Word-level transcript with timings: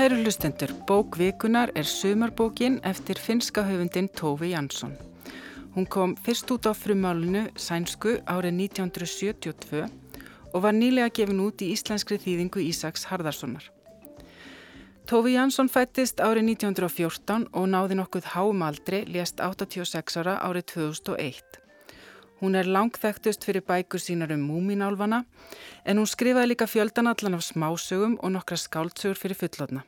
Kæru 0.00 0.16
hlustendur, 0.16 0.70
bókvikunar 0.88 1.70
er 1.76 1.84
sumarbókin 1.84 2.78
eftir 2.88 3.18
finska 3.20 3.60
höfundin 3.62 4.08
Tófi 4.08 4.48
Jansson. 4.50 4.94
Hún 5.76 5.86
kom 5.86 6.14
fyrst 6.16 6.48
út 6.50 6.64
á 6.64 6.72
frumálinu 6.72 7.42
Sænsku 7.56 8.14
árið 8.24 8.54
1972 8.64 9.84
og 10.54 10.62
var 10.62 10.72
nýlega 10.72 11.12
gefin 11.12 11.44
út 11.44 11.60
í 11.60 11.68
íslenskri 11.74 12.16
þýðingu 12.16 12.64
Ísaks 12.64 13.04
Harðarssonar. 13.12 13.68
Tófi 15.04 15.36
Jansson 15.36 15.68
fættist 15.68 16.24
árið 16.24 16.48
1914 16.56 17.50
og 17.52 17.68
náði 17.68 18.00
nokkuð 18.00 18.32
hámaldri, 18.32 19.04
lést 19.04 19.36
86 19.36 20.16
ára 20.16 20.40
árið 20.40 20.64
2001. 20.80 21.60
Hún 22.40 22.56
er 22.56 22.64
langþægtust 22.64 23.44
fyrir 23.44 23.60
bækur 23.68 24.00
sínar 24.00 24.32
um 24.32 24.48
múminálfana 24.48 25.26
en 25.84 26.00
hún 26.00 26.08
skrifaði 26.08 26.54
líka 26.54 26.64
fjöldanallan 26.64 27.36
af 27.36 27.44
smásögum 27.44 28.16
og 28.16 28.32
nokkra 28.32 28.56
skáldsögur 28.56 29.20
fyrir 29.20 29.36
fullotna. 29.36 29.84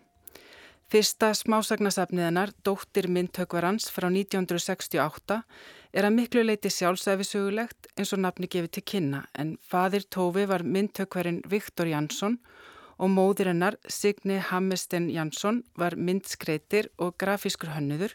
Fyrsta 0.92 1.30
smásagnasafniðanar, 1.32 2.50
Dóttir 2.60 3.06
myndtökvarans 3.08 3.86
frá 3.88 4.10
1968, 4.12 5.38
er 5.96 6.04
að 6.04 6.12
miklu 6.18 6.42
leiti 6.44 6.68
sjálfsæfisögulegt 6.68 7.88
eins 7.96 8.12
og 8.12 8.20
nafni 8.20 8.50
gefið 8.52 8.74
til 8.76 8.84
kynna 8.92 9.22
en 9.32 9.54
fadir 9.64 10.04
Tófi 10.12 10.44
var 10.50 10.66
myndtökvarinn 10.68 11.40
Viktor 11.48 11.88
Jansson 11.88 12.36
og 13.00 13.08
móðir 13.08 13.54
hennar 13.54 13.80
Signi 13.88 14.36
Hammesten 14.50 15.08
Jansson 15.08 15.64
var 15.80 15.96
myndskreitir 15.96 16.92
og 17.00 17.16
grafískur 17.16 17.72
hönnuður 17.72 18.12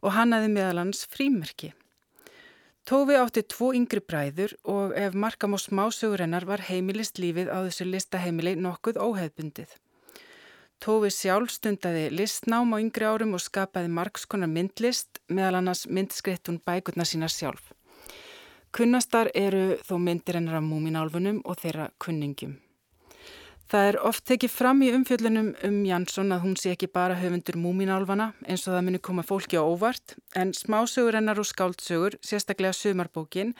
og 0.00 0.16
hann 0.16 0.32
aði 0.32 0.54
meðalans 0.56 1.04
frímerki. 1.12 1.74
Tófi 2.88 3.20
átti 3.20 3.44
tvo 3.44 3.74
yngri 3.76 4.00
bræður 4.00 4.56
og 4.64 4.96
ef 4.96 5.12
markam 5.12 5.52
á 5.52 5.60
smásögur 5.60 6.24
hennar 6.24 6.48
var 6.48 6.64
heimilist 6.64 7.20
lífið 7.20 7.52
á 7.52 7.60
þessu 7.68 7.92
listaheimili 7.92 8.56
nokkuð 8.56 9.04
óheðbundið. 9.04 9.68
Tófi 10.82 11.08
sjálf 11.10 11.50
stundaði 11.54 12.10
listnám 12.12 12.74
á 12.74 12.76
yngri 12.82 13.06
árum 13.08 13.32
og 13.36 13.40
skapaði 13.40 13.88
margskonar 13.96 14.50
myndlist 14.52 15.22
meðal 15.32 15.62
annars 15.62 15.86
myndskrittun 15.88 16.60
bækurna 16.68 17.06
sína 17.08 17.30
sjálf. 17.32 17.72
Kunnastar 18.76 19.30
eru 19.32 19.78
þó 19.88 19.96
myndir 19.96 20.36
hennar 20.36 20.58
af 20.60 20.66
múminálfunum 20.68 21.40
og 21.48 21.56
þeirra 21.62 21.88
kunningjum. 22.02 22.58
Það 23.66 23.88
er 23.88 23.96
oft 24.06 24.22
tekið 24.30 24.52
fram 24.54 24.82
í 24.86 24.92
umfjöllunum 24.94 25.48
um 25.66 25.78
Jansson 25.82 26.30
að 26.30 26.44
hún 26.44 26.52
sé 26.60 26.70
ekki 26.76 26.86
bara 26.86 27.16
höfundur 27.18 27.56
múminálfana 27.58 28.28
eins 28.46 28.62
og 28.68 28.76
það 28.76 28.84
muni 28.86 29.00
koma 29.02 29.24
fólki 29.26 29.58
á 29.58 29.66
óvart 29.66 30.14
en 30.38 30.52
smásögur 30.54 31.18
hennar 31.18 31.40
og 31.42 31.48
skáldsögur, 31.50 32.14
sérstaklega 32.22 32.76
sömarbókin, 32.78 33.56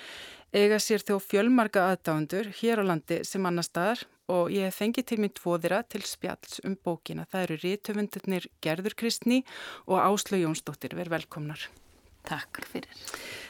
eiga 0.55 0.79
sér 0.79 1.03
þó 1.03 1.17
fjölmarga 1.19 1.89
aðdáðundur 1.91 2.53
hér 2.61 2.85
á 2.87 2.89
landi 2.93 3.19
sem 3.27 3.49
annar 3.51 3.67
staðar 3.67 4.05
og 4.31 4.55
ég 4.55 4.69
hef 4.69 4.79
fengið 4.79 5.09
til 5.11 5.19
minn 5.25 5.35
tvoðira 5.35 5.81
til 5.91 6.05
spjalls 6.07 6.61
um 6.63 6.79
bókina. 6.79 7.27
Það 7.27 7.49
eru 7.49 7.59
rítöfundurnir 7.65 8.47
Gerður 8.63 8.95
Kristni 8.95 9.43
og 9.91 9.99
Áslau 10.07 10.39
Jónsdóttir. 10.39 10.95
Verð 10.95 11.19
velkomnar. 11.19 11.67
Takk 12.27 12.61
fyrir. 12.67 12.91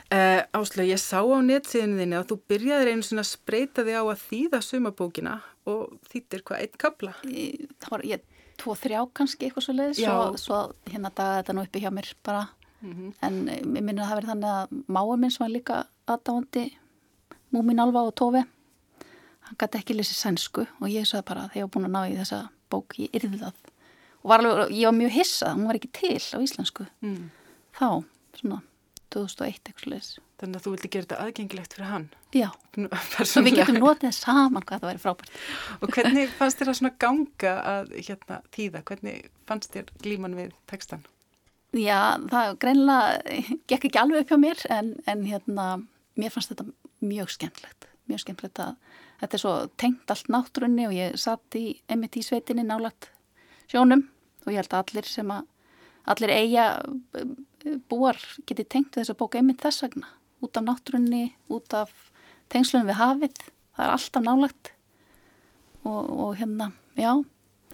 Uh, 0.07 0.45
Áslau, 0.55 0.85
ég 0.87 1.01
sá 1.03 1.19
á 1.19 1.39
netsíðinu 1.43 1.99
þinni 1.99 2.19
að 2.21 2.29
þú 2.31 2.37
byrjaði 2.53 2.93
einu 2.93 3.07
svona 3.07 3.25
að 3.25 3.33
spreita 3.33 3.83
þig 3.87 3.97
á 3.99 4.05
að 4.05 4.25
þýða 4.29 4.61
sumabókina 4.63 5.37
og 5.67 5.97
þýttir 6.13 6.45
hvað, 6.47 6.63
einn 6.63 6.77
kabla? 6.79 7.15
Það 7.25 7.91
var, 7.91 8.05
ég, 8.07 8.23
tvo, 8.61 8.77
þrjá 8.79 9.01
kannski 9.17 9.49
eitthvað 9.49 9.67
svo 9.67 9.75
leiðis 9.77 10.03
og 10.13 10.39
svo 10.41 10.61
hérna 10.91 11.11
dagaði 11.11 11.41
þetta 11.43 11.57
nú 11.57 11.65
uppi 11.67 11.83
hjá 11.83 11.91
mér 11.95 12.11
bara 12.27 12.43
mm 12.81 12.93
-hmm. 12.93 13.15
en 13.27 13.49
ég 13.77 13.83
minna 13.83 14.03
að 14.03 14.09
það 14.09 14.17
verið 14.17 14.31
þannig 14.31 14.51
að 14.51 14.85
máur 14.87 15.17
minn 15.17 15.31
sem 15.31 15.45
var 15.45 15.55
líka 15.55 15.87
aðdáðandi 16.07 16.65
Múmin 17.53 17.81
Alva 17.81 18.03
og 18.03 18.15
Tófi 18.15 18.45
hann 19.47 19.59
gæti 19.59 19.79
ekki 19.79 19.95
lesið 19.95 20.17
sænsku 20.17 20.67
og 20.81 20.89
ég 20.89 21.07
sagði 21.07 21.29
bara 21.29 21.49
þegar 21.49 21.57
ég 21.57 21.63
var 21.63 21.75
búin 21.75 21.89
að 21.89 21.95
ná 21.97 22.03
í 22.11 22.17
þessa 22.19 22.49
bók 22.71 22.99
ég 22.99 23.11
yrði 23.13 23.39
það 23.39 23.55
og 24.23 24.29
var 24.31 24.39
alveg, 24.39 24.71
ég 24.71 24.87
var 24.87 24.97
mjög 24.99 25.13
hissað, 25.13 25.55
hún 25.55 25.67
var 25.67 25.75
ekki 25.79 25.93
til 25.93 26.23
á 26.35 26.39
íslensku 26.43 26.87
mm. 27.01 27.31
þá, 27.79 28.05
svona 28.35 28.63
2001 29.15 29.71
eitthvað 29.71 29.93
leis. 29.93 30.13
Þannig 30.41 30.59
að 30.59 30.65
þú 30.65 30.73
vildi 30.75 30.91
gera 30.93 31.07
þetta 31.07 31.19
aðgengilegt 31.25 31.75
fyrir 31.77 31.91
hann? 31.91 32.07
Já, 32.37 32.49
svo 33.31 33.43
við 33.47 33.59
getum 33.61 33.79
notið 33.81 34.15
saman 34.17 34.65
hvað 34.67 34.83
það 34.83 34.91
væri 34.91 35.03
frábært. 35.03 35.37
Og 35.81 35.93
hvernig 35.95 36.33
fannst 36.37 36.61
þér 36.61 36.73
að 36.73 36.79
svona 36.81 36.95
ganga 37.05 37.53
að 37.73 37.93
hérna, 37.97 38.41
tíða? 38.57 38.83
Hvernig 38.91 39.31
fannst 39.49 39.77
þér 39.77 39.93
glíman 40.05 40.37
við 40.37 40.53
textan? 40.71 41.07
Já, 41.77 42.17
það 42.31 42.53
greinlega 42.63 43.41
gekk 43.69 43.89
ekki 43.89 44.01
alveg 44.01 44.25
upp 44.25 44.33
hjá 44.33 44.41
mér 44.41 44.63
en, 44.73 44.93
en 45.09 45.25
hérna, 45.27 45.67
mér 46.21 46.35
fannst 46.35 46.53
þetta 46.53 46.69
mjög 47.05 47.33
skemmtlegt. 47.35 47.89
Mjög 48.11 48.23
skemmtlegt 48.23 48.61
að 48.63 48.77
þetta 49.23 49.39
er 49.39 49.43
svo 49.43 49.55
tengt 49.81 50.13
allt 50.13 50.31
náttúrunni 50.33 50.87
og 50.89 50.97
ég 50.97 51.17
satt 51.21 51.59
í 51.59 51.67
emitt 51.93 52.19
í 52.21 52.25
sveitinni 52.25 52.65
nálagt 52.67 53.11
sjónum 53.71 54.05
og 54.45 54.53
ég 54.53 54.61
held 54.61 54.77
að 54.77 54.83
allir 54.85 55.09
sem 55.11 55.33
að 55.33 55.47
allir 56.07 56.33
eiga 56.33 56.67
búar 57.91 58.19
geti 58.47 58.65
tengt 58.65 58.97
þess 58.97 59.13
að 59.13 59.21
bóka 59.23 59.41
einmitt 59.41 59.63
þess 59.65 59.85
vegna 59.87 60.11
út 60.45 60.59
af 60.59 60.67
náttúrunni, 60.67 61.31
út 61.49 61.75
af 61.75 61.93
tengslunum 62.53 62.91
við 62.91 63.01
hafið, 63.01 63.39
það 63.77 63.87
er 63.87 63.95
alltaf 63.95 64.27
nálagt 64.27 64.73
og, 65.85 66.03
og 66.11 66.37
hérna, 66.41 66.73
já 66.99 67.13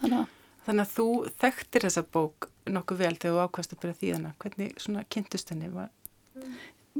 þannig 0.00 0.22
að 0.22 0.38
Þannig 0.62 0.84
að 0.84 0.92
þú 0.94 1.06
þekktir 1.42 1.84
þessa 1.88 2.02
bók 2.14 2.47
nokkuð 2.70 3.00
vel 3.00 3.16
þegar 3.16 3.32
þú 3.34 3.47
ákvæmst 3.47 3.72
að 3.75 3.81
byrja 3.82 3.97
því 3.98 4.10
þannig 4.12 4.36
hvernig 4.44 4.84
svona 4.84 5.02
kynntust 5.10 5.50
henni 5.50 5.70
var? 5.72 5.88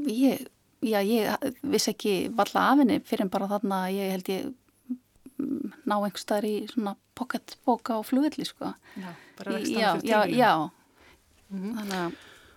Ég, 0.03 0.41
já, 0.83 0.97
ég 0.99 1.45
vissi 1.71 1.93
ekki 1.93 2.15
valla 2.35 2.65
af 2.73 2.81
henni 2.81 2.99
fyrir 3.07 3.23
en 3.23 3.31
bara 3.31 3.47
þarna 3.53 3.79
ég 3.93 4.11
held 4.17 4.31
ég 4.33 4.51
ná 5.87 5.95
einhverstaðar 5.95 6.49
í 6.49 6.53
svona 6.73 6.95
pocketbóka 7.15 7.95
á 7.95 8.01
flugilli 8.03 8.45
sko. 8.47 8.73
Já, 8.99 9.09
bara 9.39 9.55
vextan 9.55 9.79
fyrir 9.79 10.03
tílinu. 10.03 10.11
Já, 10.11 10.19
já, 10.43 10.53
mm 11.49 11.63
-hmm. 11.63 11.75
þannig 11.79 11.99
að 12.01 12.11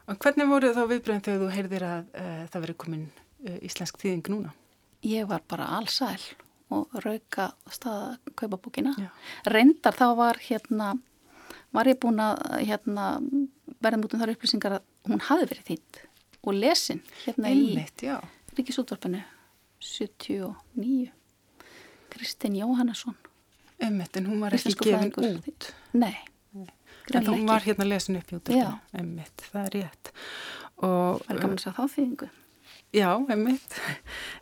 Og 0.06 0.18
hvernig 0.22 0.46
voru 0.46 0.70
þá 0.70 0.82
viðbröðin 0.86 1.24
þegar 1.26 1.40
þú 1.42 1.52
heyrðir 1.56 1.84
að 1.86 2.10
uh, 2.14 2.42
það 2.52 2.64
veri 2.64 2.74
komin 2.82 3.06
uh, 3.10 3.56
íslensk 3.66 3.98
þýðing 4.02 4.28
núna? 4.30 4.52
Ég 5.06 5.26
var 5.30 5.42
bara 5.50 5.66
allsæl 5.78 6.20
og 6.74 6.94
rauka 7.02 7.48
staða 7.70 8.16
kaupabúkina. 8.38 8.94
Já. 8.98 9.10
Reyndar 9.50 9.98
þá 9.98 10.06
var 10.18 10.40
hérna, 10.42 10.92
var 11.74 11.90
ég 11.90 11.98
búin 12.02 12.22
að 12.22 12.42
hérna, 12.62 13.08
verða 13.82 14.00
mútum 14.02 14.22
þar 14.22 14.34
upplýsingar 14.34 14.78
að 14.78 14.86
hún 15.10 15.22
hafi 15.26 15.50
verið 15.50 15.70
þýtt 15.70 16.00
og 16.46 16.54
lesin 16.54 17.02
hérna 17.24 17.50
Einmitt, 17.50 18.06
í 18.06 18.14
Ríkisútvarpinu 18.56 19.22
79. 19.82 21.10
Kristinn 22.14 22.56
Jóhannesson. 22.56 23.18
Einmitt, 23.82 24.16
en 24.16 24.30
hún 24.30 24.40
var 24.40 24.54
ekki 24.56 24.74
gefin 24.80 25.12
út? 25.42 25.70
Nei. 25.98 26.14
En 27.14 27.26
þú 27.26 27.36
var 27.46 27.62
hérna 27.66 27.86
lesin 27.86 28.18
upp 28.18 28.32
í 28.32 28.38
útverðinu, 28.38 28.80
emmitt, 28.98 29.46
það 29.52 29.62
er 29.62 29.76
rétt. 29.76 30.10
Og, 30.82 31.22
var 31.28 31.38
gaman 31.38 31.56
að 31.56 31.62
segja 31.62 31.76
þá 31.76 31.94
þýðingu? 31.94 32.28
Já, 32.96 33.10
emmitt. 33.32 33.78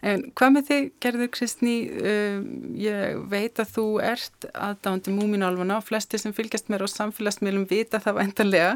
En 0.05 0.27
hvað 0.37 0.53
með 0.55 0.67
þig, 0.69 0.89
Gerður 1.03 1.31
Kristni, 1.35 1.77
um, 1.91 2.49
ég 2.79 3.23
veit 3.33 3.61
að 3.63 3.73
þú 3.75 3.87
ert 4.05 4.49
aðdándi 4.53 5.15
múminálfana 5.15 5.79
og 5.81 5.87
flesti 5.89 6.21
sem 6.21 6.35
fylgjast 6.37 6.71
mér 6.73 6.85
á 6.85 6.89
samfélagsmiðlum 6.93 7.66
vita 7.71 8.01
það 8.05 8.21
vantanlega, 8.21 8.75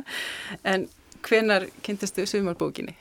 en 0.66 0.88
hvenar 1.26 1.68
kynntistu 1.86 2.26
sumarbókinni? 2.28 2.96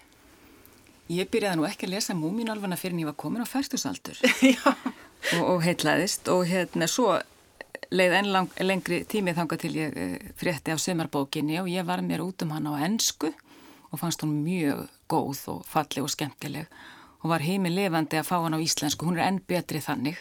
Ég 1.13 1.29
byrjaði 1.31 1.61
nú 1.61 1.65
ekki 1.67 1.87
að 1.87 1.95
lesa 1.95 2.15
múminálfana 2.17 2.77
fyrir 2.79 2.97
en 2.97 3.05
ég 3.05 3.09
var 3.09 3.17
komin 3.19 3.43
á 3.43 3.47
færtusaldur 3.47 4.19
og, 4.67 5.43
og 5.43 5.61
heitlaðist 5.63 6.27
og 6.33 6.43
hérna 6.49 6.89
svo 6.91 7.13
leið 7.91 8.17
enn 8.19 8.31
lang, 8.33 8.51
lengri 8.59 9.03
tími 9.09 9.35
þanga 9.37 9.57
til 9.61 9.73
ég 9.77 9.95
uh, 9.95 10.29
frétti 10.39 10.73
af 10.73 10.83
sömarbókinni 10.83 11.61
og 11.61 11.71
ég 11.71 11.87
var 11.87 12.03
mér 12.05 12.25
út 12.25 12.43
um 12.43 12.53
hann 12.55 12.67
á 12.67 12.73
ennsku 12.87 13.31
og 13.91 13.99
fannst 14.01 14.23
hún 14.23 14.41
mjög 14.43 14.87
góð 15.07 15.43
og 15.53 15.65
falleg 15.67 16.03
og 16.03 16.11
skemmtileg 16.11 16.67
og 17.23 17.31
var 17.31 17.43
heimi 17.43 17.71
levandi 17.73 18.19
að 18.19 18.27
fá 18.29 18.37
hann 18.43 18.55
á 18.55 18.61
íslensku, 18.61 19.07
hún 19.07 19.17
er 19.17 19.27
enn 19.27 19.39
betri 19.49 19.81
þannig. 19.81 20.19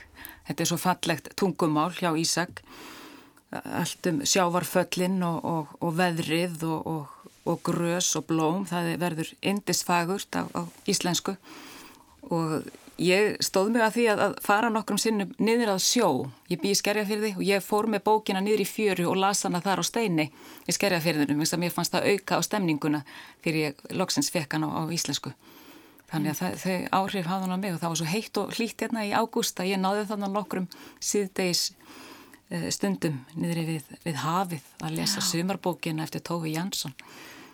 Þetta 0.49 0.63
er 0.63 0.71
svo 0.71 0.79
fallegt 0.81 1.29
tungumál 1.39 1.93
hjá 1.95 2.11
Ísak. 2.17 2.63
Allt 3.53 4.09
um 4.11 4.23
sjávarföllin 4.27 5.21
og, 5.25 5.45
og, 5.45 5.77
og 5.85 5.93
veðrið 5.99 6.65
og, 6.67 7.13
og 7.47 7.61
grös 7.67 8.09
og 8.19 8.27
blóm, 8.31 8.65
það 8.67 8.97
verður 9.01 9.31
indisfagurt 9.39 10.41
á, 10.41 10.43
á 10.51 10.63
íslensku. 10.89 11.37
Og 12.33 12.67
Ég 12.97 13.35
stóð 13.45 13.75
mig 13.75 13.83
að 13.85 13.97
því 13.99 14.05
að, 14.09 14.21
að 14.25 14.35
fara 14.41 14.69
nokkrum 14.73 14.99
sinnum 15.01 15.33
niður 15.37 15.75
að 15.75 15.83
sjó. 15.85 16.07
Ég 16.49 16.63
bý 16.63 16.71
í 16.73 16.79
skerjafyrði 16.79 17.35
og 17.37 17.43
ég 17.45 17.65
fór 17.65 17.91
með 17.93 18.07
bókina 18.07 18.41
niður 18.41 18.63
í 18.65 18.69
fjöru 18.71 19.11
og 19.11 19.19
las 19.21 19.45
hana 19.45 19.61
þar 19.61 19.83
á 19.83 19.85
steini 19.85 20.31
í 20.65 20.73
skerjafyrðunum. 20.73 21.43
Mér 21.61 21.75
fannst 21.75 21.93
það 21.93 22.09
auka 22.15 22.41
á 22.41 22.47
stemninguna 22.47 23.03
þegar 23.45 23.61
ég 23.61 23.85
loksins 24.01 24.33
fekk 24.33 24.57
hana 24.57 24.73
á, 24.73 24.81
á 24.81 24.83
íslensku. 24.97 25.35
Þannig 26.09 26.33
að 26.33 26.41
það, 26.41 26.59
þau 26.63 27.03
áhrif 27.03 27.29
hafði 27.29 27.49
hana 27.51 27.61
mig 27.61 27.77
og 27.77 27.81
það 27.83 27.93
var 27.93 28.01
svo 28.01 28.09
heitt 28.15 28.41
og 28.41 28.57
hlýtt 28.57 28.87
hérna 28.87 29.05
í 29.05 29.13
ágúst 29.13 29.61
að 29.61 29.73
ég 29.75 29.81
náði 29.83 30.09
þannig 30.09 30.33
nokkrum 30.33 30.69
síðdeis 31.03 31.63
uh, 31.75 32.69
stundum 32.73 33.19
niður 33.37 33.65
við, 33.75 33.95
við 34.07 34.21
hafið 34.23 34.69
að 34.87 35.01
lesa 35.03 35.21
Já. 35.21 35.29
sumarbókina 35.35 36.07
eftir 36.07 36.25
Tófi 36.25 36.57
Jansson. 36.57 36.97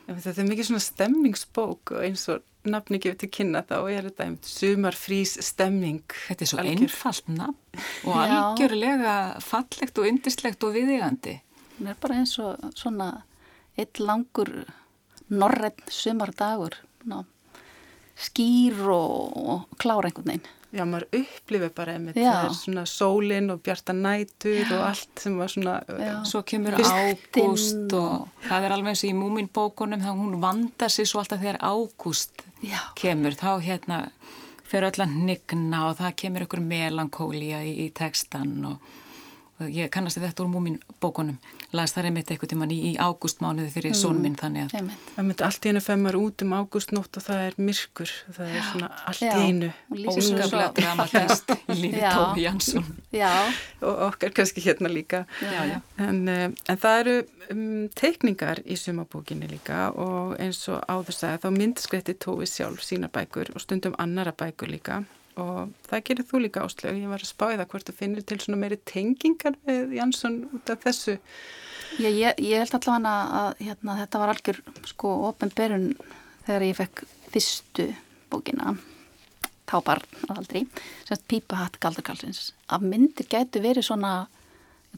Þetta 0.06 0.40
er 0.42 0.48
mikið 0.48 0.68
svona 0.68 0.82
stemmingsbók 0.82 1.92
eins 2.02 2.26
og 2.32 2.42
nafni 2.68 2.98
gefið 3.02 3.18
til 3.22 3.30
kynna 3.36 3.62
þá 3.66 3.76
er 3.90 4.06
þetta 4.08 4.24
einmitt 4.26 4.48
sumarfrís 4.50 5.34
stemming. 5.42 6.02
Þetta 6.28 6.44
er 6.44 6.50
svo 6.50 6.60
Algjör. 6.62 6.84
einfalt 6.86 7.28
nafn 7.32 7.82
og 8.06 8.20
algjörlega 8.22 9.16
fallegt 9.42 9.98
og 9.98 10.08
yndislegt 10.10 10.66
og 10.66 10.76
viðigandi. 10.76 11.40
hún 11.78 11.90
er 11.90 11.98
bara 12.00 12.20
eins 12.20 12.36
og 12.38 12.60
svona 12.78 13.24
eitt 13.78 13.98
langur 13.98 14.50
norrenn 15.32 15.86
sumardagur 15.88 16.76
ná, 17.08 17.24
skýr 18.16 18.76
og, 18.92 19.36
og 19.36 19.78
klára 19.80 20.10
einhvern 20.10 20.28
veginn. 20.28 20.50
Já, 20.72 20.86
maður 20.88 21.04
upplifir 21.18 21.72
bara 21.76 21.94
einmitt, 21.98 22.16
Já. 22.16 22.30
það 22.32 22.46
er 22.46 22.54
svona 22.56 22.84
sólin 22.88 23.52
og 23.52 23.58
bjarta 23.66 23.92
nætur 23.92 24.70
og 24.72 24.84
allt 24.86 25.20
sem 25.20 25.34
var 25.36 25.52
svona, 25.52 25.74
Já. 26.00 26.14
Svo 26.30 26.40
kemur 26.48 26.78
ágúst 26.80 27.92
og 27.98 28.46
það 28.46 28.64
er 28.68 28.74
alveg 28.78 28.94
eins 28.94 29.04
og 29.04 29.10
í 29.10 29.18
múminbókunum 29.18 30.00
þá 30.00 30.10
hún 30.16 30.38
vandar 30.40 30.94
sig 30.94 31.10
svo 31.10 31.20
alltaf 31.20 31.42
þegar 31.44 31.60
ágúst 31.60 32.46
Já. 32.64 32.80
kemur 32.96 33.36
þá 33.36 33.50
hérna 33.66 34.00
fer 34.64 34.88
öll 34.88 35.04
að 35.04 35.12
nigna 35.28 35.82
og 35.90 35.98
það 36.00 36.16
kemur 36.24 36.46
ykkur 36.46 36.64
melankólía 36.64 37.60
í, 37.68 37.74
í 37.84 37.86
textan 37.92 38.54
og 38.64 38.92
ég 39.70 39.90
kannast 39.92 40.18
þetta 40.20 40.44
úr 40.44 40.50
múminbókunum 40.52 41.38
las 41.76 41.94
það 41.94 42.08
einmitt 42.10 42.30
eitthvað 42.32 42.52
tíman 42.52 42.72
í, 42.74 42.78
í 42.90 42.92
ágústmánuði 43.00 43.70
fyrir 43.72 43.92
mm. 43.92 43.98
sónminn 44.00 44.36
þannig 44.40 44.66
að 44.66 44.74
Einmitt. 44.80 45.06
einmitt 45.20 45.44
allt 45.46 45.66
í 45.66 45.72
einu 45.72 45.82
femmar 45.84 46.18
út 46.18 46.44
um 46.44 46.54
ágústnótt 46.58 47.18
og 47.20 47.26
það 47.26 47.44
er 47.46 47.56
myrkur, 47.58 48.12
það 48.36 48.50
er 48.50 48.66
svona 48.68 48.90
allt 49.10 49.22
Já. 49.24 49.32
í 49.32 49.46
einu 49.46 49.70
óskaplega 50.12 50.68
dramatist 50.76 51.54
í 51.54 51.78
lífi. 51.78 52.02
Tófi 52.02 52.44
Jansson 52.46 52.90
Já, 53.12 53.30
og 53.80 54.04
okkar 54.08 54.34
kannski 54.36 54.64
hérna 54.64 54.92
líka. 54.92 55.24
Já, 55.40 55.62
já. 55.68 55.78
En, 56.00 56.22
uh, 56.28 56.44
en 56.50 56.82
það 56.84 57.00
eru 57.04 57.16
um, 57.52 57.88
teikningar 57.98 58.62
í 58.64 58.76
sumabókinni 58.80 59.48
líka 59.50 59.88
og 59.92 60.36
eins 60.42 60.64
og 60.72 60.82
áður 60.88 61.18
sagði 61.18 61.42
þá 61.44 61.50
myndskreitti 61.58 62.18
Tófi 62.20 62.48
sjálf 62.50 62.84
sína 62.84 63.10
bækur 63.12 63.52
og 63.54 63.64
stundum 63.64 63.96
annara 64.02 64.34
bækur 64.36 64.72
líka 64.72 65.02
og 65.40 65.72
það 65.88 66.04
gerir 66.08 66.28
þú 66.28 66.42
líka 66.44 66.64
áslög. 66.66 67.00
Ég 67.00 67.10
var 67.12 67.24
að 67.24 67.30
spá 67.32 67.46
í 67.50 67.58
það 67.58 67.68
hvort 67.72 67.88
þú 67.88 67.96
finnir 67.98 68.26
til 68.28 68.38
svona 68.42 68.60
meiri 68.60 68.78
tengingar 68.88 69.58
með 69.68 69.96
Jansson 69.98 70.38
út 70.52 70.72
af 70.72 70.84
þessu. 70.84 71.18
ég, 71.98 72.12
ég, 72.20 72.40
ég 72.40 72.62
held 72.62 72.76
allavega 72.78 73.16
að, 73.40 73.50
hérna, 73.60 73.98
þetta 74.02 74.22
var 74.22 74.34
algjör 74.34 74.62
sko 74.92 75.12
ofinberun 75.30 75.90
þegar 76.46 76.66
ég 76.68 76.80
fekk 76.80 77.04
fyrstu 77.32 77.88
bókina 78.32 78.74
að 79.72 80.04
aldrei 80.28 80.66
semst 81.06 81.24
Pípahatt 81.30 81.78
Galdarkalsins 81.80 82.52
að 82.68 82.88
myndir 82.90 83.28
gætu 83.30 83.62
verið 83.64 83.86
svona 83.86 84.26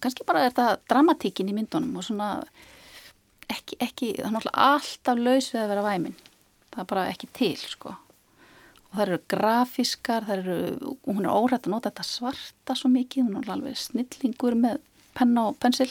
kannski 0.03 0.27
bara 0.27 0.43
er 0.43 0.51
þetta 0.51 0.81
dramatíkin 0.91 1.51
í 1.53 1.55
myndunum 1.55 2.01
og 2.01 2.07
svona 2.07 2.31
ekki, 3.47 3.79
ekki 3.79 4.09
það 4.17 4.27
er 4.27 4.35
náttúrulega 4.35 4.71
alltaf 4.73 5.21
laus 5.21 5.51
við 5.53 5.61
að 5.63 5.71
vera 5.75 5.87
væmin 5.87 6.17
það 6.73 6.81
er 6.83 6.91
bara 6.91 7.07
ekki 7.13 7.31
til 7.39 7.55
sko 7.61 7.95
og 8.95 9.01
það 9.01 9.09
eru 9.09 9.21
grafískar 9.35 10.27
það 10.29 10.41
eru, 10.41 10.57
hún 11.09 11.25
er 11.25 11.35
órætt 11.35 11.67
að 11.67 11.73
nota 11.75 11.91
þetta 11.91 12.07
svarta 12.07 12.77
svo 12.79 12.91
mikið, 12.95 13.27
hún 13.27 13.41
er 13.41 13.51
alveg 13.51 13.79
snillingur 13.81 14.55
með 14.55 14.79
penna 15.19 15.49
og 15.51 15.59
pensil 15.59 15.91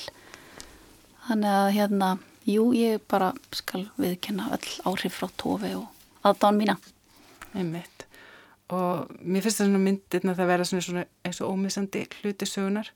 þannig 1.27 1.51
að 1.51 1.69
hérna 1.75 2.09
jú, 2.47 2.69
ég 2.75 3.03
bara 3.11 3.33
skal 3.51 3.85
viðkenna 3.99 4.47
öll 4.55 4.71
áhrif 4.87 5.19
frá 5.19 5.27
tofi 5.35 5.75
og 5.75 5.87
aðdán 6.23 6.59
mína 6.59 6.77
Einmitt. 7.53 8.07
Og 8.73 9.11
mér 9.21 9.43
finnst 9.43 9.59
það 9.59 9.67
svona 9.67 9.83
myndirna 9.83 10.33
það 10.37 10.49
vera 10.49 10.65
svona, 10.65 10.85
svona 10.87 11.03
eins 11.27 11.41
og 11.43 11.51
ómissandi 11.53 12.05
hluti 12.21 12.47
sögunar 12.49 12.89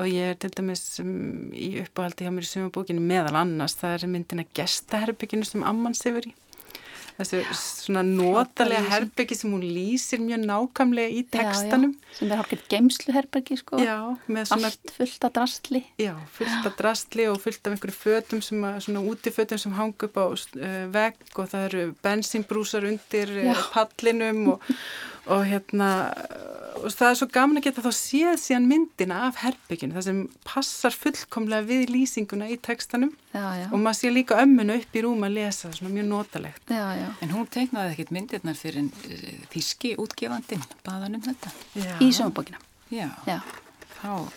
og 0.00 0.08
ég 0.08 0.30
er 0.32 0.38
til 0.40 0.52
dæmis 0.54 0.86
um, 1.02 1.50
í 1.52 1.74
uppáhaldi 1.82 2.24
hjá 2.24 2.32
mér 2.32 2.46
í 2.46 2.48
sumabókinu 2.48 3.02
meðal 3.04 3.42
annars 3.42 3.74
það 3.76 3.96
er 3.98 4.12
myndina 4.14 4.46
gestaherbygginu 4.56 5.44
sem 5.44 5.66
amman 5.68 5.98
sefur 5.98 6.30
í. 6.30 6.32
Þessu 7.18 7.42
svona 7.54 8.02
notalega 8.06 8.82
herbyggi 8.88 9.36
sem 9.36 9.52
hún 9.52 9.62
lýsir 9.62 10.22
mjög 10.22 10.46
nákamlega 10.48 11.12
í 11.12 11.22
textanum. 11.30 11.92
já, 11.92 12.08
já, 12.08 12.16
sem 12.18 12.30
er 12.30 12.40
hálfgeitt 12.40 12.64
geimsluherbergi 12.72 13.58
sko. 13.60 13.80
Já, 13.82 13.96
með 14.26 14.48
svona 14.50 14.70
allt 14.72 14.94
fullt 14.96 15.26
af 15.28 15.34
drastli 15.36 15.82
Já, 16.00 16.12
fullt 16.36 16.68
af 16.70 16.76
drastli 16.80 17.28
og 17.30 17.38
fullt 17.44 17.68
af 17.68 17.76
einhverju 17.76 17.98
fötum 17.98 18.42
sem 18.44 18.64
að, 18.68 18.80
svona 18.86 19.04
útifötum 19.12 19.60
sem 19.60 19.76
hang 19.76 20.06
upp 20.08 20.18
á 20.18 20.26
uh, 20.32 20.84
vegg 20.96 21.36
og 21.36 21.52
það 21.52 21.68
eru 21.68 21.84
bensínbrúsar 22.04 22.88
undir 22.88 23.34
uh, 23.44 23.64
pallinum 23.76 24.54
og, 24.56 24.72
og 25.30 25.44
hérna 25.46 25.90
og 26.82 26.90
það 26.90 27.08
er 27.08 27.18
svo 27.18 27.28
gaman 27.32 27.60
að 27.60 27.66
geta 27.66 27.84
þá 27.84 27.90
séð 27.94 28.36
síðan 28.42 28.66
myndina 28.70 29.18
af 29.28 29.38
herbygginu, 29.42 29.94
það 29.96 30.06
sem 30.08 30.20
passar 30.46 30.96
fullkomlega 30.96 31.66
við 31.68 31.92
lýsinguna 31.92 32.48
í 32.50 32.58
textanum 32.62 33.12
já, 33.30 33.44
já, 33.60 33.66
og 33.68 33.78
maður 33.78 33.98
sé 34.00 34.12
líka 34.12 34.38
ömmunu 34.42 34.76
upp 34.80 34.98
í 34.98 35.04
rúm 35.04 35.26
að 35.26 35.36
lesa, 35.38 35.68
það, 35.68 35.78
svona 35.78 35.94
mjög 35.96 36.08
notalegt. 36.10 36.62
já, 36.66 36.84
já. 36.98 37.08
En 37.22 37.34
hún 37.36 37.48
teiknaði 37.54 37.94
ekkit 37.94 38.14
myndirnar 38.16 38.58
fyrir 38.58 38.88
uh, 38.88 39.26
þíski 39.54 39.94
útgefandin, 40.02 40.64
baðan 40.86 41.18
um 41.18 41.26
þetta. 41.28 41.54
Já. 41.78 41.92
í 42.02 42.12
sömubókina 42.16 42.62
Já, 42.92 43.08
já. 43.28 43.38
þá, 44.00 44.28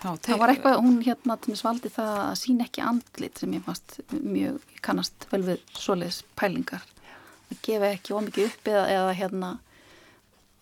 þá 0.00 0.08
það 0.24 0.42
var 0.42 0.54
eitthvað, 0.54 0.82
hún 0.82 1.00
hérna 1.04 1.38
til 1.38 1.52
mér 1.52 1.62
svaldi 1.62 1.92
það 1.94 2.14
að 2.24 2.36
sína 2.42 2.68
ekki 2.68 2.84
andlit 2.86 3.42
sem 3.42 3.56
ég 3.58 3.66
fannst 3.66 4.00
mjög, 4.16 4.62
kannast 4.84 5.28
vel 5.32 5.44
við 5.52 5.64
svoleiðis 5.76 6.24
pælingar 6.38 6.86
að 7.48 7.62
gefa 7.64 7.92
ekki 7.94 8.16
ómikið 8.16 8.50
upp 8.50 8.70
eða, 8.72 8.84
eða 8.92 9.16
hérna 9.16 9.56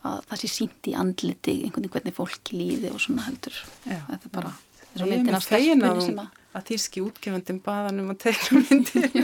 að 0.04 0.19
það 0.31 0.43
sé 0.43 0.50
sínt 0.52 0.90
í 0.90 0.94
andliti 0.98 1.54
einhvern 1.64 1.87
veginn 1.87 1.94
hvernig 1.96 2.16
fólki 2.16 2.58
líði 2.60 2.93
og 2.93 3.00
svona 3.02 3.26
heldur 3.26 3.56
Já. 3.87 4.00
þetta 4.10 4.28
er 4.28 4.34
bara 4.34 4.52
þessu 4.93 5.06
er 5.06 5.12
myndin 5.12 5.38
af 5.38 5.46
stelpunni 5.46 6.04
sem 6.08 6.20
að 6.25 6.43
að 6.56 6.64
þýski 6.70 7.02
útgefandin 7.04 7.58
baðanum 7.60 8.12
að 8.14 8.20
teikna 8.22 8.62
myndir. 8.64 9.10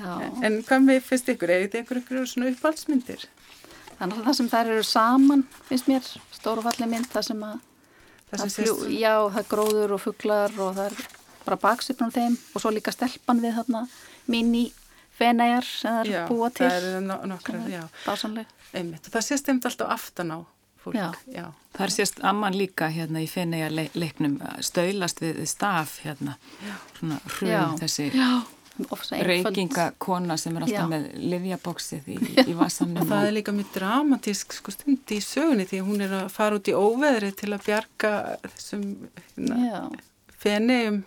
en 0.46 0.60
hvað 0.66 0.84
með 0.86 1.00
fyrst 1.02 1.30
ykkur, 1.32 1.50
er 1.50 1.64
þetta 1.64 1.80
einhver 1.80 2.00
ykkur 2.02 2.28
svona 2.30 2.50
uppáhaldsmyndir? 2.52 3.24
þannig 4.00 4.20
að 4.20 4.28
það 4.28 4.36
sem 4.38 4.50
þær 4.52 4.70
eru 4.74 4.84
saman 4.86 5.42
finnst 5.68 5.88
mér, 5.90 6.06
stórufalli 6.32 6.88
mynd 6.88 7.10
það 7.12 7.26
sem 7.32 7.42
að 7.48 7.58
Það 8.30 8.38
sem 8.38 8.50
það 8.50 8.54
sést- 8.54 8.92
já, 8.94 9.14
það 9.34 9.48
gróður 9.50 9.92
og 9.96 10.00
fuglar 10.04 10.52
og 10.62 10.76
það 10.76 10.84
er 10.86 11.00
bara 11.42 11.56
baksvipnum 11.64 12.12
þeim 12.14 12.36
og 12.54 12.62
svo 12.62 12.70
líka 12.70 12.92
stelpan 12.94 13.40
við 13.42 13.56
þarna 13.58 13.80
mini 14.30 14.68
fenæjar 15.20 15.68
sem 15.68 15.98
það 15.98 16.00
er 16.00 16.12
Já, 16.14 16.22
búa 16.30 16.52
til 16.54 16.66
það 16.66 16.78
eru 16.80 17.02
no 17.06 17.18
nokkrar, 17.34 17.66
já, 17.70 17.82
dásanleg 18.06 18.56
einmitt. 18.72 19.06
Og 19.06 19.16
það 19.16 19.26
sést 19.28 19.50
einmitt 19.50 19.68
alltaf 19.70 19.94
aftan 19.96 20.34
á 20.34 20.38
fólk. 20.80 20.96
Já. 20.96 21.10
já. 21.26 21.50
Þar 21.76 21.92
sést 21.94 22.22
amman 22.26 22.56
líka 22.56 22.88
hérna 22.90 23.22
í 23.22 23.28
feneiga 23.30 23.68
leiknum 23.94 24.38
stöylast 24.64 25.20
við 25.22 25.44
staf 25.48 26.00
hérna, 26.04 26.36
svona 26.98 27.20
hrun 27.36 27.76
þessi 27.80 28.08
já, 28.14 28.30
reykingakona 29.28 30.36
sem 30.40 30.56
er 30.56 30.66
alltaf 30.66 30.84
Já. 30.84 30.88
með 30.90 31.08
livjabóksið 31.32 32.10
í, 32.14 32.18
í 32.50 32.56
vasanum. 32.58 33.02
Og 33.02 33.10
það 33.10 33.28
er 33.28 33.36
líka 33.36 33.54
mjög 33.54 33.72
dramatísk 33.76 34.56
sko, 34.56 34.74
stund 34.74 35.14
í 35.14 35.20
sögunni 35.24 35.66
því 35.68 35.82
að 35.82 35.90
hún 35.90 36.06
er 36.06 36.16
að 36.22 36.30
fara 36.34 36.60
út 36.60 36.70
í 36.70 36.76
óveðri 36.76 37.32
til 37.38 37.52
að 37.54 37.66
bjarga 37.68 38.14
þessum 38.46 38.86
hérna, 39.18 39.60
já, 39.66 39.80
fennium, 40.40 41.02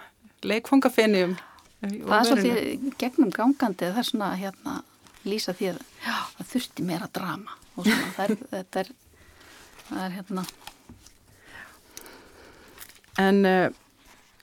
leikfangafennium. 0.46 1.36
Það 1.84 2.18
er 2.18 2.28
svolítið 2.30 2.98
gegnum 3.02 3.32
gangandi 3.34 3.92
það 3.92 4.02
er 4.02 4.10
svona 4.10 4.34
hérna 4.40 4.80
lýsa 5.28 5.54
því 5.56 5.74
að 5.74 5.80
það 6.04 6.50
þurfti 6.52 6.86
meira 6.88 7.08
drama. 7.16 7.56
Og 7.78 7.88
svona, 7.88 8.12
það 8.16 8.26
er, 8.26 8.44
þetta 8.52 8.84
er 8.84 8.92
það 9.88 10.04
er 10.06 10.18
hérna. 10.18 10.44
En 13.22 13.40
uh, 13.46 13.68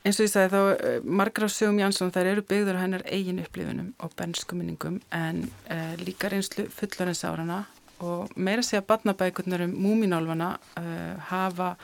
eins 0.04 0.20
og 0.20 0.26
ég 0.26 0.32
sagði 0.32 0.52
þá 0.54 0.60
uh, 0.62 1.08
margar 1.20 1.46
af 1.46 1.54
sögum 1.54 1.80
Jansson 1.82 2.12
þær 2.14 2.32
eru 2.34 2.46
byggður 2.46 2.78
á 2.78 2.82
hennar 2.84 3.06
eigin 3.10 3.42
upplifunum 3.42 3.92
og 4.04 4.14
benskuminningum 4.18 5.00
en 5.16 5.44
uh, 5.70 5.94
líka 6.00 6.30
reynslu 6.32 6.68
fullarins 6.74 7.24
árana 7.26 7.64
og 8.00 8.30
meira 8.36 8.64
segja 8.64 8.84
badnabækurnar 8.86 9.66
um 9.66 9.74
múminálfana 9.84 10.54
uh, 10.80 11.16
hafa 11.32 11.74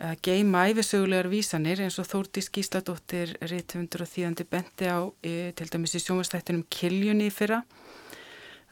uh, 0.00 0.14
geima 0.24 0.66
æfisögulegar 0.70 1.28
vísanir 1.32 1.82
eins 1.84 1.98
og 2.00 2.08
Þórdís 2.08 2.48
Gísladóttir 2.54 3.36
Rítufundur 3.42 4.06
og 4.06 4.12
Þýðandi 4.12 4.46
benti 4.48 4.88
á 4.88 5.00
uh, 5.04 5.48
til 5.58 5.68
dæmis 5.72 5.96
í 5.98 6.02
sjónvastættinum 6.02 6.64
Kiljunni 6.72 7.30
fyrra. 7.34 7.62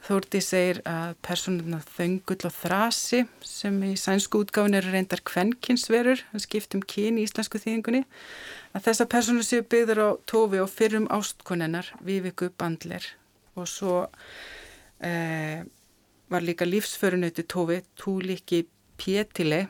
Þórti 0.01 0.39
segir 0.41 0.79
að 0.89 1.11
personuna 1.21 1.77
þöngull 1.85 2.47
og 2.47 2.53
þrasi 2.55 3.19
sem 3.45 3.75
í 3.85 3.91
sænsku 3.99 4.39
útgáfin 4.41 4.79
eru 4.79 4.89
reyndar 4.89 5.21
kvenkinsverur, 5.29 6.23
það 6.31 6.45
skipt 6.47 6.73
um 6.77 6.81
kyn 6.81 7.19
í 7.21 7.25
íslensku 7.27 7.61
þýðingunni, 7.61 8.01
að 8.73 8.87
þessa 8.87 9.07
personu 9.11 9.45
séu 9.45 9.61
byggður 9.61 10.01
á 10.01 10.09
tófi 10.25 10.63
og 10.63 10.71
fyrrum 10.73 11.05
ástkonennar 11.13 11.91
Víviku 12.01 12.49
Bandler. 12.57 13.05
Og 13.53 13.69
svo 13.69 13.99
eh, 15.05 15.61
var 16.33 16.49
líka 16.49 16.65
lífsförunauti 16.65 17.45
tófi 17.45 17.83
Túlíki 17.93 18.63
Pétile 18.97 19.67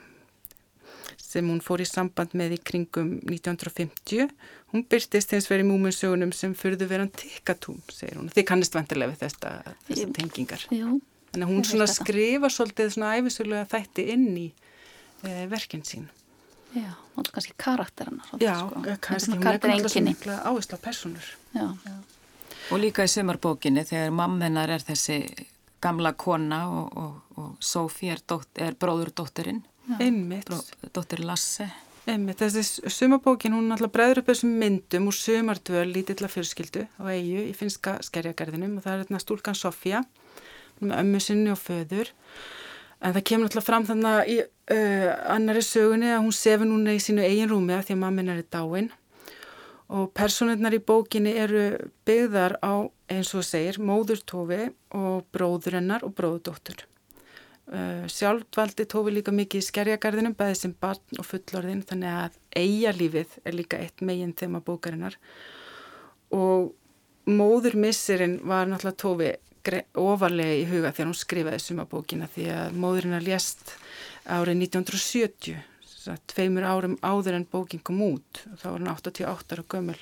sem 1.31 1.47
hún 1.47 1.61
fór 1.63 1.81
í 1.83 1.87
samband 1.87 2.33
með 2.37 2.57
í 2.57 2.59
kringum 2.67 3.13
1950. 3.29 4.27
Hún 4.73 4.83
byrtist 4.91 5.31
hins 5.35 5.47
verið 5.51 5.65
í 5.65 5.69
múminsögunum 5.71 6.33
sem 6.35 6.53
fyrðu 6.57 6.87
veran 6.91 7.11
tikkatúm, 7.15 7.79
segir 7.91 8.19
hún. 8.19 8.29
Þið 8.35 8.47
kannist 8.51 8.75
vantilega 8.75 9.13
við 9.13 9.23
þetta, 9.25 9.51
þessar 9.89 10.13
tengingar. 10.19 10.65
jú, 10.75 10.97
Þannig 11.31 11.47
að 11.47 11.51
hún 11.53 11.63
svona 11.67 11.87
skrifa 11.87 12.49
svolítið 12.51 12.89
svona 12.91 13.13
æfisulega 13.21 13.67
þætti 13.71 14.03
inn 14.11 14.25
í 14.35 14.47
e, 15.23 15.45
verkinn 15.51 15.85
sín. 15.87 16.09
já, 16.75 16.89
og 17.15 17.27
kannski 17.35 17.53
karakterina 17.59 18.23
Já, 18.39 18.57
sko. 18.67 18.81
kannski 19.03 19.31
hún 19.31 19.39
er 19.39 19.43
karakter 19.45 19.71
alltaf 19.71 19.91
svo 19.91 19.99
einkenni. 19.99 20.13
mikla 20.15 20.35
áherslu 20.47 20.75
á 20.75 20.79
personur. 20.83 21.29
já, 21.55 21.67
Og 22.71 22.79
líka 22.79 23.03
í 23.03 23.09
sömarbókinni 23.11 23.83
þegar 23.87 24.11
mammenar 24.15 24.69
er 24.69 24.83
þessi 24.85 25.17
gamla 25.83 26.11
kona 26.13 26.59
og, 26.69 26.97
og, 26.97 27.15
og 27.41 27.55
Sofí 27.59 28.11
er, 28.13 28.21
er 28.55 28.75
bróður 28.79 29.09
dóttirinn, 29.15 29.63
Einmitt. 29.99 30.49
dóttir 30.93 31.23
Lasse. 31.25 31.69
Einmitt, 32.09 32.41
þessi 32.41 32.89
sumabókin, 32.89 33.53
hún 33.53 33.73
alltaf 33.73 33.91
bregður 33.93 34.21
upp 34.21 34.31
þessum 34.31 34.55
myndum 34.57 35.09
úr 35.11 35.15
sumardvöl 35.15 35.85
lítilla 35.93 36.29
fjölskyldu 36.31 36.87
á 36.97 37.03
eigu 37.13 37.43
í 37.45 37.53
finska 37.57 37.99
skerjagarðinum 38.05 38.79
og 38.79 38.85
það 38.85 38.93
er 38.93 39.03
hérna 39.03 39.21
stúlkan 39.21 39.57
Sofja 39.57 40.01
með 40.81 40.95
ömmu 40.97 41.21
sinni 41.21 41.53
og 41.53 41.59
föður. 41.61 42.09
En 43.01 43.13
það 43.13 43.27
kemur 43.29 43.49
alltaf 43.49 43.69
fram 43.69 43.85
þannig 43.85 44.33
í 44.33 44.39
uh, 44.41 45.07
annari 45.35 45.61
sögunni 45.65 46.09
að 46.09 46.23
hún 46.25 46.35
sefi 46.37 46.69
núna 46.69 46.97
í 46.97 47.01
sínu 47.01 47.25
eigin 47.25 47.49
rúmi 47.53 47.77
að 47.77 47.87
því 47.89 47.97
að 47.97 48.03
mammin 48.05 48.33
er 48.33 48.41
í 48.41 48.49
dáin. 48.49 48.91
Og 49.91 50.09
personirnar 50.15 50.77
í 50.77 50.81
bókinni 50.81 51.35
eru 51.37 51.65
byggðar 52.07 52.57
á 52.65 52.89
eins 53.11 53.33
og 53.37 53.45
segir 53.45 53.81
móðurtófi 53.81 54.71
og 54.97 55.27
bróðurinnar 55.35 56.05
og 56.07 56.15
bróðudóttur 56.17 56.87
Uh, 57.71 58.03
sjálf 58.09 58.49
valdi 58.57 58.87
tófi 58.89 59.13
líka 59.13 59.31
mikið 59.31 59.61
í 59.61 59.65
skerjagarðinum 59.67 60.33
bæðið 60.35 60.57
sem 60.59 60.73
barn 60.81 61.21
og 61.21 61.27
fullorðin 61.29 61.85
þannig 61.87 62.17
að 62.23 62.39
eigalífið 62.57 63.37
er 63.45 63.55
líka 63.55 63.79
eitt 63.79 64.03
meginn 64.03 64.33
þema 64.35 64.63
bókarinnar. 64.65 65.15
Og 66.35 66.73
móður 67.29 67.77
missirinn 67.79 68.39
var 68.47 68.67
náttúrulega 68.67 69.01
tófi 69.05 69.31
ofarlega 70.01 70.57
í 70.57 70.65
huga 70.65 70.91
þegar 70.91 71.11
hún 71.11 71.19
skrifaði 71.19 71.59
sumabókina 71.61 72.29
því 72.33 72.47
að 72.55 72.79
móðurinn 72.81 73.17
er 73.19 73.27
lést 73.27 73.75
árið 74.25 74.63
1970 74.65 75.59
tveimur 76.31 76.65
árum 76.65 76.97
áður 77.03 77.37
en 77.37 77.45
bókin 77.51 77.83
kom 77.83 78.01
út. 78.05 78.41
Og 78.51 78.57
þá 78.61 78.65
var 78.69 78.79
hann 78.79 78.91
88 78.93 79.55
ára 79.55 79.65
gömul 79.73 79.97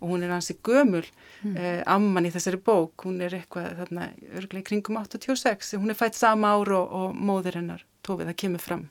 og 0.00 0.12
hún 0.12 0.24
er 0.24 0.34
hansi 0.34 0.56
gömul 0.62 1.04
mm. 1.42 1.56
eh, 1.56 1.82
amman 1.90 2.28
í 2.28 2.32
þessari 2.34 2.60
bók, 2.62 3.06
hún 3.06 3.20
er 3.24 3.36
eitthvað 3.40 3.82
þarna 3.82 4.08
örglega 4.38 4.68
kringum 4.70 5.00
86 5.02 5.74
hún 5.76 5.92
er 5.92 5.98
fætt 5.98 6.18
sama 6.18 6.54
ár 6.54 6.72
og, 6.78 6.96
og 7.00 7.18
móður 7.18 7.60
hennar 7.60 7.84
tófið 8.06 8.32
að 8.32 8.40
kemur 8.44 8.64
fram. 8.64 8.88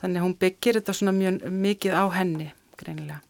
Þannig 0.00 0.20
að 0.20 0.26
hún 0.26 0.38
byggir 0.40 0.80
þetta 0.80 0.96
svona 0.96 1.16
mjög 1.16 1.44
mikið 1.64 1.98
á 1.98 2.04
henni 2.14 2.48
greinilega. 2.80 3.20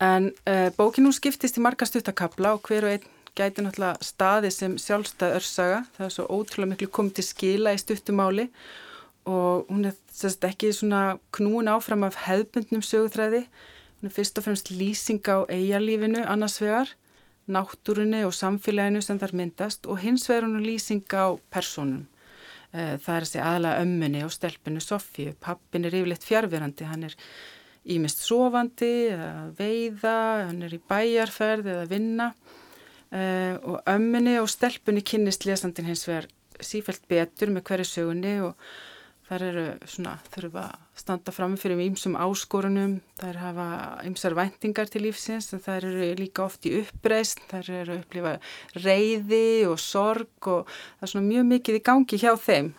En 0.00 0.30
eh, 0.48 0.68
bókin 0.76 1.04
hún 1.04 1.16
skiptist 1.16 1.58
í 1.60 1.64
marga 1.64 1.86
stuttakabla 1.88 2.54
og 2.56 2.68
hver 2.68 2.86
og 2.88 2.94
einn 2.94 3.08
gæti 3.36 3.62
náttúrulega 3.62 4.00
staði 4.04 4.50
sem 4.54 4.76
sjálfstæð 4.80 5.34
örsaga. 5.38 5.82
Það 5.96 6.06
er 6.06 6.14
svo 6.14 6.24
ótrúlega 6.28 6.72
miklu 6.72 6.88
komið 6.92 7.18
til 7.18 7.26
skila 7.26 7.74
í 7.76 7.80
stuttumáli 7.80 8.46
og 8.48 8.89
hún 9.26 9.84
er 9.90 9.98
sérst 10.12 10.44
ekki 10.48 10.72
svona 10.72 11.18
knúin 11.36 11.68
áfram 11.70 12.06
af 12.06 12.16
hefbundnum 12.26 12.82
sögutræði 12.82 13.44
Hún 14.00 14.08
er 14.08 14.14
fyrst 14.16 14.38
og 14.40 14.46
fremst 14.46 14.70
lýsing 14.72 15.20
á 15.28 15.44
eigalífinu 15.52 16.22
annars 16.24 16.56
vegar, 16.62 16.88
náttúrunni 17.52 18.22
og 18.24 18.32
samfélaginu 18.32 19.02
sem 19.04 19.18
þar 19.20 19.34
myndast 19.36 19.84
og 19.84 20.00
hins 20.00 20.24
vegar 20.24 20.46
hún 20.46 20.56
er 20.56 20.64
lýsing 20.64 21.04
á 21.12 21.36
personum. 21.52 22.06
Eh, 22.72 22.96
það 22.96 23.16
er 23.16 23.26
þessi 23.26 23.42
aðla 23.44 23.74
ömmunni 23.82 24.22
og 24.24 24.32
stelpinu 24.32 24.80
Sofíu. 24.80 25.34
Pappin 25.36 25.84
er 25.84 25.98
yfirleitt 25.98 26.24
fjárverandi, 26.24 26.88
hann 26.88 27.04
er 27.10 27.16
ímist 27.84 28.24
sofandi 28.24 29.10
eða 29.12 29.50
veiða, 29.58 30.16
hann 30.48 30.64
er 30.64 30.78
í 30.78 30.80
bæjarferð 30.80 31.68
eða 31.74 31.86
vinna 31.92 32.32
eh, 33.12 33.60
og 33.60 33.82
ömmunni 33.84 34.38
og 34.40 34.48
stelpunni 34.48 35.04
kynnist 35.04 35.44
lesandin 35.44 35.92
hins 35.92 36.06
vegar 36.08 36.30
sífælt 36.56 37.04
betur 37.08 37.52
með 37.52 37.66
hverju 37.68 37.90
sögunni 37.90 38.38
og 38.48 38.56
þar 39.30 39.44
eru 39.46 39.64
svona 39.86 40.16
þurfa 40.32 40.62
að 40.66 40.86
standa 40.98 41.32
fram 41.34 41.52
fyrir 41.60 41.78
ímsum 41.84 42.16
áskorunum, 42.18 42.96
þær 43.20 43.38
hafa 43.38 43.66
ymsar 44.08 44.34
væntingar 44.34 44.90
til 44.90 45.04
lífsins 45.04 45.52
en 45.54 45.62
þær 45.62 45.86
eru 45.86 46.08
líka 46.18 46.42
oft 46.48 46.66
í 46.66 46.74
uppreist, 46.80 47.42
þær 47.52 47.70
eru 47.78 47.94
að 47.94 48.02
upplifa 48.02 48.34
reyði 48.82 49.68
og 49.70 49.78
sorg 49.78 50.50
og 50.50 50.66
það 50.66 51.06
er 51.06 51.12
svona 51.12 51.28
mjög 51.28 51.48
mikið 51.52 51.78
í 51.78 51.84
gangi 51.86 52.20
hjá 52.24 52.32
þeim. 52.42 52.72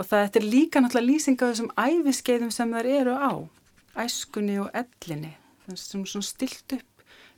Og 0.00 0.08
það 0.08 0.40
er 0.40 0.48
líka 0.48 0.80
náttúrulega 0.80 1.10
lýsing 1.10 1.36
af 1.36 1.52
þessum 1.52 1.72
æfiskeiðum 1.76 2.54
sem 2.54 2.72
þær 2.72 2.90
eru 2.96 3.18
á, 3.20 3.32
æskunni 4.00 4.56
og 4.62 4.72
ellinni, 4.72 5.34
þannig 5.66 5.82
sem 5.84 6.06
svona 6.08 6.30
stilt 6.30 6.78
upp 6.78 6.89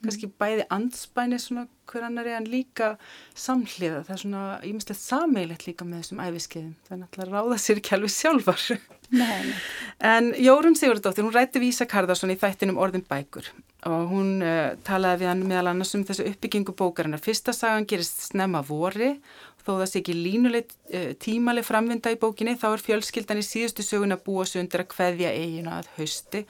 kannski 0.02 0.30
bæði 0.42 0.66
anspæni 0.74 1.38
svona 1.42 1.66
hver 1.90 2.06
annar 2.08 2.28
er 2.28 2.38
en 2.40 2.48
líka 2.50 2.94
samhliða, 3.38 4.02
það 4.06 4.14
er 4.16 4.22
svona 4.24 4.42
ímestlega 4.68 5.00
sameilegt 5.00 5.66
líka 5.68 5.86
með 5.86 6.02
þessum 6.02 6.24
æfiskeiðum 6.26 6.74
það 6.86 6.96
er 6.96 7.02
náttúrulega 7.02 7.36
ráða 7.36 7.60
sér 7.62 7.82
ekki 7.82 7.96
alveg 7.96 8.14
sjálfar 8.16 8.66
Nei. 9.12 9.52
en 10.00 10.32
Jórun 10.40 10.76
Sigurdóttir 10.78 11.26
hún 11.26 11.34
rætti 11.34 11.60
Vísa 11.60 11.86
Karðarsson 11.88 12.32
í 12.32 12.38
þættinum 12.40 12.80
orðin 12.80 13.04
bækur 13.04 13.50
og 13.88 14.12
hún 14.12 14.40
uh, 14.40 14.74
talaði 14.86 15.24
við 15.24 15.32
hann 15.32 15.46
meðal 15.50 15.72
annars 15.72 15.94
um 15.98 16.04
þessu 16.08 16.26
uppbyggingu 16.30 16.74
bókarinnar 16.78 17.22
fyrsta 17.22 17.52
sagan 17.56 17.88
gerist 17.88 18.24
snemma 18.30 18.62
vori 18.64 19.16
Þó 19.62 19.76
það 19.78 19.88
sé 19.88 20.00
ekki 20.00 20.14
línuleg 20.16 20.72
eh, 20.90 21.12
tímaleg 21.22 21.66
framvinda 21.66 22.10
í 22.10 22.18
bókinni 22.18 22.56
þá 22.58 22.66
er 22.72 22.82
fjölskyldan 22.82 23.38
í 23.38 23.44
síðustu 23.46 23.84
sögun 23.86 24.14
að 24.16 24.24
búa 24.26 24.46
sig 24.48 24.58
undir 24.58 24.82
að 24.82 24.96
hveðja 24.96 25.30
eiginu 25.38 25.70
að 25.70 25.90
hausti 25.98 26.40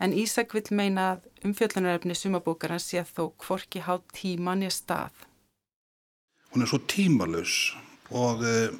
en 0.00 0.14
Ísak 0.16 0.54
vil 0.56 0.64
meina 0.78 1.10
að 1.12 1.50
umfjöllunarefni 1.50 2.16
sumabókar 2.16 2.72
hans 2.72 2.88
sé 2.88 3.02
að 3.02 3.12
þó 3.12 3.26
kvorki 3.44 3.84
há 3.84 3.98
tíman 4.16 4.64
í 4.64 4.70
stað. 4.72 5.12
Hún 6.54 6.64
er 6.64 6.72
svo 6.72 6.80
tímalus 6.88 7.58
og 8.08 8.40
uh, 8.40 8.72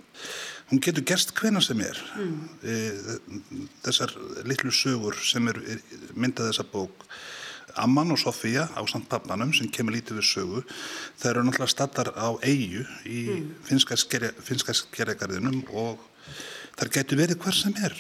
hún 0.72 0.80
getur 0.80 1.04
gerst 1.04 1.34
hvena 1.36 1.60
sem 1.60 1.80
er. 1.84 1.98
Mm. 2.16 3.68
Þessar 3.84 4.16
litlu 4.48 4.72
sögur 4.72 5.18
sem 5.20 5.52
er 5.52 5.60
myndað 6.16 6.48
þessa 6.48 6.66
bók 6.72 7.06
Amman 7.76 8.12
og 8.12 8.20
Sofía 8.20 8.66
á 8.72 8.80
samt 8.88 9.08
pappanum 9.08 9.52
sem 9.56 9.68
kemur 9.72 9.94
lítið 9.96 10.20
við 10.20 10.28
sögu 10.28 10.62
það 11.20 11.28
eru 11.30 11.44
náttúrulega 11.46 11.72
stattar 11.72 12.10
á 12.12 12.28
eigu 12.44 12.84
í 13.08 13.20
mm. 13.32 13.46
finska 13.68 14.74
skerjagarðinum 14.76 15.62
og 15.70 16.02
þar 16.76 16.90
getur 16.96 17.20
verið 17.20 17.40
hver 17.44 17.56
sem 17.56 17.78
er 17.84 17.96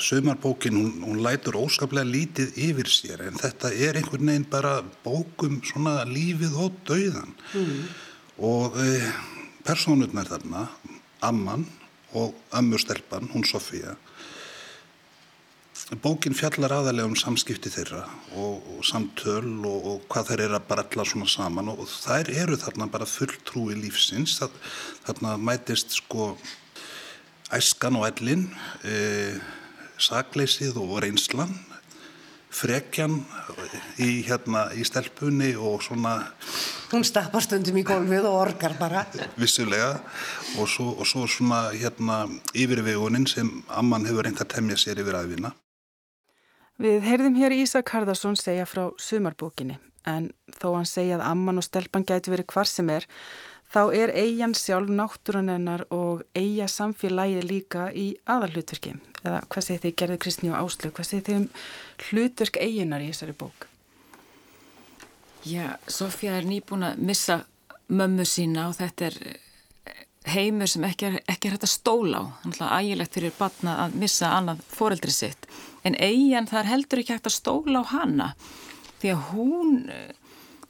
sömarbókin, 0.00 0.76
hún, 0.76 1.00
hún 1.04 1.22
lætur 1.24 1.58
óskaplega 1.60 2.08
lítið 2.08 2.60
yfir 2.68 2.92
sér 2.92 3.24
en 3.28 3.40
þetta 3.40 3.72
er 3.72 4.00
einhvern 4.00 4.32
veginn 4.32 4.48
bara 4.52 4.78
bókum 5.04 5.62
svona 5.64 6.02
lífið 6.08 6.60
og 6.66 6.76
dauðan 6.88 7.32
mm. 7.54 7.82
og 8.50 8.76
e, 8.80 9.00
personurnar 9.64 10.28
þarna 10.28 10.68
Amman 11.24 11.64
og 12.16 12.34
Ömmurstelpan, 12.56 13.30
hún 13.34 13.44
Sofía 13.46 13.96
Bókin 16.02 16.34
fjallar 16.34 16.72
aðalega 16.74 17.06
um 17.06 17.14
samskipti 17.14 17.70
þeirra 17.70 18.00
og, 18.34 18.64
og 18.74 18.86
samtöl 18.88 19.44
og, 19.68 19.84
og 19.86 20.06
hvað 20.10 20.32
þeir 20.32 20.40
eru 20.48 20.56
að 20.58 20.64
baralla 20.66 21.04
svona 21.06 21.28
saman 21.30 21.68
og, 21.70 21.84
og 21.84 21.92
þær 21.92 22.30
eru 22.42 22.56
þarna 22.58 22.88
bara 22.90 23.06
fulltrúi 23.06 23.76
lífsins. 23.78 24.34
Það, 24.40 24.56
þarna 25.06 25.36
mætist 25.38 25.94
sko 25.94 26.32
æskan 27.54 28.00
og 28.00 28.08
ellin, 28.08 28.48
e, 28.82 29.36
sakleysið 30.02 30.80
og 30.82 30.96
reynslan, 31.04 31.54
frekjan 32.52 33.18
í, 33.98 34.22
hérna, 34.26 34.68
í 34.76 34.84
stelpunni 34.86 35.52
og 35.56 35.82
svona... 35.84 36.18
Hún 36.92 37.04
stappar 37.04 37.42
stundum 37.42 37.78
í 37.80 37.84
gólfið 37.86 38.28
og 38.28 38.38
orgar 38.44 38.76
bara. 38.78 39.04
Vissulega 39.36 39.96
og 40.60 40.70
svo, 40.70 40.92
svo 41.04 41.26
svona 41.30 41.66
hérna 41.74 42.24
yfirvegunin 42.54 43.26
sem 43.30 43.50
amman 43.68 44.06
hefur 44.06 44.28
reynd 44.28 44.40
að 44.42 44.52
temja 44.54 44.78
sér 44.80 45.02
yfir 45.02 45.18
aðvina. 45.18 45.52
Við 46.82 47.04
heyrðum 47.08 47.36
hér 47.40 47.56
Ísak 47.56 47.90
Harðarsson 47.94 48.36
segja 48.36 48.68
frá 48.68 48.90
sumarbókinni 49.00 49.78
en 50.06 50.30
þó 50.54 50.74
hann 50.76 50.88
segja 50.88 51.18
að 51.18 51.26
amman 51.30 51.60
og 51.60 51.66
stelpan 51.66 52.04
gæti 52.06 52.30
verið 52.30 52.50
hvar 52.52 52.68
sem 52.70 52.90
er 52.92 53.06
þá 53.72 53.80
er 53.96 54.12
eigin 54.14 54.54
sjálf 54.54 54.92
náttúrunennar 54.92 55.86
og 55.94 56.22
eiga 56.38 56.68
samfélagi 56.70 57.42
líka 57.42 57.88
í 57.90 58.12
aðalhlutverki 58.28 58.94
eða 59.30 59.40
hvað 59.50 59.66
segir 59.66 59.82
þið 59.84 59.96
gerði 60.02 60.18
Kristni 60.24 60.52
og 60.52 60.58
Áslug, 60.60 60.92
hvað 60.96 61.08
segir 61.10 61.26
þið 61.26 61.40
um 61.40 61.48
hlutverk 62.08 62.60
eiginar 62.60 63.04
í 63.04 63.10
þessari 63.10 63.36
bók? 63.40 63.66
Já, 65.46 65.76
Sofja 65.86 66.38
er 66.38 66.46
nýbúin 66.48 66.86
að 66.88 67.02
missa 67.06 67.40
mömmu 67.86 68.24
sína 68.26 68.68
og 68.70 68.78
þetta 68.80 69.10
er 69.10 69.18
heimur 70.26 70.70
sem 70.70 70.84
ekki 70.86 71.06
er, 71.06 71.18
ekki 71.30 71.48
er 71.48 71.54
hægt 71.54 71.66
að 71.68 71.74
stóla 71.76 72.22
á. 72.22 72.24
Þannig 72.42 72.62
að 72.66 72.76
ægilegt 72.80 73.18
fyrir 73.18 73.34
batna 73.38 73.76
að 73.84 73.98
missa 74.02 74.30
annað 74.34 74.62
foreldri 74.74 75.14
sitt. 75.14 75.46
En 75.86 75.94
eigin 76.02 76.48
þar 76.50 76.70
heldur 76.72 77.02
ekki 77.02 77.14
hægt 77.14 77.30
að 77.30 77.36
stóla 77.36 77.82
á 77.82 77.90
hana. 77.92 78.30
Því 78.98 79.12
að 79.12 79.26
hún 79.30 79.76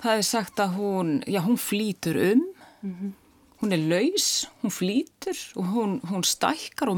það 0.03 0.19
er 0.19 0.27
sagt 0.29 0.61
að 0.63 0.77
hún 0.81 1.15
já 1.27 1.41
hún 1.45 1.61
flýtur 1.61 2.17
um. 2.33 2.45
Mm 2.83 2.95
-hmm. 2.95 3.13
hún 3.61 3.73
er 3.73 3.79
laus, 3.79 4.47
hún 4.63 4.71
flýtur 4.71 5.39
og 5.57 5.65
hún, 5.65 6.01
hún 6.01 6.23
stækkar 6.23 6.89
og 6.89 6.97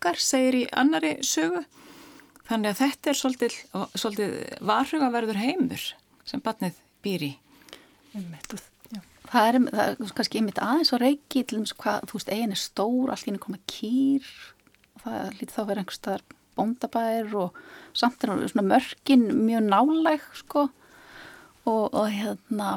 mingar 0.00 0.16
segir 0.16 0.56
í 0.56 0.64
annari 0.72 1.18
sögu. 1.22 1.64
Þannig 2.48 2.72
að 2.72 2.80
þetta 2.80 3.10
er 3.10 3.18
svolítið, 3.18 3.56
svolítið 3.94 4.32
varhugaverður 4.66 5.38
heimur 5.38 5.82
sem 6.26 6.40
batnið 6.40 6.78
býr 7.04 7.22
í. 7.28 7.32
Um 8.14 8.34
þetta 8.34 8.66
Það 9.30 9.46
er, 9.46 9.56
það 9.70 9.90
er 9.92 10.12
kannski 10.16 10.38
einmitt 10.40 10.58
aðeins 10.58 10.90
og 10.90 10.98
reiki 11.04 11.44
til 11.46 11.60
þess 11.60 11.76
að 11.86 12.06
þú 12.10 12.16
veist, 12.16 12.30
eigin 12.34 12.54
er 12.56 12.58
stór, 12.58 13.10
allt 13.12 13.22
í 13.22 13.28
henni 13.28 13.38
koma 13.38 13.60
kýr 13.70 14.30
og 14.96 15.04
það 15.04 15.36
lítið 15.36 15.52
þá 15.54 15.60
verið 15.60 15.82
einhver 15.82 15.96
staðar 15.96 16.24
bóndabær 16.58 17.36
og 17.38 17.60
samt 17.94 18.24
er 18.26 18.32
svona 18.50 18.64
mörkin 18.66 19.22
mjög 19.44 19.68
nálæg 19.68 20.24
sko. 20.40 20.64
Og, 21.70 21.84
og 21.94 22.08
hérna 22.10 22.72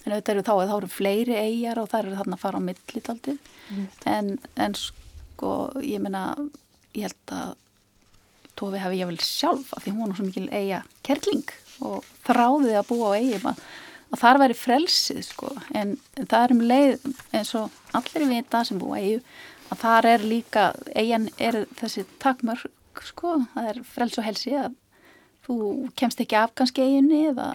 en 0.00 0.16
auðvitað 0.16 0.32
eru 0.34 0.44
þá 0.48 0.52
að 0.56 0.72
þá 0.72 0.74
eru 0.80 0.90
fleiri 0.90 1.38
eigjar 1.38 1.78
og 1.78 1.90
það 1.92 2.02
eru 2.02 2.18
þarna 2.18 2.40
að 2.40 2.42
fara 2.42 2.58
á 2.58 2.66
millit 2.66 3.12
aldrei 3.12 3.36
mm. 3.36 3.86
en, 4.10 4.30
en 4.66 4.76
sko 5.40 5.72
ég 5.80 6.02
meina 6.04 6.34
ég 6.92 7.08
held 7.08 7.32
að 7.32 7.56
Tófi 8.58 8.80
hefði 8.82 8.98
ég 8.98 9.08
vel 9.08 9.22
sjálf 9.24 9.70
af 9.72 9.84
því 9.86 9.92
hún 9.94 10.10
var 10.10 10.18
svo 10.18 10.26
mikil 10.26 10.48
eiga 10.52 10.82
kerling 11.06 11.52
og 11.80 12.04
þráði 12.26 12.74
að 12.76 12.90
búa 12.90 13.12
á 13.14 13.16
eigum 13.16 13.46
að, 13.48 13.62
að 14.10 14.20
þar 14.20 14.40
væri 14.42 14.56
frelsið 14.58 15.20
sko. 15.24 15.52
En 15.72 15.94
það 16.18 16.42
er 16.42 16.52
um 16.52 16.60
leið 16.68 17.06
eins 17.38 17.54
og 17.56 17.78
allir 17.96 18.26
vita 18.28 18.60
sem 18.68 18.82
búa 18.82 18.98
á 18.98 19.00
eigum 19.00 19.24
að 19.70 19.80
þar 19.86 20.08
er 20.10 20.26
líka, 20.26 20.66
eigin 20.92 21.30
er 21.40 21.62
þessi 21.78 22.04
takmörk 22.20 23.02
sko, 23.06 23.38
það 23.54 23.70
er 23.70 23.82
frels 23.94 24.18
og 24.20 24.26
helsi 24.26 24.52
að 24.58 24.76
þú 25.46 25.56
kemst 25.96 26.20
ekki 26.20 26.36
af 26.36 26.52
kannski 26.58 26.84
eiginni 26.84 27.22
eða, 27.30 27.54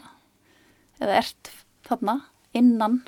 eða 1.03 1.19
ert 1.19 1.51
þarna 1.85 2.21
innan 2.55 3.03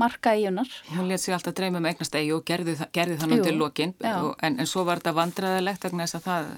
marka 0.00 0.34
eigunar. 0.34 0.70
Hún 0.94 1.10
let 1.10 1.22
sér 1.22 1.36
alltaf 1.36 1.54
dreyma 1.54 1.78
um 1.78 1.90
eignast 1.90 2.16
eigi 2.18 2.32
og 2.34 2.44
gerði, 2.46 2.76
gerði 2.94 3.18
þannig 3.20 3.44
til 3.46 3.58
lokin 3.60 3.94
en, 4.02 4.58
en 4.58 4.66
svo 4.66 4.86
var 4.88 5.02
þetta 5.02 5.14
vandræðilegt 5.20 5.86
vegna 5.86 6.08
þess 6.08 6.18
að 6.18 6.26
það 6.28 6.48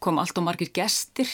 kom 0.00 0.20
allt 0.20 0.38
og 0.40 0.46
margir 0.46 0.72
gestir 0.74 1.28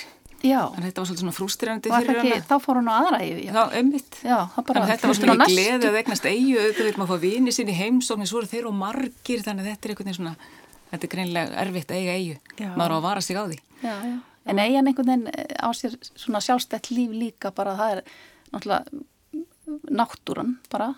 Já. 0.44 0.60
En 0.76 0.84
þetta 0.84 1.00
var 1.00 1.08
svolítið 1.08 1.22
svona 1.24 1.34
frústirandi 1.34 1.90
fyrir 1.90 2.18
hana. 2.20 2.38
Þá 2.44 2.56
fór 2.62 2.80
hún 2.80 2.90
á 2.92 2.94
aðra 2.98 3.20
eigi. 3.24 3.46
Já, 3.48 3.62
ummitt. 3.80 4.18
Já, 4.20 4.36
það 4.52 4.66
bara. 4.68 4.82
En 4.82 4.90
þetta 4.90 5.10
var 5.10 5.18
svona 5.18 5.36
í 5.48 5.54
gleði 5.54 5.88
að 5.88 5.98
eignast 6.02 6.28
eigi 6.28 6.52
og 6.52 6.62
auðvitað 6.62 6.88
vil 6.88 7.00
maður 7.00 7.10
fá 7.10 7.24
vini 7.24 7.54
sín 7.56 7.72
í 7.72 7.76
heimsókn 7.78 8.28
svo 8.28 8.42
eru 8.42 8.50
þeir 8.50 8.68
og 8.68 8.76
margir 8.76 9.44
þannig 9.46 9.64
að 9.64 9.70
þetta 9.70 9.88
er 9.88 9.94
einhvern 9.94 10.10
veginn 10.10 10.18
svona, 10.18 10.34
þetta 10.92 11.08
er 11.08 11.12
greinlega 11.14 11.60
erfitt 11.64 11.94
að 11.94 12.02
eiga 12.02 12.16
eigi. 12.20 12.38
Maður 12.76 12.94
á 12.94 12.96
að 12.98 13.06
vara 13.08 13.24
sig 13.24 13.40
á 13.40 13.44
því. 13.46 13.58
Já, 13.80 13.94
já. 13.96 14.16
En 14.46 14.62
eigin 14.62 14.92
einhvern 14.92 15.10
veginn 15.10 15.26
eh, 15.32 15.56
á 15.58 15.68
sér 15.74 15.96
svona 16.12 16.44
sjálfstætt 16.44 16.92
líf 16.92 17.16
líka 17.16 17.50
bara 17.56 17.74
það 17.80 17.96
er 17.96 18.04
náttúrulega 18.52 18.84
náttúran 19.90 20.58
bara 20.70 20.92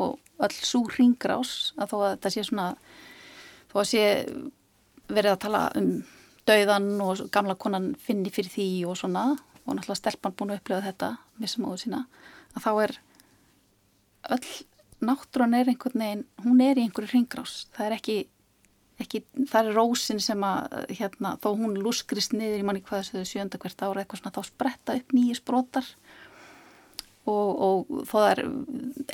og 0.00 0.18
öll 0.42 0.58
svo 0.58 0.86
ringgrás 0.96 1.72
að 1.76 1.92
þó 1.92 1.96
að 2.00 2.10
þetta 2.14 2.34
sé 2.34 2.44
svona 2.48 2.66
þó 3.72 3.78
að 3.82 3.88
sé 3.92 4.04
verið 5.12 5.34
að 5.34 5.42
tala 5.44 5.62
um 5.78 5.94
dauðan 6.48 6.90
og 7.04 7.24
gamla 7.34 7.56
konan 7.60 7.92
finni 8.02 8.32
fyrir 8.34 8.52
því 8.52 8.68
og 8.90 8.98
svona 8.98 9.24
og 9.62 9.76
náttúrulega 9.76 10.00
stelpann 10.00 10.34
búin 10.38 10.54
að 10.54 10.62
upplifa 10.62 10.86
þetta 10.88 11.10
með 11.38 11.52
samóðu 11.52 11.82
sína 11.84 12.04
að 12.56 12.64
þá 12.64 12.70
er 12.82 12.94
öll 14.36 14.50
náttúran 15.02 15.56
er 15.58 15.70
einhvern 15.70 15.98
veginn, 15.98 16.24
hún 16.44 16.62
er 16.62 16.78
í 16.78 16.86
einhverju 16.86 17.10
ringgrás 17.12 17.66
það 17.74 17.86
er 17.86 17.96
ekki, 17.96 18.16
ekki 19.02 19.22
það 19.50 19.68
er 19.68 19.78
rósin 19.78 20.22
sem 20.22 20.46
að 20.46 20.76
hérna, 20.92 21.36
þó 21.42 21.48
hún 21.58 21.78
luskrist 21.82 22.34
niður 22.36 22.62
í 22.62 22.66
manni 22.66 22.84
hvað 22.86 23.08
þessu 23.10 23.36
sjönda 23.36 23.60
hvert 23.62 23.82
ára 23.82 24.02
eitthvað 24.02 24.22
svona 24.22 24.34
þá 24.36 24.50
spretta 24.50 24.98
upp 24.98 25.14
nýjus 25.16 25.42
brotar 25.46 25.88
og, 27.30 27.48
og 27.62 28.04
það 28.10 28.28
er 28.30 28.42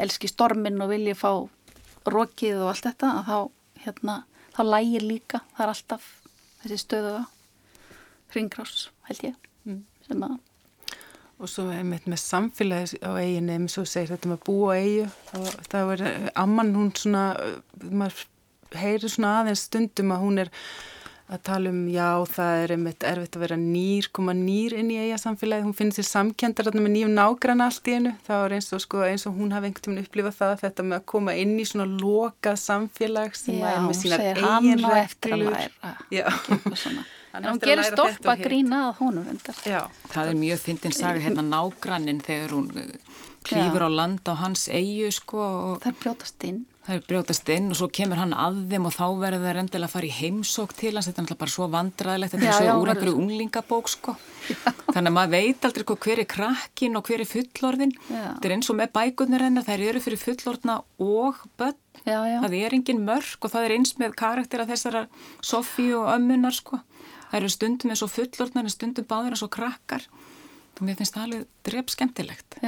elski 0.04 0.30
stormin 0.30 0.80
og 0.82 0.92
vilja 0.92 1.16
fá 1.18 1.32
rokið 2.08 2.62
og 2.62 2.72
allt 2.72 2.88
þetta 2.88 3.12
að 3.18 3.28
þá, 3.28 3.38
hérna, 3.84 4.18
þá 4.56 4.62
lægir 4.68 5.06
líka, 5.06 5.42
það 5.56 5.64
er 5.64 5.74
alltaf 5.74 6.10
þessi 6.62 6.80
stöðu 6.82 7.16
hringgrás 8.32 8.88
held 9.08 9.26
ég 9.30 9.48
mm. 9.68 9.82
sem 10.08 10.28
að 10.28 10.38
Og 11.38 11.46
svo 11.46 11.68
einmitt 11.70 12.08
með 12.10 12.18
samfélagi 12.18 12.98
á 12.98 13.14
eiginu, 13.14 13.52
eins 13.54 13.76
og 13.78 13.84
segir 13.86 14.10
þetta 14.10 14.32
með 14.32 14.40
bú 14.42 14.56
og 14.66 14.72
eigu, 14.74 15.04
þá 15.70 15.76
er 15.94 16.00
amman 16.34 16.72
hún 16.74 16.88
svona, 16.98 17.28
maður 17.78 18.24
heyrir 18.74 19.12
svona 19.12 19.36
aðeins 19.44 19.62
stundum 19.68 20.10
að 20.16 20.24
hún 20.24 20.42
er 20.42 20.50
að 21.28 21.42
tala 21.44 21.72
um 21.72 21.80
já 21.92 22.08
það 22.32 22.62
er 22.62 22.72
einmitt 22.74 23.04
erfitt 23.04 23.36
að 23.36 23.42
vera 23.44 23.58
nýr, 23.60 24.08
koma 24.16 24.32
nýr 24.36 24.76
inn 24.78 24.92
í 24.94 24.96
eiga 25.02 25.18
samfélagi, 25.20 25.66
hún 25.66 25.76
finnir 25.76 25.98
sér 25.98 26.08
samkendar 26.08 26.70
með 26.72 26.88
nýjum 26.94 27.12
nágrann 27.16 27.64
allt 27.64 27.90
í 27.90 27.96
hennu, 27.98 28.14
þá 28.24 28.32
er 28.38 28.56
eins 28.56 28.70
og, 28.72 28.82
sko, 28.84 29.02
eins 29.04 29.26
og 29.28 29.36
hún 29.36 29.52
hafi 29.52 29.68
einhvern 29.68 29.98
veginn 29.98 30.08
upplifað 30.08 30.38
það 30.38 30.54
þetta 30.64 30.86
með 30.88 30.98
að 31.00 31.06
koma 31.12 31.36
inn 31.36 31.54
í 31.60 31.68
svona 31.68 31.88
lokað 31.92 32.58
samfélag 32.64 33.36
sem 33.36 33.60
já, 33.60 33.68
er 33.74 33.84
með 33.84 34.00
sínar 34.00 34.26
eigin 34.32 34.84
reglur. 34.88 35.62
En 37.38 37.44
hún 37.44 37.58
gerir 37.60 37.84
stoppa 37.84 38.34
grína 38.40 38.78
að 38.88 39.02
honum. 39.02 39.26
Já, 39.68 39.82
það 40.08 40.30
er 40.30 40.38
mjög 40.40 40.62
fyndin 40.64 40.94
saga 40.96 41.20
hérna 41.22 41.44
nágrannin 41.44 42.22
þegar 42.24 42.54
hún 42.56 42.70
klýfur 43.44 43.84
á 43.84 43.90
land 43.92 44.24
á 44.26 44.34
hans 44.40 44.64
eigu 44.72 45.10
sko. 45.14 45.44
Það 45.84 45.90
er 45.92 45.98
brjótast 46.00 46.48
inn. 46.48 46.62
Það 46.88 46.96
er 46.96 47.02
brjótast 47.04 47.50
inn 47.52 47.66
og 47.68 47.76
svo 47.76 47.86
kemur 47.92 48.16
hann 48.16 48.30
að 48.32 48.62
þeim 48.70 48.86
og 48.88 48.94
þá 48.96 49.02
verður 49.20 49.42
það 49.42 49.54
rendilega 49.58 49.88
að 49.90 49.92
fara 49.92 50.06
í 50.08 50.12
heimsók 50.16 50.70
til 50.72 50.92
hans, 50.96 51.04
þetta 51.04 51.20
er 51.20 51.24
náttúrulega 51.26 51.42
bara 51.42 51.52
svo 51.52 51.66
vandræðilegt, 51.74 52.32
þetta 52.32 52.46
er 52.48 52.56
svo 52.56 52.76
úr 52.80 52.90
einhverju 52.94 53.18
unglingabók 53.20 53.90
sko. 53.92 54.14
Já. 54.48 54.70
Þannig 54.86 55.10
að 55.10 55.14
maður 55.18 55.34
veit 55.34 55.66
aldrei 55.68 55.84
sko, 55.84 55.96
hver 56.06 56.22
er 56.22 56.28
krakkin 56.32 56.96
og 56.96 57.10
hver 57.10 57.24
er 57.24 57.28
fullorðin, 57.28 57.92
já. 58.08 58.22
þetta 58.22 58.48
er 58.48 58.54
eins 58.56 58.72
og 58.72 58.78
með 58.78 58.94
bækurnir 58.96 59.44
hennar, 59.44 59.66
þær 59.68 59.84
eru 59.90 60.02
fyrir 60.06 60.22
fullorðna 60.22 60.78
og 61.04 61.44
börn, 61.60 61.76
já, 62.08 62.16
það 62.46 62.56
er 62.62 62.78
engin 62.78 63.04
mörg 63.04 63.44
og 63.44 63.52
það 63.52 63.68
er 63.68 63.76
eins 63.76 63.94
með 64.00 64.16
karaktera 64.22 64.68
þessara 64.72 65.04
Sofí 65.44 65.90
og 65.98 66.08
ömmunar 66.14 66.56
sko, 66.56 66.80
það 67.28 67.38
eru 67.42 67.52
stundum 67.52 67.92
eins 67.92 68.06
og 68.08 68.14
fullorðnar 68.16 68.64
en 68.64 68.76
stundum 68.78 69.10
báður 69.12 69.36
eins 69.36 69.44
og 69.44 69.52
krakkar 69.58 70.08
og 70.78 70.82
mér 70.86 70.96
finnst 70.96 71.20
það 71.20 71.28
alveg 71.28 71.46
drep 71.68 71.92
skemmtilegt. 71.92 72.60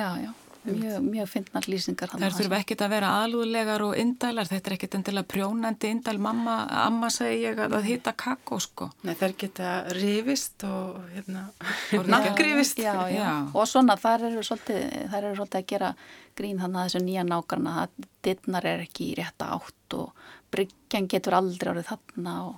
Mjög, 0.61 1.01
mjög 1.01 1.29
finnar 1.31 1.67
lýsingar 1.73 2.11
Það 2.13 2.35
þurfa 2.37 2.59
ekkit 2.61 2.83
að 2.85 2.91
vera 2.93 3.11
aðlúðlegar 3.23 3.85
og 3.87 3.95
indælar. 3.97 4.49
Þetta 4.51 4.69
er 4.69 4.75
ekkit 4.77 4.97
endilega 4.99 5.29
prjónandi 5.33 5.89
indæl. 5.95 6.17
Mamma, 6.21 6.57
amma 6.83 7.09
segi 7.15 7.47
ég 7.47 7.63
að 7.65 7.87
hitta 7.87 8.13
kakko 8.13 8.59
sko. 8.61 8.91
Nei 9.09 9.15
þær 9.17 9.37
geta 9.41 9.71
rifist 9.97 10.67
og 10.69 10.99
hérna 11.15 11.47
nakkrifist 12.13 12.83
já, 12.83 12.93
já. 13.09 13.17
já. 13.17 13.31
og 13.57 13.69
svona 13.71 13.97
þær 14.01 14.27
eru 14.29 14.45
svolítið 14.45 14.85
þær 15.15 15.23
eru 15.23 15.39
svolítið 15.41 15.63
að 15.63 15.69
gera 15.73 15.93
grín 16.37 16.61
þannig 16.61 16.81
að 16.83 16.89
þessu 16.89 17.05
nýja 17.07 17.27
nákarna 17.31 17.77
að 17.85 18.09
dittnar 18.25 18.69
er 18.69 18.85
ekki 18.85 19.11
í 19.11 19.19
rétta 19.19 19.51
átt 19.57 19.97
og 19.97 20.25
bryggjan 20.53 21.09
getur 21.11 21.41
aldrei 21.41 21.73
árið 21.73 21.89
þarna 21.89 22.37
og, 22.51 22.57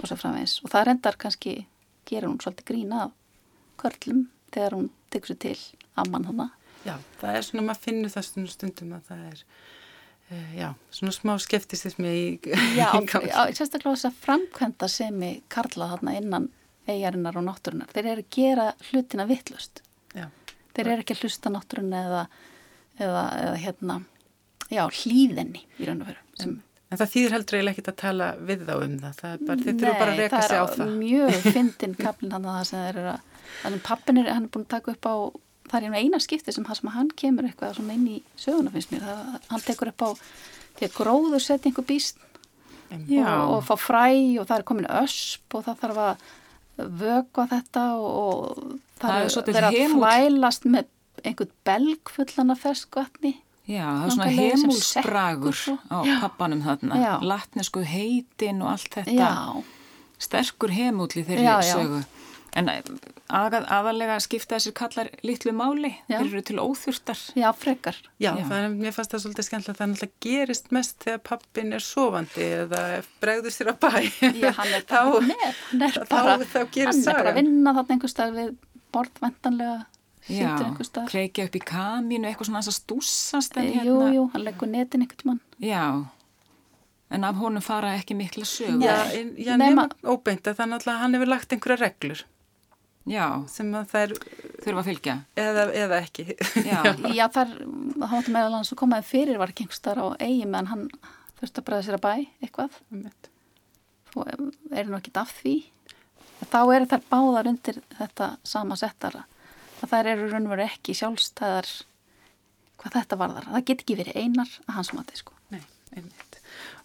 og 0.00 0.08
svo 0.08 0.18
framvegs 0.18 0.60
og 0.64 0.72
það 0.72 0.88
rendar 0.90 1.20
kannski 1.20 1.56
gera 2.08 2.30
hún 2.30 2.40
svolítið 2.40 2.70
grín 2.72 2.96
af 2.96 3.12
körlum 3.80 4.26
þegar 4.54 4.78
hún 4.78 4.88
tekur 5.12 5.34
sér 5.34 5.42
til 5.44 5.58
amman 6.00 6.28
hana 6.30 6.50
Já, 6.86 6.94
það 7.20 7.38
er 7.38 7.48
svona, 7.48 7.66
maður 7.70 7.82
finnur 7.86 8.12
það 8.12 8.28
stundum, 8.28 8.52
stundum 8.52 8.92
að 8.96 9.08
það 9.10 9.24
er, 9.30 9.42
uh, 10.30 10.52
já, 10.56 10.68
svona 10.98 11.16
smá 11.16 11.32
skeftisismi 11.42 12.12
í 12.12 12.26
Já, 12.78 12.88
já 13.30 13.40
sérstaklega 13.56 13.94
þess 13.94 14.10
að 14.10 14.20
framkvæmda 14.26 14.90
sem 14.92 15.26
í 15.26 15.32
Karla 15.52 15.90
þarna 15.94 16.16
innan 16.20 16.50
eigarinnar 16.86 17.38
og 17.38 17.46
náttúrunar, 17.46 17.90
þeir 17.94 18.10
eru 18.12 18.22
að 18.22 18.36
gera 18.36 18.66
hlutina 18.90 19.26
vittlust. 19.28 19.82
Já. 20.14 20.28
Þeir 20.76 20.92
eru 20.92 21.02
ekki 21.02 21.16
að 21.16 21.24
hlusta 21.24 21.50
náttúruna 21.52 22.02
eða, 22.06 22.22
eða, 23.00 23.24
eða 23.42 23.56
hérna, 23.64 23.98
já, 24.70 24.84
hlýðinni 25.00 25.64
í 25.66 25.88
raun 25.88 26.04
og 26.04 26.10
veru. 26.12 26.22
En, 26.44 26.52
en 26.92 27.00
það 27.00 27.12
þýðir 27.14 27.36
heldur 27.36 27.58
eiginlega 27.58 27.74
ekki 27.74 27.86
að 27.90 27.98
tala 28.02 28.28
við 28.38 28.62
þá 28.68 28.74
um 28.76 28.98
það, 29.02 29.16
það 29.20 29.32
er 29.32 29.42
bara, 29.48 29.64
þeir 29.64 29.80
þurfu 29.80 29.96
bara 30.02 30.12
að 30.12 30.22
reyka 30.22 30.42
sig 30.44 30.62
á 30.62 30.66
það. 30.66 30.68
Nei, 30.68 30.76
það 30.76 30.86
er 30.86 31.00
mjög 31.00 31.50
fyndin 31.56 31.98
kaplinn 32.04 32.36
hann 32.36 32.46
að 32.46 32.58
það 32.58 32.70
sem 32.70 32.84
þeir 32.84 33.00
eru 33.02 33.12
að, 33.14 33.42
þannig 33.64 33.84
pappin 33.90 34.22
er, 34.22 34.30
hann 34.36 34.46
er 34.46 34.54
búin 34.54 34.66
að 34.66 34.72
taka 34.76 34.94
upp 34.94 35.10
á 35.10 35.16
það 35.70 35.88
er 35.88 35.98
eina 36.00 36.20
skipti 36.22 36.54
sem, 36.54 36.66
sem 36.78 36.92
hann 36.94 37.10
kemur 37.16 37.48
eitthvað 37.48 37.80
inn 37.92 38.08
í 38.16 38.20
söguna 38.38 38.72
finnst 38.74 38.92
mér. 38.94 39.04
Það, 39.06 39.36
hann 39.50 39.66
tekur 39.66 39.92
upp 39.92 40.06
á 40.06 40.10
því 40.76 40.88
að 40.88 40.96
gróður 40.96 41.44
setja 41.44 41.70
einhver 41.70 41.86
býst 41.88 42.20
og, 42.92 43.22
og 43.26 43.62
fá 43.66 43.74
fræ 43.80 44.08
og 44.40 44.48
það 44.48 44.58
er 44.58 44.66
komin 44.68 44.90
ösp 45.02 45.56
og 45.58 45.64
það 45.66 45.80
þarf 45.84 46.02
að 46.04 46.26
vögva 47.00 47.46
þetta 47.50 47.86
og 47.96 48.60
það, 49.00 49.30
það 49.32 49.56
er 49.56 49.68
að 49.70 49.80
flælast 49.94 50.68
með 50.68 50.92
einhvern 51.24 51.52
belg 51.66 52.12
fullan 52.12 52.52
af 52.52 52.62
ferskvatni. 52.62 53.32
Já, 53.66 53.82
það 53.82 54.04
er 54.04 54.12
svona 54.14 54.26
heimúlsbragur 54.36 55.62
á 55.90 55.98
já. 56.06 56.12
pappanum 56.22 56.60
þarna, 56.62 56.98
já. 57.02 57.14
latnesku 57.26 57.82
heitin 57.82 58.60
og 58.62 58.76
allt 58.76 59.00
þetta. 59.00 59.16
Já. 59.16 59.64
sterkur 60.22 60.70
heimúli 60.72 61.24
þeirri 61.26 61.56
sögu 61.66 62.04
En 62.56 62.70
að, 62.72 62.86
aðalega 63.28 64.16
skipta 64.24 64.56
þessir 64.56 64.72
kallar 64.78 65.10
litlu 65.26 65.52
máli, 65.52 65.90
Já. 66.08 66.16
þeir 66.22 66.28
eru 66.30 66.42
til 66.48 66.60
óþurftar. 66.62 67.18
Já, 67.36 67.50
frekar. 67.52 67.98
Já, 68.16 68.30
Já. 68.30 68.44
Það 68.48 68.54
er, 68.58 68.76
mér 68.78 68.94
fannst 68.96 69.12
það 69.12 69.22
svolítið 69.24 69.46
skemmtilega, 69.48 69.76
það 69.76 69.84
er 69.84 69.90
náttúrulega 69.90 70.22
gerist 70.24 70.70
mest 70.72 70.96
þegar 71.04 71.20
pappin 71.28 71.76
er 71.76 71.84
sofandi 71.84 72.46
eða 72.62 72.80
bregður 73.20 73.56
sér 73.56 73.72
að 73.74 73.82
bæ. 73.84 73.90
Já, 74.40 74.48
hann 74.56 74.72
er 74.72 74.86
þá, 74.92 75.02
með, 75.26 75.44
hann 75.66 75.84
er 75.88 75.98
bara, 76.08 76.38
þá, 76.40 76.56
þá 76.56 76.80
hann 76.80 77.02
er 77.02 77.10
bara 77.10 77.34
að 77.34 77.40
vinna 77.42 77.74
þarna 77.76 77.96
einhver 77.96 78.12
stað 78.14 78.38
við 78.40 78.54
bortvendanlega 78.96 79.76
sýtur 80.26 80.66
einhver 80.70 80.88
stað. 80.88 81.02
Já, 81.04 81.10
kreikja 81.12 81.46
upp 81.50 81.58
í 81.58 81.62
kaminu, 81.72 82.30
eitthvað 82.30 82.50
svona 82.50 82.62
að 82.64 82.76
stúsast. 82.78 83.58
Jú, 83.60 83.74
hérna. 83.76 84.12
jú, 84.16 84.28
hann 84.32 84.46
leggur 84.46 84.70
netin 84.72 85.04
einhvern 85.04 85.34
mann. 85.34 85.42
Já, 85.60 85.84
en 87.12 87.28
af 87.28 87.36
honum 87.38 87.62
fara 87.62 87.92
ekki 88.00 88.16
mikla 88.16 88.48
sögur. 88.48 88.80
Já, 88.80 88.96
já 89.36 89.52
nema 89.60 89.90
óbeint 90.08 90.48
að 90.48 90.62
þannig 90.62 90.88
að 90.88 91.04
hann 91.04 91.18
hefur 91.18 91.32
lagt 91.34 91.52
einhverja 91.52 91.84
reglur. 91.84 92.24
Já, 93.06 93.26
sem 93.46 93.68
að 93.78 93.92
þær 93.92 94.12
þurfa 94.64 94.80
að 94.80 94.88
fylgja. 94.88 95.14
Eða, 95.38 95.64
eða 95.78 96.00
ekki. 96.02 96.24
Já, 96.66 96.80
Já 97.18 97.24
þar, 97.34 97.52
þá 97.94 98.06
hættum 98.10 98.34
meðal 98.34 98.56
hann 98.56 98.66
svo 98.66 98.78
komaði 98.80 99.06
fyrir 99.12 99.38
var 99.38 99.54
kengstar 99.56 100.00
á 100.02 100.06
eigi 100.18 100.42
meðan 100.42 100.70
hann 100.72 100.84
þurfti 101.38 101.62
að 101.62 101.66
bregða 101.68 101.86
sér 101.86 101.98
að 102.00 102.04
bæ 102.06 102.12
eitthvað. 102.42 102.80
Þú 104.10 104.26
er 104.26 104.90
nú 104.90 104.98
ekki 104.98 105.14
af 105.22 105.32
því. 105.38 105.56
Þá 106.50 106.60
eru 106.62 106.90
þær 106.90 107.06
báðar 107.12 107.50
undir 107.52 107.80
þetta 107.94 108.30
sama 108.46 108.78
settara. 108.80 109.24
Að 109.84 109.92
þær 109.92 110.12
eru 110.16 110.30
raunveru 110.32 110.66
ekki 110.66 110.96
sjálfstæðar 110.98 111.70
hvað 112.80 112.98
þetta 112.98 113.20
varðar. 113.20 113.50
Það 113.54 113.66
get 113.70 113.84
ekki 113.84 113.98
verið 114.02 114.18
einar 114.18 114.54
að 114.66 114.78
hans 114.80 114.92
mati 114.96 115.20
sko. 115.20 115.36
Nei, 115.54 115.62
einmitt. 115.94 116.40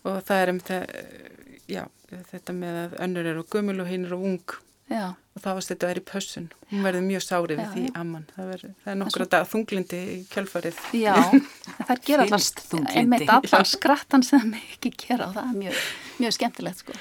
Og 0.05 0.21
það 0.27 0.43
er 0.43 0.51
um 0.53 0.61
þetta 0.61 1.39
já, 1.71 1.85
þetta 2.31 2.55
með 2.55 2.77
að 2.83 2.99
önnur 3.05 3.31
eru 3.33 3.47
gummul 3.51 3.81
og 3.83 3.89
hinn 3.89 4.05
eru 4.07 4.19
ung 4.31 4.59
Já. 4.91 5.05
og 5.15 5.39
þá 5.43 5.47
var 5.47 5.65
þetta 5.65 5.87
að 5.87 5.91
vera 5.91 6.01
í 6.01 6.05
pössun. 6.11 6.47
Hún 6.71 6.83
verður 6.85 7.05
mjög 7.07 7.23
sárið 7.23 7.61
við 7.61 7.63
Já, 7.63 7.71
því 7.73 7.83
já. 7.85 7.91
amman. 8.01 8.27
Það, 8.35 8.49
verður, 8.51 8.73
það 8.83 8.91
er 8.93 8.99
nokkur 8.99 9.23
að 9.25 9.31
dag 9.35 9.49
þunglindi 9.51 10.01
í 10.03 10.17
kjölfarið. 10.33 10.83
Já, 10.99 11.15
það 11.87 12.03
ger 12.09 12.23
þunglyndi. 12.35 12.99
einmitt 13.01 13.33
allar 13.37 13.67
skrattan 13.71 14.27
sem 14.27 14.53
ekki 14.75 14.93
gera 15.05 15.29
og 15.29 15.35
það 15.39 15.49
er 15.49 15.59
mjög, 15.63 15.81
mjög 16.21 16.37
skemmtilegt 16.37 16.83
sko. 16.83 16.99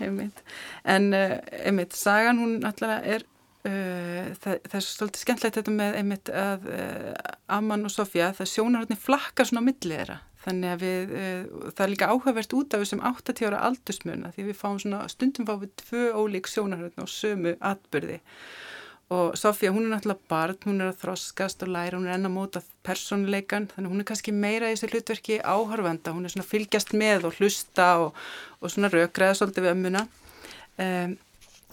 einmitt. 0.00 0.44
En 0.84 1.12
uh, 1.16 1.36
einmitt, 1.64 1.96
sagan 1.96 2.40
hún 2.44 2.56
alltaf 2.68 2.96
er, 3.16 3.26
uh, 3.64 4.32
það, 4.40 4.60
það 4.68 4.80
er 4.80 4.88
svolítið 4.88 5.24
skemmtilegt 5.26 5.60
þetta 5.60 5.78
með 5.80 6.00
einmitt 6.02 6.32
að 6.32 6.68
uh, 6.72 7.14
Amman 7.56 7.88
og 7.88 7.94
Sofía, 7.96 8.32
það 8.36 8.52
sjónarhóttni 8.54 9.00
flakkar 9.00 9.48
svona 9.48 9.64
á 9.64 9.68
milli 9.72 9.96
þeirra. 9.96 10.20
Þannig 10.40 10.72
að 10.72 10.82
við, 10.84 11.14
uh, 11.20 11.70
það 11.76 11.84
er 11.84 11.92
líka 11.92 12.10
áhugavert 12.10 12.56
út 12.56 12.74
af 12.74 12.82
þessum 12.84 13.04
80 13.04 13.46
ára 13.50 13.62
aldursmuna 13.68 14.32
því 14.34 14.48
við 14.48 14.56
fáum 14.56 14.78
svona, 14.80 15.04
stundum 15.12 15.48
fáum 15.48 15.62
við 15.66 15.72
tvö 15.82 16.04
ólík 16.16 16.48
sjónarhóttni 16.48 17.04
og 17.04 17.12
sömu 17.12 17.56
atbyrði. 17.60 18.20
Og 19.10 19.34
Sofía, 19.34 19.72
hún 19.74 19.88
er 19.88 19.96
náttúrulega 19.96 20.28
barn, 20.30 20.58
hún 20.64 20.84
er 20.84 20.92
að 20.92 21.00
þroskast 21.00 21.64
og 21.66 21.72
læra, 21.74 21.98
hún 21.98 22.06
er 22.06 22.14
enn 22.14 22.28
að 22.28 22.36
móta 22.36 22.60
persónuleikan, 22.86 23.66
þannig 23.72 23.90
hún 23.90 24.02
er 24.04 24.06
kannski 24.06 24.30
meira 24.30 24.68
í 24.70 24.76
þessu 24.76 24.92
hlutverki 24.92 25.40
áhörvenda, 25.42 26.12
hún 26.14 26.28
er 26.28 26.30
svona 26.30 26.46
fylgjast 26.46 26.94
með 26.94 27.26
og 27.26 27.40
hlusta 27.40 27.88
og, 28.04 28.20
og 28.62 28.70
svona 28.70 28.92
rökraða 28.92 29.40
svolítið 29.40 29.66
við 29.66 29.72
ömmuna. 29.74 30.04
Um, 30.78 31.16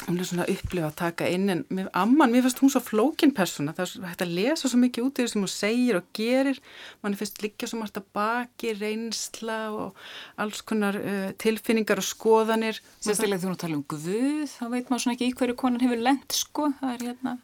hún 0.05 0.19
er 0.21 0.27
svona 0.29 0.43
að 0.45 0.51
upplifa 0.53 0.87
að 0.91 0.95
taka 0.99 1.27
inn 1.33 1.49
en 1.49 1.63
með 1.73 1.87
amman, 1.97 2.31
mér 2.31 2.43
finnst 2.45 2.59
hún 2.61 2.69
svo 2.71 2.81
flókin 2.85 3.33
persóna, 3.35 3.73
það 3.75 3.87
er 3.97 4.05
hægt 4.11 4.21
að 4.27 4.35
lesa 4.37 4.69
svo 4.69 4.79
mikið 4.83 5.07
út 5.07 5.17
í 5.19 5.23
því 5.25 5.31
sem 5.33 5.41
hún 5.43 5.51
segir 5.53 5.97
og 5.99 6.05
gerir, 6.19 6.59
mann 7.03 7.17
finnst 7.17 7.41
líka 7.43 7.67
svo 7.67 7.79
margt 7.81 7.97
að 7.97 8.05
baki, 8.13 8.75
reynsla 8.77 9.57
og 9.73 9.97
alls 10.37 10.61
konar 10.61 10.99
uh, 11.01 11.31
tilfinningar 11.41 11.97
og 12.03 12.07
skoðanir. 12.07 12.79
Sérstaklega 13.01 13.41
þú 13.43 13.51
nú 13.55 13.59
tala 13.63 13.79
um 13.79 13.83
Guð, 13.89 14.07
þá 14.53 14.63
veit 14.75 14.87
maður 14.93 15.03
svona 15.07 15.17
ekki 15.17 15.31
í 15.31 15.35
hverju 15.41 15.57
konan 15.63 15.81
hefur 15.83 16.05
lent 16.05 16.37
sko, 16.37 16.69
það 16.79 16.93
er 16.93 17.05
hérna 17.09 17.37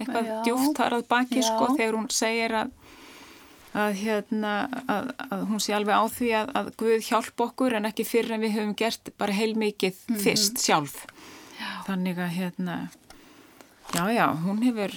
eitthvað 0.00 0.28
Já. 0.30 0.36
djúft 0.48 0.76
þar 0.80 0.94
að 0.98 1.08
baki 1.14 1.40
Já. 1.42 1.46
sko 1.52 1.72
þegar 1.76 1.96
hún 2.00 2.10
segir 2.10 2.54
að 2.64 2.76
að, 3.70 3.92
hérna, 4.00 4.52
að, 4.90 5.10
að 5.30 5.42
hún 5.46 5.60
sé 5.62 5.74
alveg 5.76 5.94
á 5.94 6.04
því 6.10 6.30
að, 6.40 6.48
að 6.58 6.70
Guð 6.80 7.04
hjálp 7.06 7.42
okkur 7.44 7.76
en 7.78 7.86
ekki 7.86 8.02
fyrir 8.08 8.32
en 8.34 8.42
við 8.42 8.56
höfum 8.56 8.72
gert 8.80 9.12
bara 9.20 9.36
heilmikið 9.36 10.00
Mhm. 10.10 10.18
fyrst 10.24 10.58
sjálf. 10.58 10.96
Þannig 11.86 12.20
að 12.22 12.34
hérna, 12.36 12.76
já 13.94 14.04
já, 14.14 14.26
hún 14.44 14.62
hefur, 14.64 14.94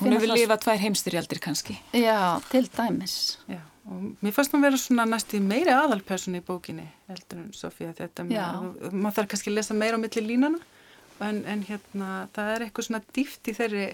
hún 0.00 0.14
hefur 0.14 0.32
lifað 0.34 0.62
tvær 0.66 0.82
heimstyrjaldir 0.84 1.42
kannski. 1.42 1.78
Já, 1.96 2.40
til 2.50 2.68
dæmis. 2.76 3.16
Já, 3.50 3.60
og 3.90 4.10
mér 4.22 4.34
fannst 4.36 4.54
hún 4.54 4.64
vera 4.64 4.78
svona 4.80 5.06
næstu 5.08 5.40
meiri 5.42 5.72
aðalpersonu 5.74 6.40
í 6.40 6.44
bókinni 6.46 6.86
heldur 7.10 7.40
en 7.42 7.50
Sofía 7.56 7.94
þetta 7.96 8.26
Já. 8.30 8.44
maður 8.92 9.16
þarf 9.16 9.32
kannski 9.32 9.50
að 9.50 9.56
lesa 9.58 9.74
meira 9.74 9.98
á 9.98 10.02
milli 10.02 10.22
línana 10.26 10.60
en, 11.20 11.42
en 11.48 11.64
hérna 11.66 12.10
það 12.36 12.52
er 12.54 12.64
eitthvað 12.66 12.86
svona 12.86 13.02
dýft 13.16 13.50
í 13.50 13.56
þeirri 13.56 13.86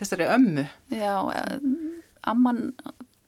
þessari 0.00 0.28
ömmu 0.34 0.64
Já, 0.96 1.14
eh, 1.36 1.54
amman 2.32 2.64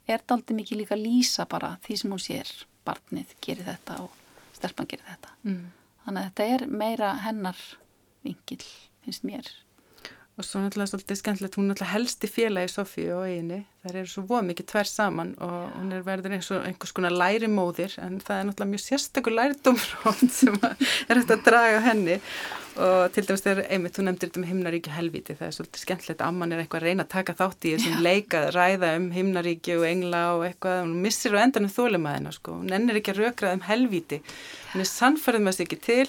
er 0.09 0.23
daldi 0.27 0.57
mikið 0.57 0.83
líka 0.83 0.99
lýsa 0.99 1.47
bara 1.51 1.77
því 1.87 1.99
sem 2.01 2.13
hún 2.15 2.23
sér. 2.23 2.53
Barnið 2.87 3.33
gerir 3.43 3.67
þetta 3.67 3.97
og 4.05 4.13
stelpan 4.55 4.87
gerir 4.87 5.07
þetta. 5.09 5.33
mm. 5.43 5.65
Þannig 6.07 6.21
að 6.21 6.27
þetta 6.29 6.45
er 6.55 6.67
meira 6.71 7.09
hennar 7.25 7.63
vingil, 8.27 8.67
finnst 9.05 9.25
mér. 9.27 9.49
og 10.37 10.45
svo 10.45 10.61
náttúrulega 10.61 10.91
svolítið 10.91 11.17
skemmtilegt 11.17 11.55
hún 11.57 11.71
náttúrulega 11.71 11.95
helsti 11.95 12.29
félagi 12.29 12.69
Sofíu 12.69 13.15
og 13.17 13.23
eiginni 13.25 13.63
þær 13.81 13.95
eru 14.03 14.11
svo 14.13 14.25
voð 14.29 14.43
mikið 14.51 14.67
tvær 14.69 14.91
saman 14.91 15.31
og 15.41 15.55
hún 15.79 15.95
er 15.97 16.05
verður 16.05 16.35
eins 16.37 16.51
og 16.53 16.67
einhvers 16.69 16.93
konar 16.93 17.17
lærimóðir 17.17 17.95
en 18.05 18.19
það 18.21 18.43
er 18.43 18.45
náttúrulega 18.51 18.73
mjög 18.75 18.85
sérstakur 18.85 19.37
lærdómur 19.39 19.95
oft 20.13 20.29
sem 20.43 20.59
að 20.61 20.85
er 21.09 21.23
hægt 21.23 21.33
að 21.39 21.47
draga 21.49 21.81
henni 21.89 22.19
og 22.77 23.13
til 23.15 23.25
dæmis 23.25 23.43
þegar 23.45 23.69
einmitt 23.73 23.97
þú 23.97 24.05
nefndir 24.05 24.29
þetta 24.29 24.43
með 24.43 24.51
himnaríki 24.53 24.91
og 24.91 24.97
helvíti 24.97 25.37
það 25.39 25.47
er 25.47 25.55
svolítið 25.57 25.83
skemmtilegt 25.83 26.21
að 26.21 26.29
amman 26.33 26.53
er 26.53 26.63
eitthvað 26.63 26.83
að 26.83 26.87
reyna 26.91 27.07
að 27.07 27.13
taka 27.15 27.35
þátt 27.39 27.67
í 27.67 27.73
þessum 27.73 28.05
leika, 28.05 28.43
ræða 28.57 28.93
um 28.99 29.09
himnaríki 29.15 29.77
og 29.79 29.87
engla 29.89 30.23
og 30.37 30.45
eitthvað, 30.51 30.79
hún 30.85 30.95
missir 31.07 31.37
á 31.37 31.41
endanum 31.41 31.73
þólimaðina 31.73 32.35
sko, 32.37 32.59
hún 32.61 32.77
ennir 32.77 33.01
ekki 33.01 33.15
að 33.15 33.23
rökraða 33.25 33.59
um 33.59 33.67
helvíti, 33.71 34.21
hún 34.75 34.85
er 34.85 34.91
sannfærið 34.93 35.47
með 35.47 35.57
sig 35.57 35.69
ekki 35.69 35.83
til, 35.89 36.07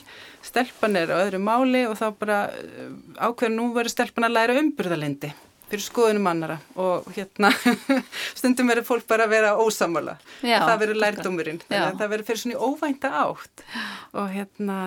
stelpan 0.51 0.99
er 0.99 1.15
á 1.15 1.21
öðru 1.23 1.43
máli 1.47 1.85
og 1.87 1.95
þá 2.01 2.07
bara 2.19 2.39
uh, 2.51 2.95
ákveður 3.15 3.55
nú 3.55 3.71
verður 3.77 3.95
stelpan 3.95 4.27
að 4.27 4.35
læra 4.39 4.59
umburðalindi 4.59 5.31
fyrir 5.67 5.83
skoðunum 5.83 6.29
annara 6.31 6.59
og 6.79 7.07
hérna 7.15 7.51
stundum 8.37 8.69
verður 8.71 8.87
fólk 8.87 9.07
bara 9.09 9.27
að 9.27 9.33
vera 9.35 9.55
ósamála 9.59 10.17
það 10.41 10.75
verður 10.83 11.01
lærdómurinn 11.03 11.61
það 11.67 12.05
verður 12.07 12.27
fyrir 12.29 12.43
svona 12.43 12.67
óvænta 12.67 13.11
átt. 13.23 13.63
Og 14.17 14.29
hérna 14.33 14.77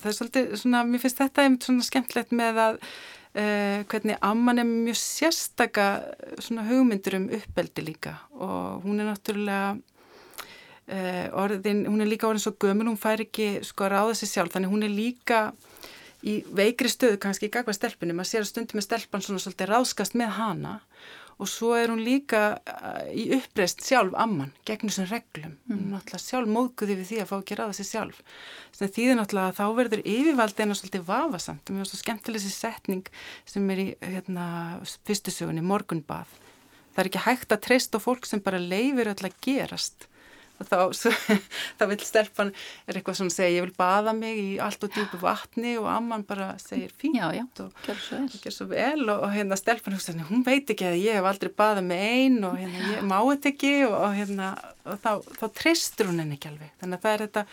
það 0.00 0.08
er 0.10 0.16
svolítið 0.18 0.52
svona, 0.60 0.84
mér 0.88 1.02
finnst 1.02 1.20
þetta 1.20 1.44
einmitt 1.44 1.66
svona 1.66 1.86
skemmtilegt 1.86 2.34
með 2.36 2.60
að 2.62 2.78
uh, 2.82 3.78
hvernig 3.92 4.20
amman 4.24 4.62
er 4.62 4.68
mjög 4.68 4.98
sérstaka 5.00 5.88
svona 6.38 6.66
hugmyndur 6.68 7.18
um 7.20 7.28
uppeldi 7.38 7.86
líka. 7.86 8.16
Og 8.38 8.86
hún 8.86 9.02
er 9.02 9.10
náttúrulega 9.10 9.74
uh, 9.76 11.26
orðin, 11.44 11.84
hún 11.88 12.04
er 12.04 12.10
líka 12.10 12.28
orðin 12.30 12.46
svo 12.46 12.54
gömul, 12.56 12.90
hún 12.92 13.00
fær 13.00 13.24
ekki 13.24 13.54
sko 13.66 13.88
að 13.88 13.94
ráða 13.96 14.18
sig 14.20 14.32
sjálf, 14.32 14.54
þannig 14.56 14.74
hún 14.74 14.86
er 14.88 14.94
líka 14.94 15.44
í 16.22 16.38
veikri 16.54 16.90
stöðu 16.90 17.18
kannski 17.22 17.48
í 17.48 17.52
gagvað 17.52 17.78
stelpunni, 17.78 18.14
maður 18.16 18.30
sér 18.30 18.44
að 18.44 18.52
stundum 18.52 18.78
með 18.78 18.86
stelpan 18.88 19.24
svona 19.24 19.42
svolítið 19.42 19.72
ráðskast 19.72 20.16
með 20.18 20.36
hana 20.38 20.76
og 21.42 21.48
svo 21.50 21.72
er 21.74 21.90
hún 21.90 22.02
líka 22.04 22.42
uh, 22.60 23.06
í 23.10 23.24
uppreist 23.34 23.82
sjálf 23.82 24.14
amman 24.20 24.52
gegn 24.68 24.90
þessum 24.90 25.08
reglum, 25.10 25.56
hún 25.66 25.80
er 25.80 25.88
náttúrulega 25.96 26.22
sjálf 26.22 26.52
móðguði 26.54 26.98
við 27.00 27.08
því 27.08 27.18
að 27.22 27.30
fá 27.30 27.34
ekki 27.38 27.58
ráða 27.58 27.76
sig 27.78 27.88
sjálf. 27.88 28.20
Sem 28.76 28.92
þýðir 28.92 29.18
náttúrulega 29.18 29.50
að 29.50 29.58
þá 29.58 29.78
verður 29.80 30.04
yfirvaldi 30.12 30.64
en 30.64 30.74
að 30.74 30.80
svolítið 30.82 31.08
vafasamt. 31.08 31.64
Og 31.64 31.74
mér 31.74 31.82
var 31.82 31.90
svo 31.90 32.00
skemmtileg 32.02 32.44
þessi 32.44 32.54
setning 32.54 33.10
sem 33.48 33.74
er 33.74 33.82
í 33.82 33.88
hérna, 34.04 34.46
fyrstu 35.08 35.34
sögunni, 35.34 35.64
morgunbað. 35.66 36.38
Það 36.92 37.02
er 37.02 37.10
ekki 37.10 37.26
hægt 37.26 37.56
að 37.56 37.64
treysta 37.66 38.02
fólk 38.02 38.28
sem 38.28 38.44
bara 38.44 38.60
leifir 38.62 39.10
öll 39.10 39.18
að 39.18 39.38
gerast 39.42 40.06
og 40.60 40.68
þá, 40.68 40.76
þá 41.78 41.84
vil 41.90 42.00
stelpan 42.04 42.52
er 42.86 42.98
eitthvað 42.98 43.18
svona 43.18 43.32
að 43.32 43.38
segja, 43.38 43.56
ég 43.56 43.66
vil 43.66 43.76
baða 43.78 44.14
mig 44.16 44.40
í 44.40 44.50
allt 44.62 44.84
og 44.86 44.92
djúpu 44.94 45.20
vatni 45.22 45.76
og 45.80 45.88
amman 45.90 46.26
bara 46.28 46.52
segir 46.62 46.92
fínt 46.92 47.18
Já, 47.18 47.28
já, 47.34 47.44
og 47.60 47.72
gjör 47.86 48.54
svo 48.54 48.66
vel. 48.70 49.08
og, 49.08 49.24
og 49.26 49.30
hérna 49.34 49.56
stelpan 49.58 49.96
hugsa, 49.96 50.14
hún 50.30 50.44
veit 50.46 50.70
ekki 50.70 50.86
að 50.88 51.00
ég 51.02 51.18
hef 51.18 51.28
aldrei 51.28 51.52
baðað 51.52 51.88
með 51.88 52.04
ein 52.08 52.38
og 52.48 52.56
hérna 52.60 52.92
ég 52.92 53.04
má 53.06 53.18
þetta 53.20 53.50
ekki. 53.52 53.72
Og, 53.88 53.96
og 53.98 54.16
hérna 54.16 54.52
og 54.86 54.98
þá, 55.02 55.10
þá 55.38 55.46
treystur 55.60 56.10
hún 56.10 56.22
henni 56.22 56.38
ekki 56.38 56.50
alveg. 56.50 56.72
Þannig 56.80 56.98
að 56.98 57.04
það 57.04 57.14
er 57.14 57.24
þetta, 57.26 57.44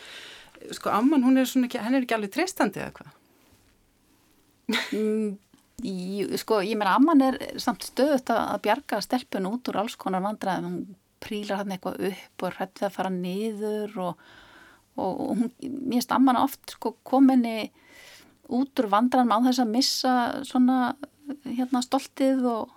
sko 0.79 0.93
amman 0.95 1.27
hún 1.27 1.41
er 1.41 1.49
svona 1.49 1.69
ekki, 1.69 1.83
henni 1.83 1.99
er 1.99 2.07
ekki 2.07 2.17
alveg 2.17 2.33
treystandi 2.35 2.83
eða 2.83 2.95
hvað? 2.99 3.15
Mm, 4.95 5.29
sko, 6.39 6.61
ég 6.65 6.79
meina, 6.79 6.95
amman 6.97 7.25
er 7.25 7.39
samt 7.61 7.85
stöðut 7.87 8.31
að 8.33 8.41
að 8.45 8.63
bjarga 8.67 9.03
stelpun 9.05 9.49
út 9.49 9.71
úr 9.71 9.83
alls 9.83 9.97
konar 9.99 10.25
vandræðum. 10.25 10.79
Hún 10.79 10.98
prílar 11.23 11.61
hann 11.61 11.71
eitthvað 11.75 12.09
upp 12.11 12.43
og 12.47 12.55
hrætt 12.57 12.79
við 12.81 12.87
að 12.89 12.95
fara 12.95 13.11
niður 13.13 13.97
og, 14.07 14.25
og, 14.99 15.11
og 15.13 15.29
hún, 15.39 15.51
mér 15.61 15.99
finnst 15.99 16.15
amman 16.15 16.39
oft 16.41 16.75
sko 16.77 16.95
kominni 17.07 17.69
út 18.49 18.81
úr 18.81 18.89
vandræðum 18.89 19.31
á 19.35 19.37
þess 19.49 19.61
að 19.63 19.73
missa 19.75 20.13
svona 20.47 20.77
hérna 21.45 21.81
stoltið 21.85 22.45
og, 22.49 22.71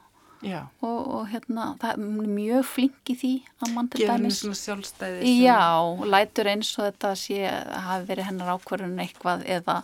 og, 0.85 0.99
og 1.17 1.29
hérna, 1.33 1.71
það 1.81 1.93
er 1.95 2.29
mjög 2.29 2.67
flink 2.69 3.13
í 3.15 3.17
því 3.23 3.31
amman 3.65 3.89
til 3.89 4.03
gefur 4.03 4.13
henni 4.17 4.29
dæmis. 4.29 4.41
svona 4.43 4.59
sjálfstæði 4.61 5.21
sem- 5.23 5.43
Já, 5.47 5.61
og 5.81 6.03
lætur 6.13 6.51
eins 6.53 6.73
og 6.79 6.89
þetta 6.91 7.13
sé 7.17 7.39
hafi 7.87 8.09
verið 8.11 8.29
hennar 8.29 8.53
ákvörðun 8.59 9.01
eitthvað 9.07 9.47
eða 9.47 9.79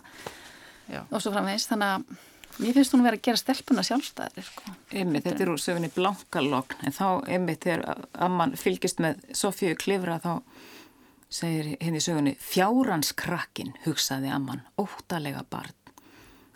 Já. 0.89 1.01
og 1.09 1.17
svo 1.21 1.31
framvegis 1.33 1.65
þannig 1.71 1.95
að 1.95 2.25
mér 2.57 2.73
finnst 2.75 2.95
hún 2.95 3.05
verið 3.05 3.19
að 3.19 3.25
gera 3.27 3.41
stelpuna 3.41 3.85
sjálfstæðir 3.87 4.47
sko. 4.47 4.73
Einmitt, 4.91 5.27
þetta 5.27 5.45
er 5.45 5.53
úr 5.53 5.61
sögunni 5.61 5.91
blankalogn 5.93 6.85
en 6.85 6.95
þá 6.95 7.05
einmitt 7.29 7.63
þegar 7.67 8.07
amman 8.27 8.57
fylgist 8.59 8.99
með 9.03 9.21
Sofíu 9.37 9.77
klifra 9.79 10.19
þá 10.23 10.33
segir 11.29 11.75
henni 11.77 12.01
í 12.01 12.03
sögunni 12.03 12.33
fjárhanskrakkin 12.41 13.75
hugsaði 13.85 14.31
amman, 14.33 14.63
óttalega 14.81 15.45
barn. 15.49 15.75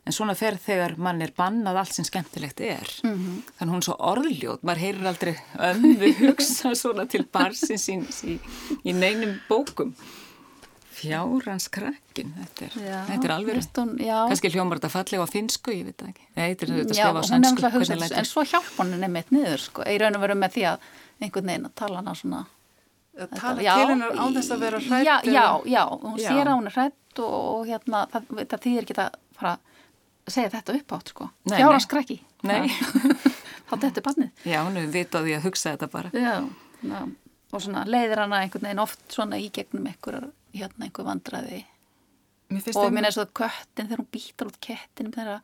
En 0.04 0.12
svona 0.12 0.34
fer 0.36 0.58
þegar 0.60 0.98
mann 1.00 1.24
er 1.24 1.32
bannað 1.38 1.78
allt 1.80 1.96
sem 1.96 2.08
skemmtilegt 2.08 2.60
er. 2.60 2.90
-hmm. 3.04 3.44
Þannig 3.60 3.72
hún 3.72 3.84
er 3.84 3.86
svo 3.88 3.96
orðljót, 4.12 4.64
maður 4.68 4.82
heyrir 4.84 5.08
aldrei 5.08 5.36
ömmu 5.70 6.10
hugsa 6.26 6.74
svona 6.76 7.06
til 7.08 7.24
barsins 7.24 7.88
síns 7.88 8.24
í, 8.28 8.40
í 8.84 8.92
neinum 8.92 9.40
bókum. 9.48 9.96
Fjárhanskrakkin, 10.94 12.34
þetta 12.40 12.66
er, 12.68 12.76
Já, 12.80 12.98
þetta 13.10 13.28
er 13.30 13.34
alveg, 13.36 13.62
kannski 14.08 14.52
hljómar 14.54 14.80
þetta 14.80 14.92
fallega 14.94 15.26
á 15.26 15.30
finsku, 15.30 15.74
ég 15.74 15.88
veit 15.90 15.98
það 16.00 16.12
ekki. 16.14 16.28
Nei, 16.36 16.44
þetta 16.44 16.66
er 16.68 16.74
þetta 16.80 16.98
skrifa 16.98 17.08
á 17.08 17.14
að 17.14 17.22
þessu, 17.24 17.94
en 17.96 18.04
lætur. 18.04 18.30
svo 18.30 18.44
hjálp 18.52 18.74
henni 18.82 19.10
mitt 19.14 19.32
niður 19.34 19.64
sko, 19.64 19.86
í 19.90 19.96
raun 20.02 20.20
og 20.20 20.24
veru 20.26 20.38
með 20.40 20.58
því 20.58 20.68
að 20.74 20.92
einhvern 21.24 21.50
veginn 21.50 21.70
að 21.70 21.76
tala 21.82 22.02
hana 22.02 22.16
svona 22.18 22.44
að 23.14 23.36
tala 23.38 23.62
Já, 23.64 23.74
til 23.78 23.90
hennar 23.92 24.16
á 24.18 24.24
þess 24.38 24.54
að 24.54 24.64
vera 24.64 24.80
hrætt 24.82 25.06
já, 25.06 25.16
já, 25.30 25.46
já, 25.70 25.84
hún 26.02 26.18
Já. 26.18 26.28
sér 26.30 26.50
að 26.50 26.58
hún 26.58 26.70
er 26.70 26.78
hrætt 26.78 27.22
og, 27.22 27.34
og 27.54 27.68
hérna, 27.70 28.04
það, 28.14 28.30
það 28.42 28.64
þýðir 28.66 28.88
ekki 28.88 28.96
að 29.04 29.18
fara 29.38 29.54
að 29.54 30.34
segja 30.34 30.54
þetta 30.56 30.78
upp 30.80 30.96
átt 30.98 31.12
sko. 31.14 31.28
Nei, 31.50 31.58
fjárhanskrakki 31.60 32.18
Nei. 32.48 32.70
þá 33.70 33.74
þetta 33.76 33.92
er 34.02 34.06
bannið 34.08 34.48
Já, 34.50 34.58
hún 34.64 34.80
hefur 34.80 34.94
vitað 34.98 35.28
því 35.28 35.36
að 35.38 35.46
hugsa 35.48 35.76
þetta 35.76 35.92
bara. 35.94 36.14
Já, 36.18 36.34
já, 36.90 37.02
og 37.54 37.62
svona 37.68 37.86
leiðir 37.90 38.24
hana 38.24 38.42
einhvern 38.44 38.68
veginn 38.70 38.84
oft 38.84 39.04
svona 39.14 39.40
í 39.42 39.50
gegnum 39.54 39.86
einhver, 39.92 40.20
hérna 40.54 40.88
einhver 40.88 41.08
finnst 42.62 42.80
og 42.80 42.94
mér 42.94 43.10
er 43.10 43.16
svo 43.16 43.26
köttin 43.26 43.90
þegar 43.90 44.04
hún 44.04 44.12
býtar 44.14 44.50
út 44.52 44.60
kettin 44.62 45.12
þegar 45.14 45.42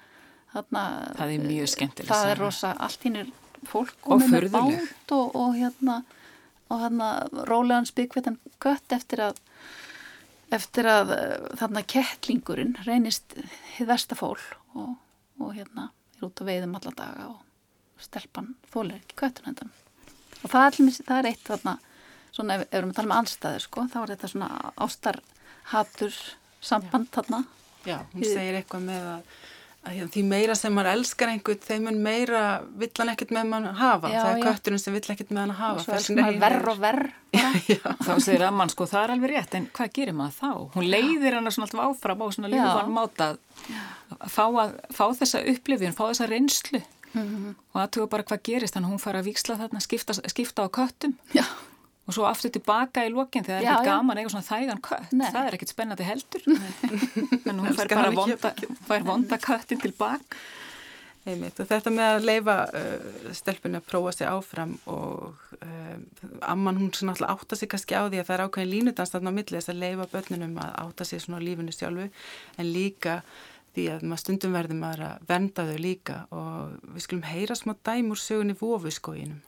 þarna, 0.54 0.84
Það 1.18 1.34
er 1.34 1.46
mjög 1.48 1.72
skemmtileg 1.74 2.12
það 2.12 2.32
er 2.32 2.42
rosa, 2.44 2.72
allt 2.78 3.06
hinn 3.08 3.20
er 3.24 3.34
fólk 3.68 4.08
Og 4.08 4.24
með 4.24 4.50
bát 4.54 5.14
og, 5.16 5.36
og 5.36 5.58
hérna 5.58 6.02
og 6.70 6.84
hérna 6.84 7.10
rólegan 7.50 7.88
spikvetan 7.90 8.38
kött 8.62 8.94
eftir 8.94 9.24
að 9.26 9.40
eftir 10.54 10.88
að 10.90 11.14
eh, 11.16 11.36
þarna 11.62 11.84
kettlingurinn 11.86 12.76
reynist 12.86 13.36
hið 13.76 13.90
verstafól 13.90 14.38
og, 14.78 14.96
og 15.42 15.54
hérna 15.58 15.90
er 16.18 16.26
út 16.30 16.42
að 16.42 16.52
veiðum 16.52 16.78
alla 16.80 16.96
daga 16.98 17.28
og 17.34 18.02
stelpan 18.02 18.54
þólir 18.72 19.00
ekki 19.02 19.18
köttun 19.20 19.52
hendan 19.52 19.74
og 20.44 20.52
það 20.54 20.66
er, 20.66 20.98
það 21.02 21.18
er 21.20 21.30
eitt 21.32 21.46
þarna 21.50 21.76
svona 22.36 22.56
ef 22.60 22.66
ef 22.66 22.72
við 22.72 22.78
erum 22.80 22.90
að 22.94 22.98
tala 23.00 23.10
um 23.12 23.16
anstæður 23.20 23.64
sko 23.68 23.86
þá 23.94 23.98
er 24.04 24.12
þetta 24.16 24.32
svona 24.34 24.50
ástarhatur 24.86 26.20
samband 26.62 27.08
þarna 27.16 27.44
Já, 27.88 28.02
hún 28.14 28.26
segir 28.28 28.58
eitthvað 28.60 28.82
með 28.84 29.06
að, 29.08 29.28
að 29.88 29.94
hérna, 29.96 30.10
því 30.14 30.22
meira 30.28 30.56
sem 30.60 30.74
maður 30.76 30.90
elskar 30.98 31.30
einhvern, 31.32 31.62
þeim 31.64 31.86
mun 31.88 32.00
meira 32.04 32.42
vill 32.82 32.90
hann 33.00 33.12
ekkert 33.14 33.32
með 33.38 33.46
mann 33.54 33.68
hafa. 33.80 34.10
Já, 34.12 34.18
það 34.20 34.32
er 34.34 34.44
kötturinn 34.50 34.82
sem 34.84 34.98
vill 34.98 35.14
ekkert 35.14 35.32
með 35.32 35.40
hann 35.46 35.54
og 35.54 35.60
hafa. 35.62 35.86
svo 35.86 35.94
Þess 35.96 36.10
er 36.12 36.20
er 36.26 36.40
verð 36.44 36.68
og 36.74 36.82
verð. 36.84 37.14
Þá 38.04 38.12
segir 38.26 38.44
amman 38.50 38.74
sko, 38.74 38.88
það 38.92 39.06
er 39.06 39.14
alveg 39.16 39.32
rétt, 39.32 39.56
en 39.62 39.70
hvað 39.80 39.94
gerir 39.96 40.18
maður 40.20 40.36
þá? 40.42 40.52
Hún 40.76 40.90
leiðir 40.92 41.38
hana 41.40 41.54
svona 41.56 41.70
alltaf 41.70 41.86
áfram 41.88 42.20
á 42.20 42.28
svona 42.36 42.52
ljúfan 42.52 42.94
máta 43.00 43.30
að 43.32 44.30
fá, 44.36 44.44
að 44.52 44.76
fá 45.00 45.04
þessa 45.24 45.44
upplifjun, 45.56 45.96
fá 45.98 46.06
þessa 46.12 46.30
reynslu 46.36 46.84
Mhm. 47.10 47.56
og 47.74 47.80
að 47.82 47.88
tuga 47.96 48.06
bara 48.12 48.22
hvað 48.22 48.44
gerist, 48.46 48.76
þannig 48.76 48.86
að 48.86 48.92
hún 48.94 49.02
fara 49.02 49.22
að 49.24 49.30
víksla 49.32 49.56
þarna, 49.58 49.80
skipta, 49.82 50.14
skipta 50.30 50.62
á 50.62 50.70
köttum 50.70 51.16
Já, 51.34 51.42
og 52.10 52.16
svo 52.16 52.26
aftur 52.26 52.54
tilbaka 52.56 53.06
í 53.06 53.12
lokin 53.14 53.46
þegar 53.46 53.62
það 53.62 53.68
er 53.68 53.74
ekkert 53.76 53.92
gaman 53.92 54.18
að 54.18 54.24
eiga 54.24 54.32
svona 54.34 54.48
þægan 54.48 54.82
kött, 54.86 55.12
Nei. 55.14 55.28
það 55.28 55.44
er 55.44 55.58
ekkert 55.58 55.74
spennandi 55.74 56.08
heldur, 56.08 56.48
en 57.50 57.60
hún 57.62 57.78
fær 57.78 57.92
bara 57.94 58.16
vonda, 58.16 58.54
fær 58.90 59.06
vonda 59.06 59.40
köttin 59.44 59.84
tilbaka. 59.84 60.42
Einmitt, 61.28 61.60
og 61.60 61.68
þetta 61.68 61.92
með 61.92 62.14
að 62.16 62.26
leifa 62.26 62.54
uh, 62.80 63.32
stelpunni 63.36 63.78
að 63.78 63.88
prófa 63.90 64.14
sig 64.16 64.30
áfram 64.30 64.78
og 64.90 65.36
uh, 65.60 65.98
amman 66.48 66.80
hún 66.80 66.94
svona 66.96 67.14
alltaf 67.14 67.44
átta 67.44 67.60
sig 67.60 67.70
kannski 67.70 68.00
á 68.00 68.08
því 68.08 68.22
að 68.22 68.30
það 68.30 68.36
er 68.38 68.44
ákveðin 68.46 68.72
línudans 68.72 69.12
þarna 69.14 69.34
á 69.36 69.38
milli 69.38 69.58
þess 69.58 69.74
að 69.74 69.82
leifa 69.84 70.08
börnunum 70.14 70.56
að 70.64 70.72
átta 70.86 71.06
sig 71.06 71.22
svona 71.22 71.44
á 71.44 71.46
lífinu 71.46 71.76
sjálfu 71.76 72.08
en 72.08 72.72
líka 72.72 73.20
því 73.76 73.86
að 73.94 74.08
maður 74.08 74.24
stundum 74.24 74.56
verður 74.56 74.80
maður 74.80 75.06
að 75.10 75.28
vernda 75.30 75.68
þau 75.68 75.78
líka. 75.84 76.18
Og 76.36 76.90
við 76.96 77.06
skulum 77.06 77.28
heyra 77.30 77.60
smá 77.60 77.76
dæm 77.86 78.14
úr 78.16 78.22
sögunni 78.24 78.58
vofuskóginum. 78.60 79.44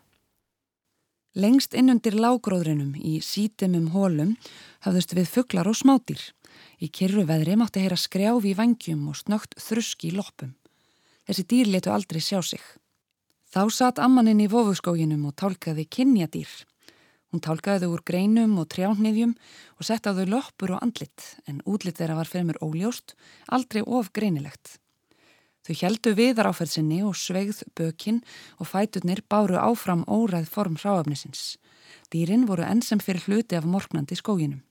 Lengst 1.32 1.72
innundir 1.80 2.18
lágróðrinum 2.20 2.92
í 3.00 3.22
sítimum 3.24 3.94
hólum 3.94 4.34
hafðust 4.84 5.14
við 5.16 5.30
fuglar 5.32 5.70
og 5.72 5.78
smádýr. 5.80 6.20
Í 6.84 6.90
kyrru 6.92 7.24
veðri 7.24 7.56
mátti 7.56 7.80
heyra 7.80 7.96
skrjáf 7.96 8.44
í 8.44 8.52
vangjum 8.58 9.06
og 9.08 9.16
snögt 9.16 9.56
þruski 9.56 10.10
í 10.10 10.18
loppum. 10.18 10.52
Þessi 11.24 11.46
dýr 11.48 11.72
letu 11.72 11.94
aldrei 11.94 12.20
sjá 12.20 12.42
sig. 12.44 12.60
Þá 13.48 13.64
satt 13.72 14.04
ammaninn 14.04 14.44
í 14.44 14.50
vofuskóginum 14.52 15.24
og 15.30 15.38
tálkaði 15.40 15.88
kynjadýr. 15.88 16.52
Hún 17.32 17.40
tálkaði 17.40 17.86
þau 17.86 17.96
úr 17.96 18.04
greinum 18.04 18.60
og 18.60 18.68
trjánniðjum 18.76 19.32
og 19.80 19.88
sett 19.88 20.04
á 20.04 20.12
þau 20.12 20.28
loppur 20.36 20.76
og 20.76 20.84
andlit 20.84 21.30
en 21.48 21.64
útlit 21.64 21.96
þeirra 21.96 22.20
var 22.20 22.28
fyrir 22.28 22.50
mér 22.50 22.60
óljóst, 22.60 23.16
aldrei 23.48 23.86
of 23.88 24.12
greinilegt. 24.12 24.81
Þau 25.62 25.76
heldu 25.84 26.16
viðar 26.18 26.50
áferð 26.50 26.74
sinni 26.74 27.02
og 27.06 27.18
sveigð 27.18 27.62
bökinn 27.78 28.24
og 28.58 28.70
fæturnir 28.72 29.22
báru 29.30 29.60
áfram 29.62 30.02
óræð 30.10 30.50
form 30.50 30.80
hráafnisins. 30.82 31.58
Dýrin 32.10 32.48
voru 32.50 32.66
enn 32.66 32.82
sem 32.82 33.00
fyrir 33.00 33.28
hluti 33.28 33.58
af 33.60 33.68
morgnandi 33.70 34.18
skóginum. 34.18 34.64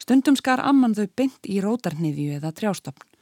Stundum 0.00 0.36
skar 0.36 0.62
amman 0.64 0.96
þau 0.96 1.06
beint 1.16 1.46
í 1.48 1.60
rótarniðju 1.64 2.38
eða 2.38 2.54
trjástofn 2.56 3.12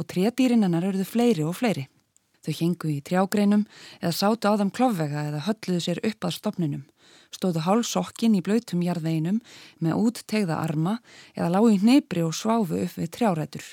og 0.00 0.08
trédýrin 0.08 0.64
hennar 0.64 0.86
eruðu 0.88 1.04
fleiri 1.08 1.44
og 1.46 1.56
fleiri. 1.58 1.88
Þau 2.42 2.54
hengu 2.58 2.88
í 2.90 3.02
trjágreinum 3.06 3.66
eða 4.00 4.14
sátu 4.16 4.50
á 4.50 4.58
þeim 4.58 4.72
klofvega 4.74 5.26
eða 5.28 5.44
hölluðu 5.46 5.82
sér 5.84 6.00
upp 6.08 6.26
að 6.26 6.36
stopninum, 6.38 6.86
stóðu 7.30 7.62
hálsokkin 7.66 8.34
í 8.34 8.42
blöytum 8.42 8.82
jarðveginum 8.82 9.38
með 9.78 10.00
úttegða 10.08 10.58
arma 10.58 10.96
eða 11.36 11.52
lágu 11.54 11.70
í 11.70 11.78
hnebri 11.84 12.24
og 12.26 12.34
sváfu 12.34 12.80
upp 12.82 12.98
við 12.98 13.12
trjárætur. 13.14 13.66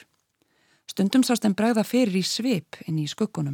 Stundum 0.99 1.23
sást 1.23 1.45
þeim 1.45 1.53
bregða 1.55 1.85
fyrir 1.87 2.17
í 2.19 2.21
svip 2.27 2.75
inn 2.83 2.97
í 2.99 3.05
skuggunum 3.07 3.53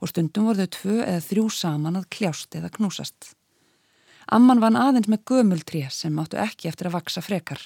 og 0.00 0.08
stundum 0.08 0.46
voru 0.48 0.64
þau 0.64 0.70
tvö 0.72 0.94
eða 1.02 1.24
þrjú 1.26 1.42
saman 1.52 1.98
að 1.98 2.06
kljást 2.16 2.56
eða 2.56 2.70
knúsast. 2.72 3.34
Amman 4.32 4.62
vann 4.64 4.78
aðeins 4.80 5.10
með 5.12 5.26
gömultré 5.28 5.82
sem 5.92 6.16
áttu 6.16 6.38
ekki 6.40 6.70
eftir 6.70 6.88
að 6.88 6.94
vaksa 6.96 7.20
frekar. 7.20 7.60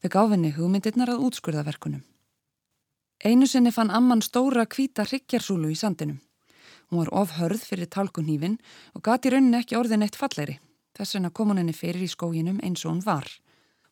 Þau 0.00 0.08
gáfinni 0.16 0.54
hugmyndirnar 0.56 1.12
að 1.12 1.26
útskurðaverkunum. 1.28 2.00
Einu 3.20 3.50
sinni 3.52 3.74
fann 3.76 3.92
Amman 3.92 4.24
stóra 4.24 4.64
hvíta 4.64 5.04
hryggjarsúlu 5.10 5.68
í 5.68 5.76
sandinum. 5.76 6.22
Hún 6.88 7.04
var 7.04 7.12
of 7.20 7.36
hörð 7.36 7.68
fyrir 7.68 7.92
tálkunhýfin 7.92 8.56
og 8.96 9.04
gati 9.04 9.28
rauninni 9.28 9.60
ekki 9.60 9.76
orðin 9.76 10.08
eitt 10.08 10.16
fallegri. 10.16 10.56
Þess 10.96 11.18
vegna 11.18 11.36
kom 11.36 11.52
hún 11.52 11.60
henni 11.60 11.76
fyrir 11.76 12.08
í 12.08 12.08
skóginum 12.08 12.64
eins 12.64 12.88
og 12.88 12.94
hún 12.94 13.04
var. 13.04 13.28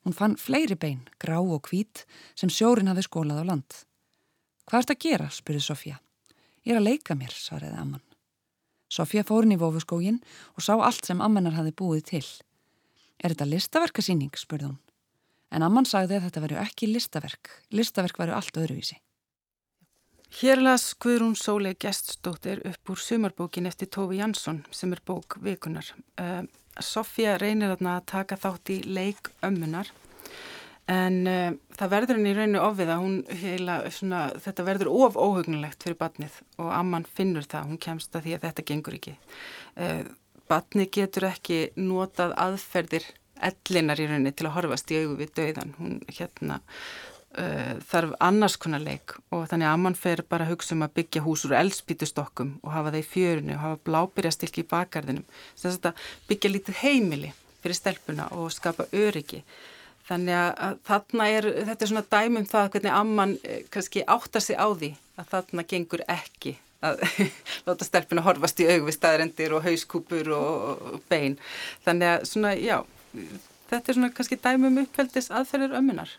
Hún 0.08 0.16
fann 0.16 0.40
fleiri 0.40 0.80
bein, 0.80 1.04
grá 1.20 1.42
og 1.44 1.68
hvít, 1.68 2.06
sem 2.32 2.48
sjórin 2.48 2.88
hafi 2.88 3.04
skólað 3.04 3.44
á 3.44 3.52
land. 3.52 3.82
Hvað 4.70 4.84
ert 4.84 4.94
að 4.94 5.02
gera? 5.04 5.28
spurði 5.30 5.62
Sofía. 5.64 5.98
Ég 6.62 6.74
er 6.74 6.80
að 6.80 6.88
leika 6.88 7.16
mér, 7.18 7.34
svaraði 7.34 7.78
Amman. 7.80 8.02
Sofía 8.92 9.24
fór 9.26 9.46
inn 9.46 9.56
í 9.56 9.60
vofuskógin 9.60 10.20
og 10.54 10.64
sá 10.64 10.74
allt 10.76 11.08
sem 11.08 11.22
Ammanar 11.24 11.56
hafi 11.56 11.72
búið 11.74 12.04
til. 12.12 12.26
Er 13.18 13.32
þetta 13.32 13.48
listaverkasýning? 13.48 14.34
spurði 14.38 14.70
hún. 14.70 14.78
En 15.52 15.64
Amman 15.66 15.88
sagði 15.88 16.18
að 16.18 16.28
þetta 16.28 16.44
veru 16.44 16.60
ekki 16.62 16.88
listaverk. 16.88 17.50
Listaverk 17.72 18.20
veru 18.20 18.36
allt 18.36 18.56
öðruvísi. 18.56 18.98
Hér 20.32 20.62
las 20.64 20.94
Guðrún 20.96 21.34
Sólei 21.36 21.74
Geststóttir 21.76 22.62
upp 22.64 22.92
úr 22.94 23.00
sumarbókin 23.00 23.68
eftir 23.68 23.90
Tófi 23.92 24.16
Jansson 24.16 24.62
sem 24.72 24.92
er 24.94 25.02
bók 25.04 25.36
vikunar. 25.44 25.90
Uh, 26.16 26.46
Sofía 26.80 27.34
reynir 27.36 27.74
að 27.74 28.06
taka 28.08 28.38
þátt 28.40 28.72
í 28.72 28.78
leik 28.88 29.28
ömmunar 29.44 29.90
en 30.90 31.18
uh, 31.30 31.52
það 31.78 31.92
verður 31.94 32.18
henni 32.18 32.32
í 32.32 32.36
rauninu 32.36 32.62
ofið 32.62 32.92
að 32.94 33.02
hún 33.04 33.18
heila 33.42 33.76
svona, 33.94 34.22
þetta 34.42 34.66
verður 34.66 34.90
of 35.06 35.18
óhugnulegt 35.20 35.84
fyrir 35.84 35.98
batnið 36.00 36.40
og 36.58 36.72
amman 36.74 37.06
finnur 37.06 37.46
það, 37.46 37.70
hún 37.70 37.82
kemst 37.82 38.16
að 38.16 38.26
því 38.26 38.36
að 38.36 38.46
þetta 38.48 38.66
gengur 38.72 38.98
ekki. 38.98 39.14
Uh, 39.78 40.02
batnið 40.50 40.90
getur 40.98 41.28
ekki 41.30 41.62
notað 41.78 42.34
aðferðir 42.40 43.06
ellinar 43.42 44.00
í 44.02 44.10
rauninni 44.10 44.34
til 44.36 44.48
að 44.48 44.56
horfast 44.58 44.92
í 44.92 45.00
augu 45.02 45.16
við 45.22 45.32
dauðan. 45.38 45.74
Hún 45.78 45.96
hérna 46.10 46.58
uh, 47.38 47.74
þarf 47.88 48.16
annars 48.22 48.56
konar 48.60 48.82
leik 48.82 49.14
og 49.30 49.46
þannig 49.50 49.68
að 49.68 49.76
amman 49.76 49.98
fer 49.98 50.24
bara 50.28 50.46
að 50.46 50.56
hugsa 50.56 50.76
um 50.76 50.86
að 50.86 50.96
byggja 51.00 51.24
hús 51.24 51.44
úr 51.48 51.56
elspítustokkum 51.60 52.56
og 52.62 52.74
hafa 52.74 52.92
það 52.92 53.02
í 53.02 53.06
fjörinu 53.12 53.54
og 53.56 53.62
hafa 53.66 53.80
blábyrjastilki 53.88 54.64
í 54.64 54.70
bakgarðinum 54.72 55.94
byggja 56.28 56.52
lítið 56.52 56.82
heimili 56.82 57.32
fyrir 57.62 57.78
stelpuna 57.78 58.28
og 58.36 58.50
skapa 58.54 58.88
öryggi 58.92 59.42
þannig 60.08 60.38
að, 60.38 60.80
þarna 60.88 61.28
er 61.36 61.48
þetta 61.70 61.84
er 61.84 61.92
svona 61.92 62.04
dæmum 62.16 62.48
það 62.50 62.72
hvernig 62.74 62.96
amman 62.98 63.36
eh, 63.44 63.62
kannski 63.70 64.04
áttar 64.16 64.44
sig 64.44 64.58
á 64.58 64.66
því 64.70 64.92
að 65.20 65.30
þarna 65.36 65.66
gengur 65.74 66.04
ekki 66.10 66.56
að 66.82 67.04
láta 67.68 67.86
stelpuna 67.86 68.26
horfast 68.26 68.60
í 68.64 68.66
aug 68.70 68.88
við 68.88 68.98
staðrendir 68.98 69.54
og 69.54 69.64
hauskúpur 69.68 70.34
og, 70.34 70.98
bein 71.10 71.38
þannig 71.86 72.16
að 72.16 72.28
svona 72.32 72.56
já 72.58 72.78
þetta 73.70 73.86
er 73.86 73.98
svona 73.98 74.12
kannski 74.16 74.40
dæmum 74.42 74.82
uppveldis 74.82 75.30
aðferðir 75.30 75.78
ömmunar 75.78 76.18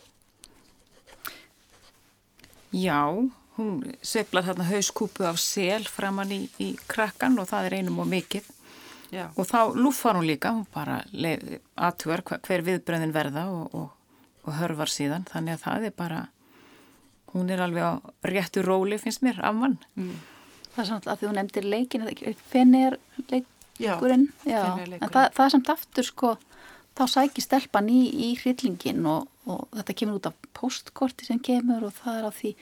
Já, 2.74 3.06
hún 3.54 3.82
sveiflar 4.02 4.48
þarna 4.48 4.66
hauskúpu 4.66 5.28
af 5.30 5.38
sel 5.38 5.84
framann 5.86 6.32
í, 6.34 6.40
í 6.58 6.72
krakkan 6.90 7.38
og 7.38 7.52
það 7.52 7.68
er 7.68 7.76
einum 7.78 8.00
og 8.02 8.08
mikið. 8.10 8.48
Já. 9.12 9.28
Og 9.38 9.48
þá 9.50 9.74
lúfar 9.76 10.18
hún 10.18 10.28
líka, 10.28 10.54
hún 10.56 10.68
bara 10.74 11.02
aðtugar 11.76 12.24
hver 12.24 12.64
viðbröðin 12.66 13.14
verða 13.16 13.48
og, 13.52 13.74
og, 13.76 13.90
og 14.46 14.60
hörvar 14.60 14.92
síðan. 14.92 15.28
Þannig 15.30 15.58
að 15.58 15.66
það 15.66 15.88
er 15.90 15.98
bara, 15.98 16.22
hún 17.34 17.52
er 17.54 17.64
alveg 17.66 17.84
á 17.84 17.94
réttu 18.30 18.64
róli 18.66 19.00
finnst 19.02 19.26
mér 19.26 19.42
af 19.44 19.58
mann. 19.58 19.78
Mm. 19.96 20.16
Það 20.74 20.82
er 20.84 20.90
svona 20.90 21.12
að 21.14 21.20
því 21.20 21.28
þú 21.28 21.34
nefndir 21.38 21.68
leikin, 21.70 22.08
fenni 22.50 22.86
er 22.88 22.98
leikurinn, 23.30 24.26
en 24.50 25.12
það, 25.12 25.28
það 25.36 25.44
er 25.46 25.54
samt 25.54 25.70
aftur 25.70 26.08
sko, 26.08 26.32
þá 26.98 27.04
sækir 27.12 27.46
stelpan 27.46 27.92
í, 27.94 28.00
í 28.10 28.32
hryllingin 28.42 29.06
og, 29.10 29.30
og 29.46 29.68
þetta 29.76 29.98
kemur 30.00 30.18
út 30.18 30.32
af 30.32 30.50
postkorti 30.58 31.30
sem 31.30 31.42
kemur 31.44 31.86
og 31.86 31.94
það 32.00 32.20
er 32.20 32.26
á 32.26 32.32
því 32.34 32.54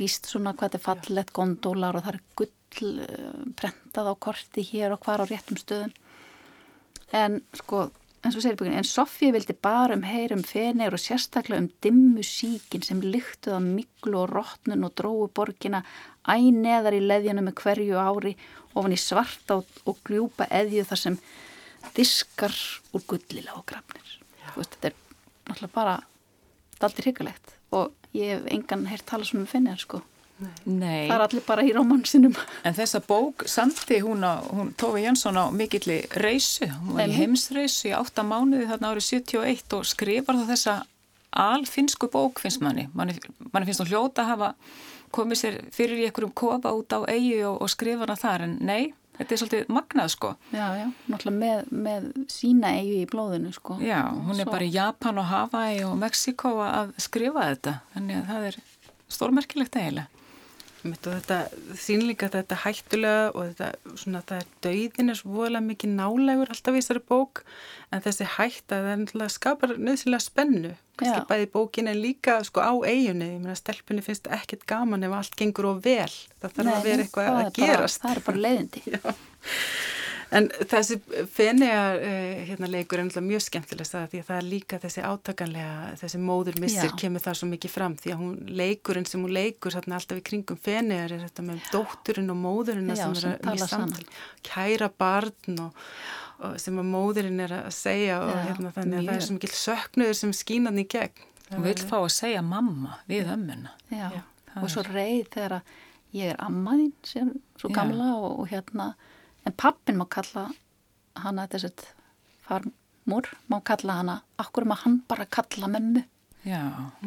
líst 0.00 0.28
svona 0.30 0.54
hvað 0.54 0.72
þetta 0.72 0.80
er 0.80 0.84
fallett 0.88 1.32
gondólar 1.36 1.98
og 1.98 2.06
það 2.06 2.16
er 2.16 2.22
gull 2.40 2.52
uh, 2.82 3.44
prentað 3.58 4.10
á 4.10 4.14
korti 4.16 4.64
hér 4.66 4.96
og 4.96 5.04
hvar 5.04 5.22
á 5.22 5.26
réttum 5.28 5.58
stöðum. 5.60 5.92
En 7.14 7.42
sko 7.54 7.90
eins 8.24 8.38
og 8.38 8.42
segir 8.42 8.56
búin, 8.56 8.72
en 8.72 8.86
Sofía 8.88 9.34
vildi 9.34 9.52
bara 9.52 9.96
um 9.98 10.04
heyrum 10.08 10.42
fenir 10.48 10.94
og 10.96 11.02
sérstaklega 11.02 11.60
um 11.60 11.68
dimmu 11.84 12.22
síkin 12.24 12.84
sem 12.84 13.02
lyktuð 13.04 13.58
af 13.58 13.64
miklu 13.64 14.22
og 14.22 14.32
rótnun 14.32 14.86
og 14.86 14.94
dróu 14.96 15.28
borgina 15.28 15.82
æneðar 16.24 16.96
í 16.96 17.02
leðjana 17.04 17.44
með 17.44 17.58
hverju 17.60 18.00
ári 18.00 18.32
ofan 18.72 18.96
í 18.96 19.00
svarta 19.00 19.60
og, 19.60 19.68
og 19.84 20.00
gljúpa 20.08 20.48
eðju 20.48 20.86
þar 20.88 21.02
sem 21.02 21.18
diskar 21.94 22.56
úr 22.96 23.04
gullila 23.06 23.58
og 23.58 23.66
grafnir. 23.68 24.16
Þetta 24.54 24.88
er 24.88 24.96
náttúrulega 25.44 25.74
bara 25.76 25.98
daldir 26.80 27.10
hyggalegt 27.10 27.54
og 27.76 27.92
ég 28.16 28.38
hef 28.38 28.48
engan 28.56 28.88
heyrt 28.88 29.04
tala 29.10 29.28
sem 29.28 29.42
um 29.42 29.48
finnir 29.50 29.80
sko 29.80 30.00
Nei. 30.66 31.06
Það 31.08 31.14
er 31.14 31.22
allir 31.28 31.44
bara 31.46 31.62
í 31.62 31.70
rómansinum. 31.76 32.34
En 32.66 32.74
þessa 32.74 33.00
bók 33.06 33.44
samti 33.48 34.00
hún 34.02 34.24
hún 34.50 34.72
Tófi 34.80 35.04
Jönsson 35.04 35.38
á 35.38 35.46
mikilli 35.54 36.00
reysu, 36.18 36.66
hún 36.66 36.96
var 36.98 37.06
í 37.12 37.14
heimsreysu 37.20 37.90
í 37.92 37.94
átta 37.94 38.24
mánuði 38.26 38.66
þarna 38.70 38.90
árið 38.94 39.06
71 39.22 39.76
og 39.78 39.86
skrifar 39.86 40.40
þá 40.40 40.48
þessa 40.50 40.74
alfinsku 41.34 42.08
bók 42.10 42.42
finnst 42.42 42.60
manni. 42.62 42.88
Manni, 42.94 43.14
manni 43.52 43.66
finnst 43.68 43.82
hún 43.84 43.90
hljóta 43.90 44.24
að 44.24 44.32
hafa 44.34 44.50
komið 45.14 45.38
sér 45.40 45.56
fyrir 45.74 46.02
í 46.02 46.08
einhverjum 46.08 46.34
kofa 46.34 46.72
út 46.74 46.90
á 46.94 47.06
eigi 47.10 47.40
og, 47.46 47.60
og 47.62 47.70
skrifa 47.70 48.02
hana 48.06 48.16
þar 48.18 48.44
en 48.48 48.56
nei, 48.66 48.92
þetta 49.18 49.34
er 49.36 49.40
svolítið 49.42 49.68
magnað 49.74 50.10
sko. 50.14 50.32
Já, 50.50 50.64
já, 50.80 50.86
náttúrulega 51.10 51.38
með, 51.38 51.72
með 51.86 52.08
sína 52.34 52.72
eigi 52.80 52.96
í 53.04 53.08
blóðinu 53.10 53.52
sko. 53.54 53.78
Já, 53.82 54.00
hún 54.10 54.34
er 54.34 54.42
Svo- 54.48 54.54
bara 54.56 54.66
í 54.66 54.72
Japan 54.74 55.22
og 55.22 55.28
Hawaii 55.30 55.84
og 55.86 55.94
Mexiko 56.02 56.56
að 56.66 56.94
skrifa 57.06 57.46
þetta, 57.52 57.76
þannig 57.94 58.20
að 58.22 58.32
það 58.32 58.48
er 58.50 58.58
stórmerkilegt 59.14 59.78
eiginlega. 59.78 60.10
Og 60.84 60.96
þetta 61.00 61.36
sínleika 61.80 62.28
þetta 62.28 62.58
hættulega 62.60 63.28
og 63.32 63.46
þetta 63.54 63.96
svona 63.96 64.20
það 64.28 64.42
er 64.42 64.48
dauðin 64.66 65.12
er 65.14 65.16
svo 65.16 65.30
voðalega 65.38 65.64
mikið 65.70 65.94
nálegur 65.96 66.52
alltaf 66.52 66.76
í 66.76 66.82
þessari 66.82 67.02
bók 67.08 67.40
en 67.94 68.04
þessi 68.04 68.26
hætta 68.34 68.80
það 68.84 69.30
skapar 69.32 69.72
nöðsynlega 69.80 70.20
spennu. 70.26 70.74
Kannski 70.94 71.22
Já. 71.22 71.26
bæði 71.26 71.48
bókin 71.50 71.88
en 71.90 71.98
líka 71.98 72.36
sko 72.46 72.62
á 72.62 72.70
eiginni, 72.86 73.32
ég 73.32 73.40
meina 73.42 73.56
stelpunni 73.58 74.04
finnst 74.04 74.28
ekkert 74.30 74.62
gaman 74.70 75.02
ef 75.08 75.16
allt 75.16 75.34
gengur 75.40 75.66
of 75.72 75.80
vel. 75.82 76.06
Það 76.38 76.52
þarf 76.58 76.68
Nei, 76.68 76.74
að 76.76 76.84
vera 76.86 77.02
eitthvað 77.08 77.26
að 77.26 77.40
er 77.40 77.48
bara- 77.48 77.56
gerast. 77.58 78.04
Það 78.04 78.14
er 78.14 78.22
bara 78.28 78.44
leiðindi. 78.44 78.82
En 80.34 80.48
þessi 80.70 80.96
fennigar 81.30 82.00
uh, 82.00 82.40
hérna, 82.48 82.68
leikur 82.70 83.00
er 83.02 83.22
mjög 83.22 83.44
skemmtilegst 83.44 83.94
það 83.94 84.06
því 84.12 84.20
að 84.22 84.26
það 84.30 84.40
er 84.40 84.48
líka 84.48 84.80
þessi 84.82 85.04
átakanlega, 85.06 85.92
þessi 86.00 86.20
móður 86.22 86.58
missir 86.64 86.90
Já. 86.90 86.96
kemur 87.04 87.24
það 87.24 87.38
svo 87.40 87.48
mikið 87.52 87.74
fram 87.74 87.94
því 88.00 88.14
að 88.14 88.20
hún 88.22 88.34
leikurinn 88.60 89.08
sem 89.08 89.22
hún 89.22 89.34
leikur 89.36 89.76
þarna 89.76 90.00
alltaf 90.00 90.20
í 90.20 90.24
kringum 90.26 90.60
fennigar 90.64 91.14
er 91.14 91.24
þetta 91.28 91.46
með 91.46 91.70
dótturinn 91.74 92.34
og 92.34 92.40
móðurinn 92.42 92.90
Já, 92.90 93.06
sem, 93.14 93.30
er 93.30 93.46
mjög 93.46 93.70
samtal, 93.70 94.04
kæra 94.50 94.90
barn 95.04 95.62
og, 95.68 95.86
og 96.40 96.58
sem 96.64 96.82
að 96.82 96.90
móðurinn 96.96 97.46
er 97.46 97.56
að 97.60 97.70
segja 97.78 98.18
og 98.24 98.34
Já, 98.34 98.42
hérna, 98.50 98.74
þannig 98.74 98.98
að 98.98 99.00
það 99.00 99.08
mjög. 99.08 99.14
er 99.14 99.26
svo 99.28 99.38
mikil 99.38 99.54
söknuður 99.62 100.20
sem 100.24 100.34
skínan 100.34 100.82
í 100.82 100.88
gegn. 100.96 101.24
Það 101.44 101.58
Hún 101.58 101.66
vil 101.68 101.80
fá 101.84 101.98
að 102.00 102.12
segja 102.16 102.42
mamma 102.42 102.98
við 103.10 103.28
ömmuna. 103.34 103.74
Já, 103.92 104.06
Já, 104.08 104.22
og 104.62 104.70
svo 104.72 104.82
reið 104.88 105.26
þegar 105.34 105.58
að 105.60 105.74
ég 106.14 106.30
er 106.32 106.38
ammaðinn 106.42 106.94
sem 107.06 107.34
svo 107.60 107.68
Já. 107.70 107.76
gamla 107.78 108.14
og, 108.16 108.40
og 108.40 108.48
hérna, 108.50 108.94
en 109.46 109.52
pappin 109.52 109.96
má 110.00 110.06
kalla 110.08 110.46
hana 111.24 111.46
þessart 111.52 111.84
farmur, 112.46 113.28
má 113.50 113.60
kalla 113.64 113.98
hana, 114.00 114.16
akkur 114.38 114.64
má 114.68 114.76
hann 114.84 115.02
bara 115.08 115.26
kalla 115.26 115.68
mömmu, 115.68 116.04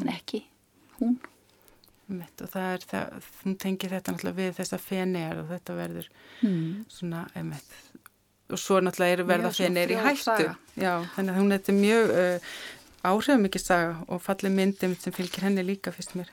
en 0.02 0.10
ekki 0.14 0.44
hún. 1.00 1.18
Mitt, 2.08 2.40
og 2.42 2.48
það 2.54 2.68
er 2.74 2.84
það, 2.88 3.26
hún 3.44 3.56
tengir 3.60 3.92
þetta 3.92 4.14
náttúrulega 4.14 4.38
við 4.40 4.54
þessa 4.62 4.78
fennigar 4.80 5.42
og 5.42 5.50
þetta 5.52 5.74
verður 5.76 6.08
Mm. 6.42 6.86
svona, 6.88 7.26
einmitt 7.36 7.74
og 8.50 8.58
svo 8.62 8.78
náttúrulega 8.80 9.18
eru 9.18 9.26
verða 9.28 9.50
svona 9.52 9.68
fennigar 9.68 9.92
í 9.92 9.98
hættu. 10.06 10.56
já, 10.78 10.94
þannig 11.16 11.34
að 11.34 11.40
hún 11.42 11.52
er 11.52 11.58
þetta 11.60 11.74
mjög 11.82 12.14
uh, 12.16 12.40
áhrifamikið 13.12 13.62
saga 13.66 13.98
og 14.08 14.22
fallið 14.24 14.56
myndum 14.56 14.96
sem 14.96 15.14
fylgir 15.14 15.44
henni 15.50 15.64
líka 15.68 15.92
fyrst 15.92 16.16
mér 16.16 16.30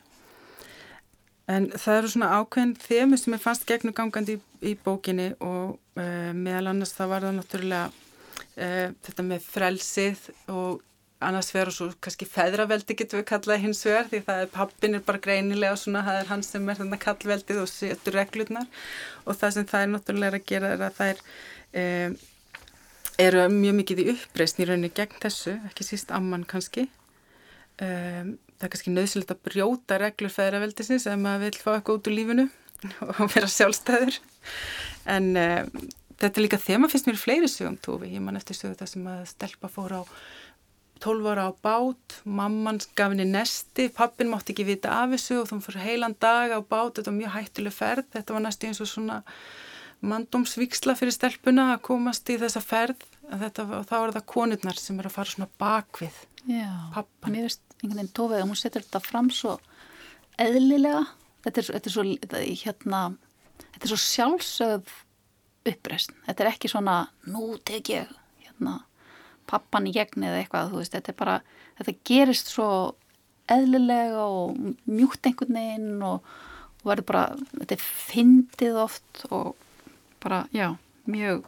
en 1.51 1.69
það 1.75 1.99
eru 1.99 2.13
svona 2.15 2.33
ákveðin 2.39 2.75
þemu 2.81 3.21
sem 3.21 3.37
er 3.37 3.43
fannst 3.43 3.67
gegnugangandi 3.69 4.39
í, 4.39 4.43
í 4.71 4.75
bókinni 4.85 5.33
og 5.45 5.77
uh, 5.99 6.33
meðal 6.33 6.73
annars 6.73 6.95
það 6.97 7.13
var 7.13 7.29
það 7.29 7.39
náttúrulega 7.39 7.87
uh, 7.91 8.91
þetta 9.05 9.29
með 9.29 9.49
frelsið 9.53 10.29
og 10.55 10.83
annars 11.25 11.55
og 11.55 11.73
svo 11.73 11.89
kannski 12.03 12.27
feðraveldi 12.29 12.97
getur 12.99 13.21
við 13.21 13.27
kallað 13.31 13.63
hins 13.63 13.83
vegar 13.87 14.09
því 14.11 14.21
það 14.27 14.43
er 14.43 14.53
pappin 14.53 14.99
er 14.99 15.05
bara 15.07 15.23
greinilega 15.27 15.77
svona, 15.81 16.05
það 16.07 16.21
er 16.21 16.31
hann 16.31 16.45
sem 16.47 16.69
er 16.69 16.79
þarna 16.81 17.01
kallveldið 17.05 17.61
og 17.63 17.71
setur 17.71 18.19
reglurnar. 18.19 18.69
Og 19.25 19.39
það 19.41 19.57
sem 19.57 19.69
það 19.71 19.85
er 19.85 19.93
náttúrulega 19.93 20.41
að 20.41 20.49
gera 20.51 20.73
er 20.75 20.85
að 20.89 20.99
það 20.99 21.13
er 21.13 21.23
um, 21.85 22.17
eru 23.25 23.47
mjög 23.55 23.79
mikið 23.81 24.03
í 24.03 24.09
uppreysn 24.15 24.63
í 24.63 24.69
rauninni 24.69 24.93
gegn 24.95 25.23
þessu, 25.23 25.57
ekki 25.71 25.89
síst 25.89 26.15
amman 26.15 26.47
kannski. 26.51 26.89
Um, 27.83 28.37
það 28.65 28.71
er 28.71 28.75
kannski 28.75 28.95
nöðsilegt 28.95 29.35
að 29.35 29.43
brjóta 29.45 29.99
reglur 30.01 30.33
feðraveldisins 30.33 31.05
ef 31.11 31.19
maður 31.21 31.45
vil 31.45 31.61
fá 31.61 31.75
eitthvað 31.75 31.99
út 31.99 32.09
úr 32.09 32.17
lífinu 32.17 32.47
og 33.11 33.27
vera 33.35 33.51
sjálfstæður 33.51 34.17
en 35.13 35.29
um, 35.37 35.85
þetta 36.21 36.33
er 36.33 36.47
líka 36.47 36.61
þema 36.63 36.89
fyrst 36.93 37.11
mér 37.11 37.21
fleiri 37.21 37.51
sögum 37.51 37.77
tófi, 37.85 38.15
ég 38.15 38.25
man 38.25 38.41
eftir 38.41 38.57
sögum 38.57 38.79
það 38.81 38.93
sem 38.95 39.13
að 39.13 39.23
stelpa 39.35 39.71
fór 39.73 39.99
á 40.01 40.03
12 41.05 41.27
ára 41.29 41.49
á 41.51 41.53
bát, 41.61 42.19
mamman 42.25 42.79
gaf 42.97 43.13
henni 43.13 43.27
nesti, 43.29 43.91
pappin 43.93 44.31
mátti 44.31 44.55
ekki 44.55 44.65
vita 44.69 44.93
af 45.03 45.13
þessu 45.13 45.41
og 45.43 45.51
þú 45.51 45.59
fyrir 45.67 45.85
heilan 45.85 46.15
dag 46.23 46.55
á 46.55 46.61
bát, 46.63 46.95
þetta 46.97 47.11
var 47.11 47.19
mjög 47.19 47.35
hættuleg 47.35 47.75
ferð, 47.75 48.07
þetta 48.15 48.37
var 48.37 48.45
næstu 48.47 48.71
eins 48.71 48.81
og 48.81 48.89
svona 48.89 49.19
mandómsvíksla 50.05 50.95
fyrir 50.97 51.17
stelpuna 51.17 51.73
að 51.75 51.83
komast 51.91 52.31
í 52.33 52.39
þessa 52.41 52.63
ferð, 52.65 53.05
þetta, 53.27 53.67
og 53.81 53.85
þá 53.91 53.97
er 53.99 54.15
það 54.17 54.27
konurnar 54.33 54.81
sem 54.81 55.01
er 55.01 55.11
að 55.11 55.17
fara 55.19 55.35
svona 55.35 55.51
bakvið. 55.61 56.23
Já, 56.45 56.71
Pappan. 56.95 57.33
mér 57.33 57.49
veist 57.49 57.64
einhvern 57.85 58.01
veginn 58.03 58.17
tófið 58.17 58.41
að 58.41 58.49
hún 58.51 58.59
setur 58.59 58.85
þetta 58.85 59.03
fram 59.05 59.31
svo 59.33 59.59
eðlilega, 60.41 61.05
þetta 61.45 61.61
er, 61.61 61.71
þetta 61.77 61.91
er 61.91 61.95
svo, 61.95 62.05
hérna, 62.65 63.03
þetta 63.61 63.85
er 63.85 63.93
svo 63.93 64.01
sjálfsögð 64.03 64.95
uppreist, 65.71 66.13
þetta 66.27 66.45
er 66.45 66.51
ekki 66.51 66.71
svona, 66.73 66.97
nú 67.31 67.55
tek 67.65 67.93
ég, 67.93 68.11
hérna, 68.45 68.81
pappan 69.51 69.89
í 69.89 69.95
gegn 69.95 70.27
eða 70.27 70.43
eitthvað, 70.43 70.77
veist, 70.79 70.97
þetta 70.97 71.17
bara, 71.19 71.39
þetta 71.79 71.97
gerist 72.09 72.53
svo 72.53 72.69
eðlilega 73.53 74.25
og 74.25 74.57
mjúkt 74.89 75.29
einhvern 75.29 75.59
veginn 75.59 76.05
og, 76.05 76.31
og 76.83 76.89
verður 76.89 77.09
bara, 77.11 77.25
þetta 77.59 77.77
er 77.77 77.85
fyndið 77.85 78.79
oft 78.85 79.27
og 79.31 79.53
bara, 80.25 80.45
já, 80.57 80.73
mjög, 81.11 81.45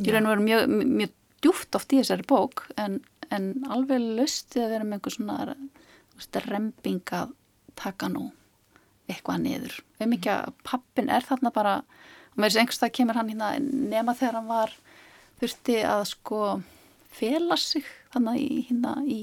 ég 0.00 0.12
raun 0.12 0.28
og 0.28 0.34
veru 0.34 0.46
mjög, 0.46 0.76
mjög 1.00 1.16
djúft 1.40 1.76
oft 1.78 1.94
í 1.94 2.00
þessari 2.02 2.26
bók 2.28 2.66
en, 2.80 3.00
en 3.34 3.50
alveg 3.70 4.02
löstið 4.18 4.64
að 4.64 4.74
vera 4.74 4.86
með 4.86 4.98
einhver 4.98 5.16
svona 5.16 6.44
remping 6.46 7.14
að 7.16 7.34
taka 7.78 8.10
nú 8.12 8.30
eitthvað 9.10 9.42
niður. 9.44 9.78
Við 9.98 10.12
mikið 10.12 10.32
að 10.34 10.54
pappin 10.66 11.10
er 11.10 11.26
þarna 11.26 11.52
bara, 11.54 11.74
og 12.32 12.38
með 12.38 12.50
þessi 12.50 12.62
einhverstað 12.62 12.94
kemur 12.98 13.18
hann 13.18 13.32
hérna 13.32 13.50
nema 13.60 14.14
þegar 14.18 14.38
hann 14.38 14.50
var 14.50 14.74
þurfti 15.40 15.80
að 15.88 16.04
sko 16.12 16.40
fela 17.10 17.58
sig 17.58 17.86
þannig 18.14 18.40
í 18.44 18.62
hérna 18.68 18.94
í, 19.02 19.20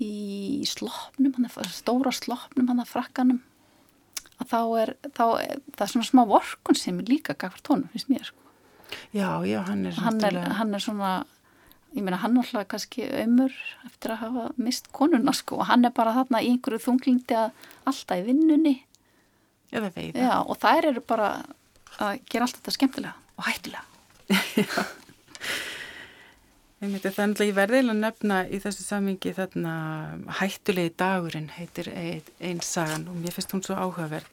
í 0.00 0.12
sloppnum, 0.68 1.34
hann 1.36 1.48
er 1.50 1.72
stóra 1.74 2.12
sloppnum 2.14 2.70
hann 2.70 2.82
að 2.82 2.92
frakkanum 2.94 3.42
að 4.40 4.52
þá 4.52 4.60
er, 4.80 4.94
þá 5.16 5.24
er, 5.42 5.58
það 5.74 5.84
er 5.84 5.92
svona 5.92 6.08
smá 6.08 6.22
vorkun 6.30 6.78
sem 6.78 7.00
er 7.02 7.10
líka 7.10 7.36
gafart 7.36 7.68
honum, 7.72 7.90
finnst 7.92 8.12
mér 8.12 8.30
sko 8.30 8.38
Já, 9.14 9.44
já, 9.46 9.60
hann 9.68 9.84
er 9.86 9.98
hann 10.02 10.24
er, 10.26 10.38
hann 10.56 10.74
er 10.74 10.82
svona 10.82 11.10
ég 11.96 12.04
meina 12.04 12.20
hann 12.22 12.38
alltaf 12.38 12.68
kannski 12.70 13.08
ömur 13.22 13.54
eftir 13.88 14.14
að 14.14 14.22
hafa 14.24 14.44
mist 14.62 14.90
konuna 14.94 15.34
sko 15.34 15.58
og 15.60 15.68
hann 15.70 15.84
er 15.88 15.94
bara 15.96 16.14
þarna 16.20 16.42
í 16.44 16.52
einhverju 16.52 16.84
þunglindi 16.86 17.38
að 17.38 17.50
alltaf 17.90 18.22
í 18.22 18.26
vinnunni 18.28 18.76
Eða 19.70 19.90
veiða. 19.94 20.22
Já, 20.24 20.32
og 20.42 20.56
þær 20.58 20.88
eru 20.88 21.02
bara 21.06 21.28
að 22.02 22.24
gera 22.30 22.46
allt 22.46 22.56
þetta 22.58 22.74
skemmtilega 22.74 23.12
og 23.38 23.46
það 26.80 26.86
er 26.86 26.90
náttúrulega 26.94 27.46
ég 27.46 27.56
verðilega 27.58 27.94
að 27.94 28.02
nefna 28.02 28.40
í 28.48 28.60
þessu 28.62 28.86
samingi 28.86 29.34
þarna 29.36 29.74
hættulegi 30.40 30.94
dagurinn 30.98 31.50
heitir 31.54 31.90
ein, 31.92 32.26
ein 32.40 32.62
sagan 32.64 33.06
og 33.10 33.18
mér 33.20 33.36
finnst 33.36 33.54
hún 33.54 33.62
svo 33.66 33.78
áhugaverð. 33.78 34.26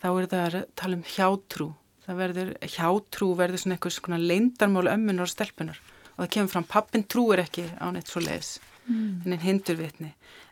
Þá 0.00 0.08
er 0.10 0.28
það 0.32 0.42
að 0.48 0.68
tala 0.80 0.98
um 0.98 1.06
hjátrú. 1.14 1.68
Það 2.06 2.20
verður, 2.24 2.52
hjátrú 2.74 3.30
verður 3.38 3.62
svona 3.62 3.76
eitthvað 3.76 3.96
svona 3.98 4.20
leindarmál 4.24 4.88
ömmunar 4.90 5.28
og 5.28 5.30
stelpunar 5.30 5.78
og 6.20 6.26
það 6.26 6.32
kemur 6.34 6.52
fram, 6.52 6.68
pappin 6.68 7.06
trúir 7.08 7.40
ekki 7.40 7.64
á 7.80 7.88
neitt 7.88 8.10
svo 8.12 8.20
leiðis, 8.20 8.58
mm. 8.84 9.22
en 9.24 9.40
hindur 9.40 9.78
vitni. 9.80 10.10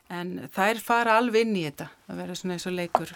En 0.09 0.31
þær 0.55 0.81
fara 0.81 1.19
alveg 1.21 1.45
inn 1.45 1.57
í 1.59 1.67
þetta, 1.67 1.91
það 2.07 2.21
verður 2.23 2.39
svona 2.39 2.55
eins 2.55 2.65
og 2.65 2.73
leikur. 2.73 3.11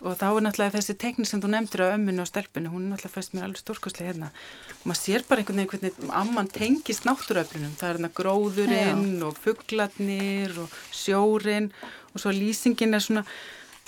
Og 0.00 0.16
þá 0.16 0.26
er 0.28 0.44
náttúrulega 0.44 0.74
þessi 0.76 0.96
teknik 1.00 1.28
sem 1.28 1.40
þú 1.40 1.50
nefndir 1.52 1.82
á 1.84 1.92
ömminu 1.94 2.22
og 2.22 2.28
stelpunu, 2.28 2.72
hún 2.72 2.84
er 2.84 2.92
náttúrulega 2.94 3.14
fæst 3.14 3.34
mér 3.36 3.46
alveg 3.46 3.60
stórkostlega 3.60 4.12
hérna. 4.12 4.28
Og 4.76 4.84
maður 4.90 5.00
sér 5.00 5.24
bara 5.28 5.42
einhvern 5.42 5.60
veginn 5.60 5.72
hvernig 5.72 6.12
amman 6.20 6.52
tengist 6.52 7.08
náttúröflunum, 7.08 7.72
það 7.80 7.88
er 7.88 7.98
hérna 7.98 8.12
gróðurinn 8.20 9.24
og 9.24 9.40
fugglarnir 9.40 10.56
og 10.60 10.76
sjórin 10.92 11.70
og 12.12 12.20
svo 12.20 12.32
lýsingin 12.36 12.96
er 12.96 13.04
svona, 13.04 13.24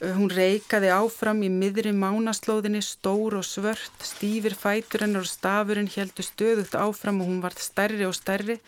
hún 0.03 0.31
reikaði 0.33 0.91
áfram 0.91 1.45
í 1.47 1.51
miðri 1.53 1.93
mánaslóðinni 1.95 2.83
stór 2.83 3.39
og 3.39 3.47
svört, 3.47 3.95
stífir 4.03 4.57
fætur 4.59 5.07
hennar 5.07 5.23
og 5.23 5.31
stafurinn 5.31 5.91
heldur 5.95 6.27
stöðugt 6.27 6.75
áfram 6.75 7.23
og 7.23 7.31
hún 7.31 7.41
varð 7.45 7.63
stærri 7.63 8.07
og 8.09 8.17
stærri 8.19 8.59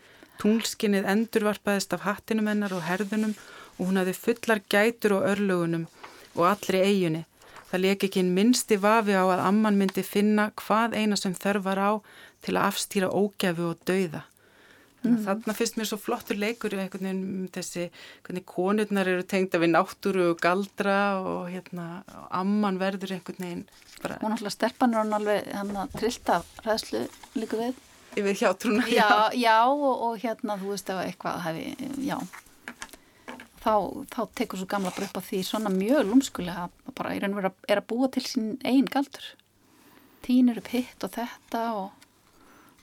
tunglskinnið 0.43 1.11
endurvarpaðist 1.11 1.95
af 1.97 2.07
hattinum 2.07 2.51
hennar 2.51 2.75
og 2.77 2.87
herðunum 2.87 3.35
og 3.79 3.87
hún 3.89 4.01
hafði 4.01 4.17
fullar 4.21 4.63
gætur 4.71 5.19
og 5.19 5.31
örlugunum 5.35 5.89
og 6.35 6.51
allri 6.55 6.83
eiginni 6.87 7.25
Það 7.75 7.83
leik 7.83 8.05
ekki 8.07 8.23
minnsti 8.23 8.77
vafi 8.79 9.17
á 9.19 9.27
að 9.27 9.41
amman 9.49 9.75
myndi 9.75 10.05
finna 10.07 10.45
hvað 10.61 10.93
eina 10.95 11.17
sem 11.19 11.33
þörfar 11.35 11.81
á 11.83 11.93
til 12.47 12.53
að 12.55 12.69
afstýra 12.69 13.09
ógæfu 13.11 13.65
og 13.73 13.81
dauða. 13.83 14.21
Mm. 15.05 15.17
Þannig 15.27 15.59
finnst 15.59 15.79
mér 15.79 15.89
svo 15.91 15.99
flottur 16.01 16.39
leikur 16.41 16.75
einhvern 16.77 17.09
veginn 17.09 17.25
um 17.25 17.49
þessi, 17.53 17.89
hvernig 18.25 18.47
konurnar 18.49 19.11
eru 19.13 19.25
tengda 19.29 19.61
við 19.61 19.75
náttúru 19.75 20.31
og 20.33 20.39
galdra 20.41 20.99
og 21.21 21.51
hérna, 21.53 21.89
amman 22.33 22.81
verður 22.81 23.17
einhvern 23.19 23.45
veginn 23.45 23.67
bara... 24.01 24.17
Hún 24.23 24.37
alltaf 24.37 24.55
stelpanur 24.57 25.03
hann 25.03 25.19
alveg, 25.19 25.51
hann 25.53 25.75
að 25.83 25.99
trillta 25.99 26.41
ræðslu 26.65 27.05
líka 27.37 27.61
við. 27.61 27.83
Yfir 28.15 28.41
hjátrúna, 28.41 28.87
já. 28.89 29.05
Já, 29.05 29.37
já 29.43 29.59
og, 29.69 29.93
og 30.09 30.19
hérna, 30.23 30.57
þú 30.61 30.73
veist, 30.73 30.91
ef 30.95 31.03
eitthvað 31.03 31.41
hefði, 31.49 31.93
já, 32.07 32.17
þá, 33.65 33.75
þá 34.13 34.21
tekur 34.39 34.61
svo 34.61 34.69
gamla 34.71 34.93
bara 34.95 35.09
upp 35.09 35.21
á 35.21 35.23
því 35.29 35.41
svona 35.47 35.73
mjög 35.73 36.09
lúmskulega 36.09 36.69
bara 36.95 37.15
í 37.17 37.21
raun 37.23 37.35
og 37.35 37.41
vera 37.43 37.53
er 37.69 37.81
að 37.81 37.89
búa 37.91 38.11
til 38.13 38.25
sín 38.27 38.55
einn 38.65 38.89
galdur. 38.91 39.27
Týnir 40.25 40.61
upp 40.61 40.71
hitt 40.73 41.05
og 41.05 41.13
þetta 41.17 41.65
og 41.77 42.04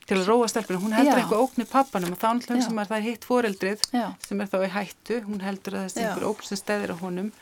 til 0.08 0.18
að 0.18 0.28
róa 0.28 0.48
stelpuna, 0.50 0.80
hún 0.82 0.94
heldur 0.96 1.14
Já. 1.14 1.22
eitthvað 1.22 1.44
óknir 1.46 1.68
pappanum 1.70 2.14
og 2.14 2.20
þá 2.20 2.28
náttúrulega 2.28 2.66
sem 2.66 2.80
er 2.82 2.90
það 2.90 3.08
hitt 3.08 3.26
foreldrið 3.26 3.82
Já. 3.94 4.06
sem 4.26 4.42
er 4.42 4.50
þá 4.50 4.56
í 4.58 4.70
hættu, 4.76 5.18
hún 5.28 5.42
heldur 5.44 5.78
að 5.78 5.84
þessi 5.88 6.04
einhver 6.04 6.28
ókn 6.30 6.48
sem 6.48 6.60
stæðir 6.60 6.94
á 6.94 6.96
honum. 7.02 7.32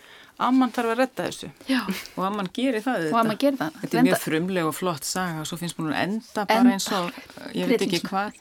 Amman 0.40 0.72
þarf 0.72 0.94
að 0.94 1.00
redda 1.02 1.28
þessu. 1.28 1.50
Já. 1.68 1.80
og 2.16 2.24
Amman 2.24 2.48
gerir 2.56 2.84
það 2.84 3.06
og 3.10 3.20
Amman 3.20 3.40
gerir 3.40 3.60
það. 3.60 3.78
Þetta 3.82 3.98
er 3.98 4.06
mjög 4.08 4.22
frumleg 4.24 4.68
og 4.70 4.76
flott 4.76 5.08
saga 5.08 5.42
og 5.42 5.48
svo 5.48 5.60
finnst 5.60 5.80
hún 5.80 5.92
enda 5.92 6.44
bara 6.48 6.74
eins 6.74 6.88
og 6.96 7.10
ég 7.56 7.68
veit 7.68 7.84
ekki 7.84 8.02
hvað. 8.06 8.38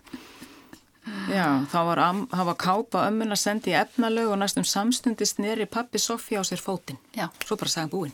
Já, 1.32 1.66
þá 1.72 1.80
var, 1.88 2.00
am, 2.06 2.26
var 2.30 2.56
kápa 2.60 3.06
ömmun 3.10 3.34
að 3.34 3.42
sendi 3.42 3.72
í 3.74 3.78
efnalög 3.80 4.30
og 4.30 4.40
næstum 4.40 4.68
samstundist 4.68 5.40
neri 5.42 5.66
pappi 5.66 6.00
Sofía 6.00 6.44
á 6.44 6.48
sér 6.48 6.62
fótinn. 6.62 7.00
Svo 7.44 7.58
bara 7.58 7.72
saga 7.72 7.90
búinn 7.92 8.14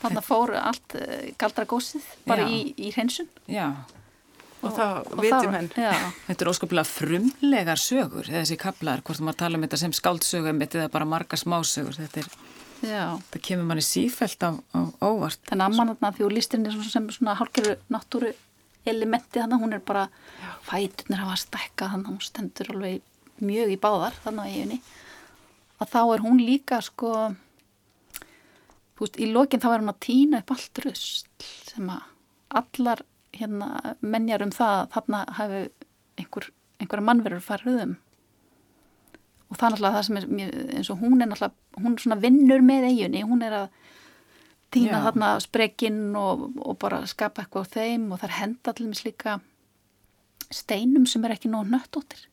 Þannig 0.00 0.20
að 0.20 0.26
fóru 0.26 0.56
allt 0.56 0.94
eh, 0.96 1.30
galdra 1.40 1.66
gósið 1.68 2.04
bara 2.28 2.46
í, 2.48 2.70
í 2.76 2.92
hreinsun. 2.94 3.28
Já 3.50 3.74
og 4.60 4.76
það 4.76 5.10
veitum 5.20 5.56
henn 5.56 5.70
Þetta 5.74 6.44
er 6.44 6.50
óskaplega 6.52 6.88
frumlegar 6.88 7.80
sögur 7.80 8.28
þessi 8.28 8.58
kaplar, 8.60 9.02
hvort 9.06 9.22
maður 9.24 9.40
tala 9.44 9.58
um 9.58 9.66
þetta 9.66 9.80
sem 9.80 9.96
skáldsögum 9.96 10.62
eða 10.66 10.90
bara 10.92 11.08
marga 11.08 11.38
smásögur. 11.40 11.96
Þetta, 11.96 12.24
er, 12.24 13.16
það 13.32 13.42
kemur 13.48 13.68
manni 13.70 13.84
sífælt 13.84 14.44
á, 14.44 14.50
á 14.56 14.80
óvart. 15.00 15.42
Þannig 15.48 15.66
að 15.66 15.98
mann 16.04 16.16
því 16.16 16.28
og 16.28 16.36
listin 16.36 16.68
er 16.68 16.80
sem 16.86 17.10
svona 17.14 17.36
hálfgerðu 17.40 17.76
náttúru 17.92 18.32
elementi 18.88 19.40
þannig 19.40 19.58
að 19.58 19.64
hún 19.64 19.76
er 19.76 19.84
bara 19.84 20.06
fætunir 20.66 21.20
hafa 21.20 21.36
stekkað 21.40 21.94
þannig 21.94 22.08
að 22.08 22.14
hún 22.14 22.24
stendur 22.24 22.72
alveg 22.74 23.44
mjög 23.44 23.72
í 23.74 23.78
báðar 23.80 24.16
þannig 24.24 24.46
að 24.46 24.56
ég 24.56 24.90
að 25.80 25.92
þá 25.94 26.00
er 26.02 26.24
hún 26.24 26.42
líka 26.44 26.80
sko 26.84 27.12
þú 28.96 29.06
veist, 29.06 29.20
í 29.20 29.28
lokin 29.32 29.62
þá 29.62 29.68
er 29.72 29.82
hún 29.82 29.92
að 29.94 30.02
týna 30.06 30.40
upp 30.42 30.54
allt 30.54 30.82
röst 30.84 31.48
sem 31.70 31.92
að 31.92 32.08
allar 32.60 33.04
hérna, 33.40 33.96
menjar 34.00 34.44
um 34.44 34.54
það 34.54 34.76
að 34.76 34.86
þarna 34.94 35.24
hafi 35.38 35.60
einhver, 36.20 36.48
einhverja 36.80 37.08
mannverður 37.08 37.44
farið 37.44 37.82
um. 37.86 37.94
Og 39.50 39.58
það 39.58 39.66
er 39.66 39.72
náttúrulega 39.74 39.96
það 39.96 40.06
sem 40.06 40.18
er 40.20 40.26
eins 40.78 40.90
og 40.92 41.00
hún 41.02 41.16
er 41.18 41.30
náttúrulega, 41.30 41.80
hún 41.82 41.94
er 41.96 42.04
svona 42.04 42.20
vinnur 42.22 42.66
með 42.66 42.88
eiginni, 42.90 43.24
hún 43.26 43.44
er 43.46 43.56
að 43.64 43.78
týna 44.70 45.00
Já. 45.00 45.04
þarna 45.08 45.30
sprekinn 45.42 46.02
og, 46.18 46.44
og 46.62 46.78
bara 46.82 47.02
skapa 47.10 47.42
eitthvað 47.42 47.66
á 47.66 47.72
þeim 47.74 48.04
og 48.12 48.20
það 48.20 48.28
er 48.28 48.36
henda 48.38 48.72
allir 48.72 48.92
með 48.92 49.00
slíka 49.00 49.40
steinum 50.50 51.06
sem 51.10 51.24
er 51.26 51.34
ekki 51.34 51.50
nóg 51.50 51.66
nöttóttir 51.70 52.28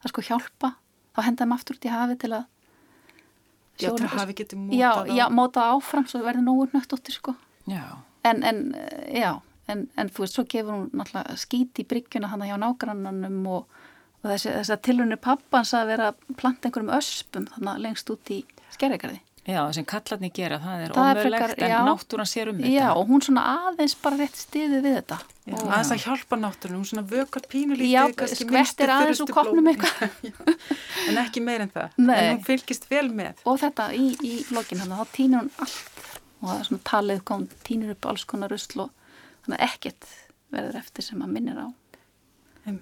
það 0.00 0.08
er 0.08 0.14
sko 0.14 0.24
hjálpa. 0.28 0.72
Þá 1.10 1.20
henda 1.26 1.44
þeim 1.44 1.54
aftur 1.56 1.76
út 1.76 1.86
í 1.86 1.92
hafi 1.92 2.16
til 2.20 2.32
að 2.36 2.48
Já, 3.80 3.88
til 3.96 4.06
að 4.06 4.16
hafi 4.18 4.36
getið 4.36 4.60
mótað 4.60 5.10
á 5.10 5.16
Já, 5.16 5.24
mótað 5.32 5.74
áfram 5.74 6.06
svo 6.08 6.20
verður 6.24 6.44
nógur 6.44 6.72
nöttóttir 6.76 7.16
sko. 7.16 7.34
Já. 7.68 7.84
En, 8.28 8.42
en, 8.44 8.58
já 9.16 9.40
en, 9.72 9.86
en 9.98 10.10
þú 10.10 10.24
veist, 10.24 10.36
svo 10.36 10.46
gefur 10.50 10.76
hún 10.76 10.90
náttúrulega 10.92 11.38
skít 11.40 11.80
í 11.82 11.86
bryggjuna 11.88 12.30
hann 12.32 12.44
hjá 12.46 12.56
nágrannanum 12.60 13.40
og, 13.50 13.80
og 14.20 14.28
þessi, 14.32 14.52
þessi 14.58 14.78
tilunir 14.86 15.20
pappans 15.22 15.74
að 15.76 15.94
vera 15.94 16.12
að 16.12 16.22
planta 16.40 16.68
einhverjum 16.68 16.94
öspum 16.98 17.50
þannig 17.54 17.82
lengst 17.86 18.14
út 18.14 18.32
í 18.34 18.44
skerregarði. 18.74 19.20
Já, 19.48 19.62
sem 19.72 19.86
kallarni 19.88 20.28
gera, 20.36 20.58
það 20.60 20.82
er 20.84 20.92
ómögulegt 20.94 21.62
en 21.64 21.72
náttúran 21.88 22.28
sér 22.28 22.50
um 22.52 22.58
þetta. 22.60 22.72
Já, 22.74 22.90
og 22.92 23.08
hún 23.08 23.22
svona 23.24 23.44
aðeins 23.70 23.94
bara 24.02 24.18
rétt 24.20 24.36
stiði 24.36 24.82
við 24.84 24.98
þetta. 24.98 25.16
Já, 25.48 25.54
og, 25.54 25.62
aðeins 25.64 25.92
að 25.94 26.02
hjálpa 26.04 26.38
náttúran, 26.38 26.76
hún 26.76 26.90
svona 26.90 27.04
vökar 27.08 27.46
pínulítið. 27.50 27.88
Já, 27.88 28.34
skvettir 28.36 28.92
aðeins 28.92 29.22
úr 29.24 29.32
kopnum 29.32 29.70
eitthvað. 29.72 30.28
en 31.08 31.22
ekki 31.24 31.42
meir 31.46 31.64
en 31.64 31.72
það. 31.72 31.96
Nei. 32.04 32.14
En 32.18 32.30
hún 32.34 32.44
fylgist 32.50 32.84
vel 32.92 33.08
með. 33.16 33.40
Og 33.48 33.58
þetta 33.64 33.88
í, 33.96 34.10
í 34.20 34.34
lokin 34.52 34.84
hann, 34.84 34.92
þá 35.00 35.16
týnir 35.16 35.40
hún 35.40 35.50
allt 35.64 36.06
og 36.40 36.48
það 36.48 36.58
er 36.58 36.68
svona 36.68 36.86
talið, 36.88 37.22
hún 37.30 37.48
týnir 37.66 37.94
upp 37.94 38.10
alls 38.12 38.26
konar 38.28 38.52
rusl 38.52 38.86
og 38.86 38.99
að 39.56 39.64
ekkert 39.68 40.08
verður 40.50 40.80
eftir 40.80 41.06
sem 41.06 41.22
að 41.22 41.34
minnir 41.36 41.60
á 41.60 41.66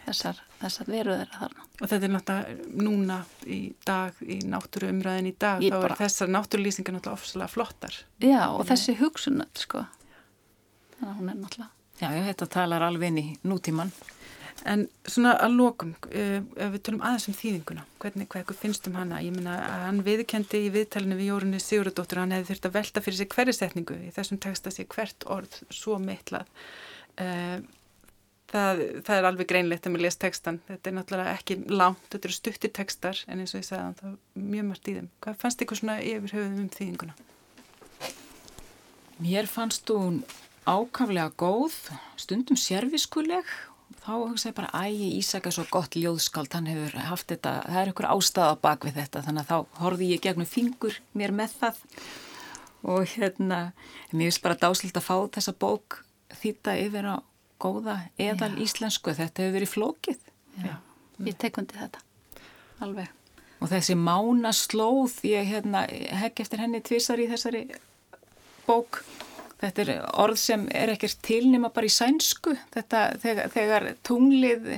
þessar, 0.05 0.41
þessar 0.59 0.91
veruður 0.91 1.31
þarna. 1.33 1.67
Og 1.79 1.91
þetta 1.91 2.09
er 2.09 2.13
náttúrulega 2.13 2.83
núna 2.83 3.19
í 3.47 3.59
dag, 3.87 4.19
í 4.21 4.39
náttúru 4.49 4.91
umræðin 4.93 5.31
í 5.31 5.35
dag, 5.39 5.63
Ég 5.65 5.73
þá 5.73 5.79
bara... 5.85 5.95
er 5.95 6.03
þessar 6.03 6.33
náttúrulýsingar 6.35 6.97
náttúrulega 6.97 7.21
ofsalega 7.21 7.53
flottar. 7.53 7.99
Já, 8.21 8.41
og 8.51 8.63
Þannig... 8.65 8.71
þessi 8.73 8.97
hugsunnöld, 9.03 9.63
sko. 9.63 9.85
Þannig 10.97 11.11
að 11.11 11.19
hún 11.21 11.33
er 11.33 11.41
náttúrulega... 11.45 11.73
Já, 11.99 12.09
þetta 12.29 12.51
talar 12.55 12.87
alveg 12.87 13.13
inn 13.13 13.21
í 13.23 13.27
nútíman. 13.49 13.93
En 14.67 14.89
svona 15.07 15.37
að 15.39 15.55
lokum, 15.55 15.95
uh, 16.11 16.41
ef 16.59 16.73
við 16.75 16.83
tölum 16.89 17.03
aðeins 17.07 17.29
um 17.31 17.37
þýðinguna, 17.39 17.85
hvernig, 18.03 18.27
hvað 18.27 18.43
eitthvað 18.43 18.61
finnst 18.65 18.89
um 18.91 18.99
hana? 18.99 19.23
Ég 19.23 19.35
minna 19.37 19.55
að 19.63 19.85
hann 19.87 20.03
viðkendi 20.07 20.65
í 20.67 20.73
viðtalinu 20.75 21.19
við 21.19 21.31
Jórunni 21.31 21.61
Sigurðardóttur, 21.63 22.23
hann 22.25 22.35
hefði 22.35 22.51
þurft 22.51 22.69
að 22.69 22.77
velta 22.79 23.03
fyrir 23.05 23.19
sig 23.21 23.31
hverju 23.35 23.55
setningu 23.55 23.99
í 24.03 24.13
þessum 24.17 24.41
texta 24.43 24.73
sé 24.75 24.87
hvert 24.91 25.29
orð 25.31 25.61
svo 25.71 26.01
mittlað. 26.03 26.51
Uh, 27.19 27.63
það, 28.53 28.83
það 29.07 29.15
er 29.15 29.29
alveg 29.31 29.51
greinleitt 29.53 29.87
að 29.87 29.95
mér 29.95 30.05
lesa 30.07 30.23
textan, 30.27 30.61
þetta 30.69 30.91
er 30.91 30.99
náttúrulega 30.99 31.37
ekki 31.37 31.59
langt, 31.71 32.05
þetta 32.11 32.29
eru 32.29 32.37
stuttir 32.37 32.75
textar 32.75 33.23
en 33.29 33.43
eins 33.43 33.55
og 33.55 33.63
ég 33.63 33.69
sagði 33.69 33.95
það 34.01 34.13
er 34.13 34.45
mjög 34.57 34.69
margt 34.73 34.91
í 34.91 34.99
þeim. 34.99 35.09
Hvað 35.25 35.41
fannst 35.45 35.65
ykkur 35.65 35.81
svona 35.83 35.99
yfir 36.03 36.37
höfuðum 36.37 36.63
um 36.65 36.71
þýðinguna? 36.77 37.17
Mér 39.19 39.51
fannst 39.51 39.91
hún 39.91 40.23
ákaflega 40.69 41.33
góð, 41.41 41.77
stundum 42.21 42.59
sérfiskuleg 42.61 43.49
þá 44.05 44.13
hugsa 44.15 44.51
ég 44.51 44.57
bara 44.57 44.85
ægi 44.87 45.11
Ísak 45.19 45.49
er 45.49 45.55
svo 45.57 45.67
gott 45.73 45.97
ljóðskald, 45.99 46.53
hann 46.55 46.71
hefur 46.71 46.97
haft 47.09 47.29
þetta, 47.33 47.55
það 47.67 47.81
er 47.83 47.93
einhver 47.93 48.11
ástæða 48.13 48.57
bak 48.63 48.87
við 48.87 48.99
þetta 49.03 49.25
þannig 49.27 49.45
að 49.45 49.51
þá 49.51 49.83
horfi 49.83 50.11
ég 50.13 50.25
gegnum 50.25 50.49
fingur 50.49 50.99
mér 51.19 51.35
með 51.37 51.57
það 51.63 51.83
og 52.89 53.09
hérna, 53.17 53.61
mér 54.13 54.29
finnst 54.29 54.45
bara 54.45 54.59
dáslilt 54.59 54.99
að 54.99 55.09
fá 55.09 55.17
þessa 55.35 55.55
bók 55.59 56.01
þýta 56.39 56.77
yfir 56.79 57.11
á 57.11 57.17
góða 57.59 57.99
eðal 58.21 58.55
Já. 58.55 58.61
íslensku, 58.65 59.15
þetta 59.19 59.43
hefur 59.43 59.57
verið 59.57 59.73
flókið. 59.73 60.27
Já, 60.63 60.75
ég 61.27 61.39
tekundi 61.41 61.79
þetta, 61.79 62.03
alveg. 62.85 63.15
Og 63.59 63.71
þessi 63.73 63.97
mána 63.99 64.53
slóð, 64.55 65.17
ég 65.27 65.49
hérna, 65.51 65.83
hegg 66.21 66.39
eftir 66.45 66.63
henni 66.63 66.81
tvísar 66.85 67.19
í 67.19 67.27
þessari 67.31 67.65
bók 68.69 69.03
Þetta 69.59 69.83
er 69.83 69.91
orð 70.23 70.39
sem 70.39 70.69
er 70.71 70.93
ekkert 70.93 71.19
tilnima 71.27 71.73
bara 71.75 71.89
í 71.89 71.91
sænsku, 71.91 72.55
þetta 72.75 73.01
þegar, 73.19 73.51
þegar 73.51 73.87
tunglið 74.07 74.69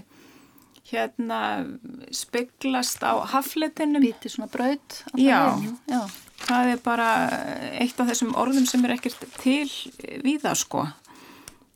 hérna 0.90 1.40
speglast 2.14 3.04
á 3.04 3.20
hafletinum. 3.34 4.02
Býti 4.02 4.32
svona 4.32 4.48
braut. 4.50 5.02
Já, 5.20 5.52
Já, 5.90 6.00
það 6.46 6.72
er 6.72 6.82
bara 6.84 7.10
eitt 7.76 8.00
af 8.00 8.10
þessum 8.10 8.32
orðum 8.40 8.66
sem 8.68 8.84
er 8.88 8.96
ekkert 8.96 9.22
til 9.42 9.68
við 10.24 10.40
það 10.46 10.58
sko. 10.64 10.88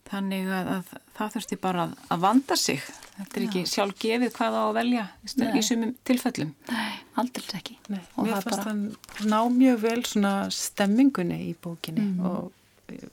Þannig 0.09 0.51
að, 0.53 0.69
að 0.79 0.91
það 1.17 1.37
þurfti 1.37 1.57
bara 1.63 1.87
að, 1.87 1.95
að 2.15 2.25
vanda 2.25 2.59
sig. 2.61 2.83
Þetta 3.15 3.39
er 3.39 3.45
Já. 3.45 3.47
ekki 3.49 3.63
sjálf 3.71 4.03
gefið 4.03 4.35
hvað 4.35 4.59
á 4.59 4.63
að 4.65 4.75
velja 4.81 5.07
í 5.25 5.63
sumum 5.65 5.95
tilfellum. 6.07 6.51
Nei, 6.73 6.93
aldrei 7.21 7.61
ekki. 7.61 7.79
Nei, 7.93 8.03
mér 8.19 8.35
fannst 8.35 8.51
bara... 8.51 8.67
það 8.67 9.31
ná 9.31 9.39
mjög 9.55 9.81
vel 9.85 10.03
svona 10.09 10.35
stemmingunni 10.55 11.41
í 11.47 11.55
bókinni 11.63 12.09
mm. 12.09 12.29
og 12.31 12.53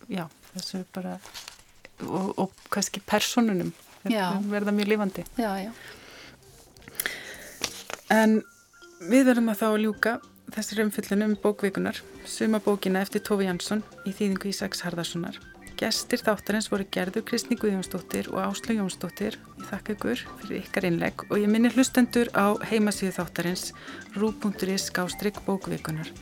já, 0.10 0.26
þessu 0.54 0.84
bara 0.96 1.18
og, 2.08 2.34
og 2.38 2.52
kannski 2.74 3.02
personunum 3.06 3.72
verða 4.50 4.74
mjög 4.74 4.88
lifandi. 4.90 5.26
Já, 5.38 5.52
já. 5.62 5.72
en 8.10 8.42
við 9.12 9.28
verðum 9.30 9.52
að 9.54 9.62
þá 9.62 9.68
að 9.70 9.82
ljúka 9.86 10.18
þessir 10.52 10.84
umfyllunum 10.86 11.38
bókvikunar 11.42 12.02
suma 12.28 12.60
bókina 12.60 13.02
eftir 13.06 13.24
Tófi 13.26 13.48
Jansson 13.48 13.86
í 14.06 14.14
þýðingu 14.14 14.52
Ísaks 14.52 14.84
Harðarssonar 14.86 15.40
Gestir 15.82 16.22
þáttarins 16.22 16.68
voru 16.70 16.86
Gerður 16.94 17.24
Kristni 17.26 17.56
Guðjónsdóttir 17.58 18.28
og 18.30 18.44
Áslu 18.44 18.76
Jónsdóttir. 18.78 19.40
Ég 19.58 19.66
þakka 19.72 19.96
ykkur 19.96 20.22
fyrir 20.44 20.60
ykkar 20.60 20.86
innlegg 20.92 21.26
og 21.26 21.42
ég 21.42 21.50
minni 21.50 21.74
hlustendur 21.74 22.30
á 22.38 22.54
heimasíðu 22.70 23.16
þáttarins 23.18 23.72
rú.is 24.14 24.92
skástrygg 24.92 25.42
bókvikunar. 25.50 26.14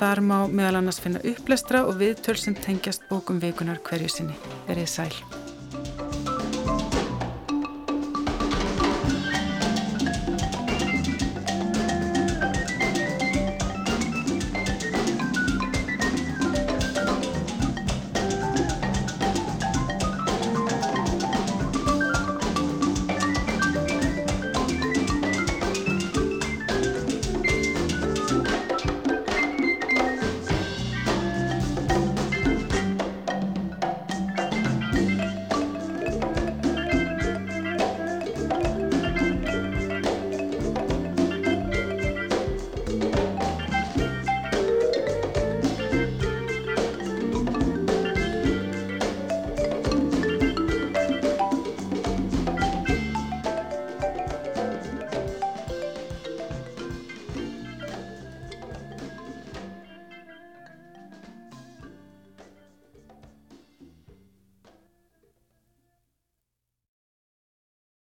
Þar 0.00 0.24
má 0.24 0.38
meðal 0.48 0.80
annars 0.80 1.04
finna 1.04 1.20
upplestra 1.20 1.84
og 1.84 2.00
viðtöl 2.00 2.40
sem 2.40 2.56
tengjast 2.56 3.04
bókum 3.12 3.44
vikunar 3.44 3.84
hverju 3.84 4.08
sinni. 4.08 4.40
Verið 4.70 4.94
sæl. 4.96 5.43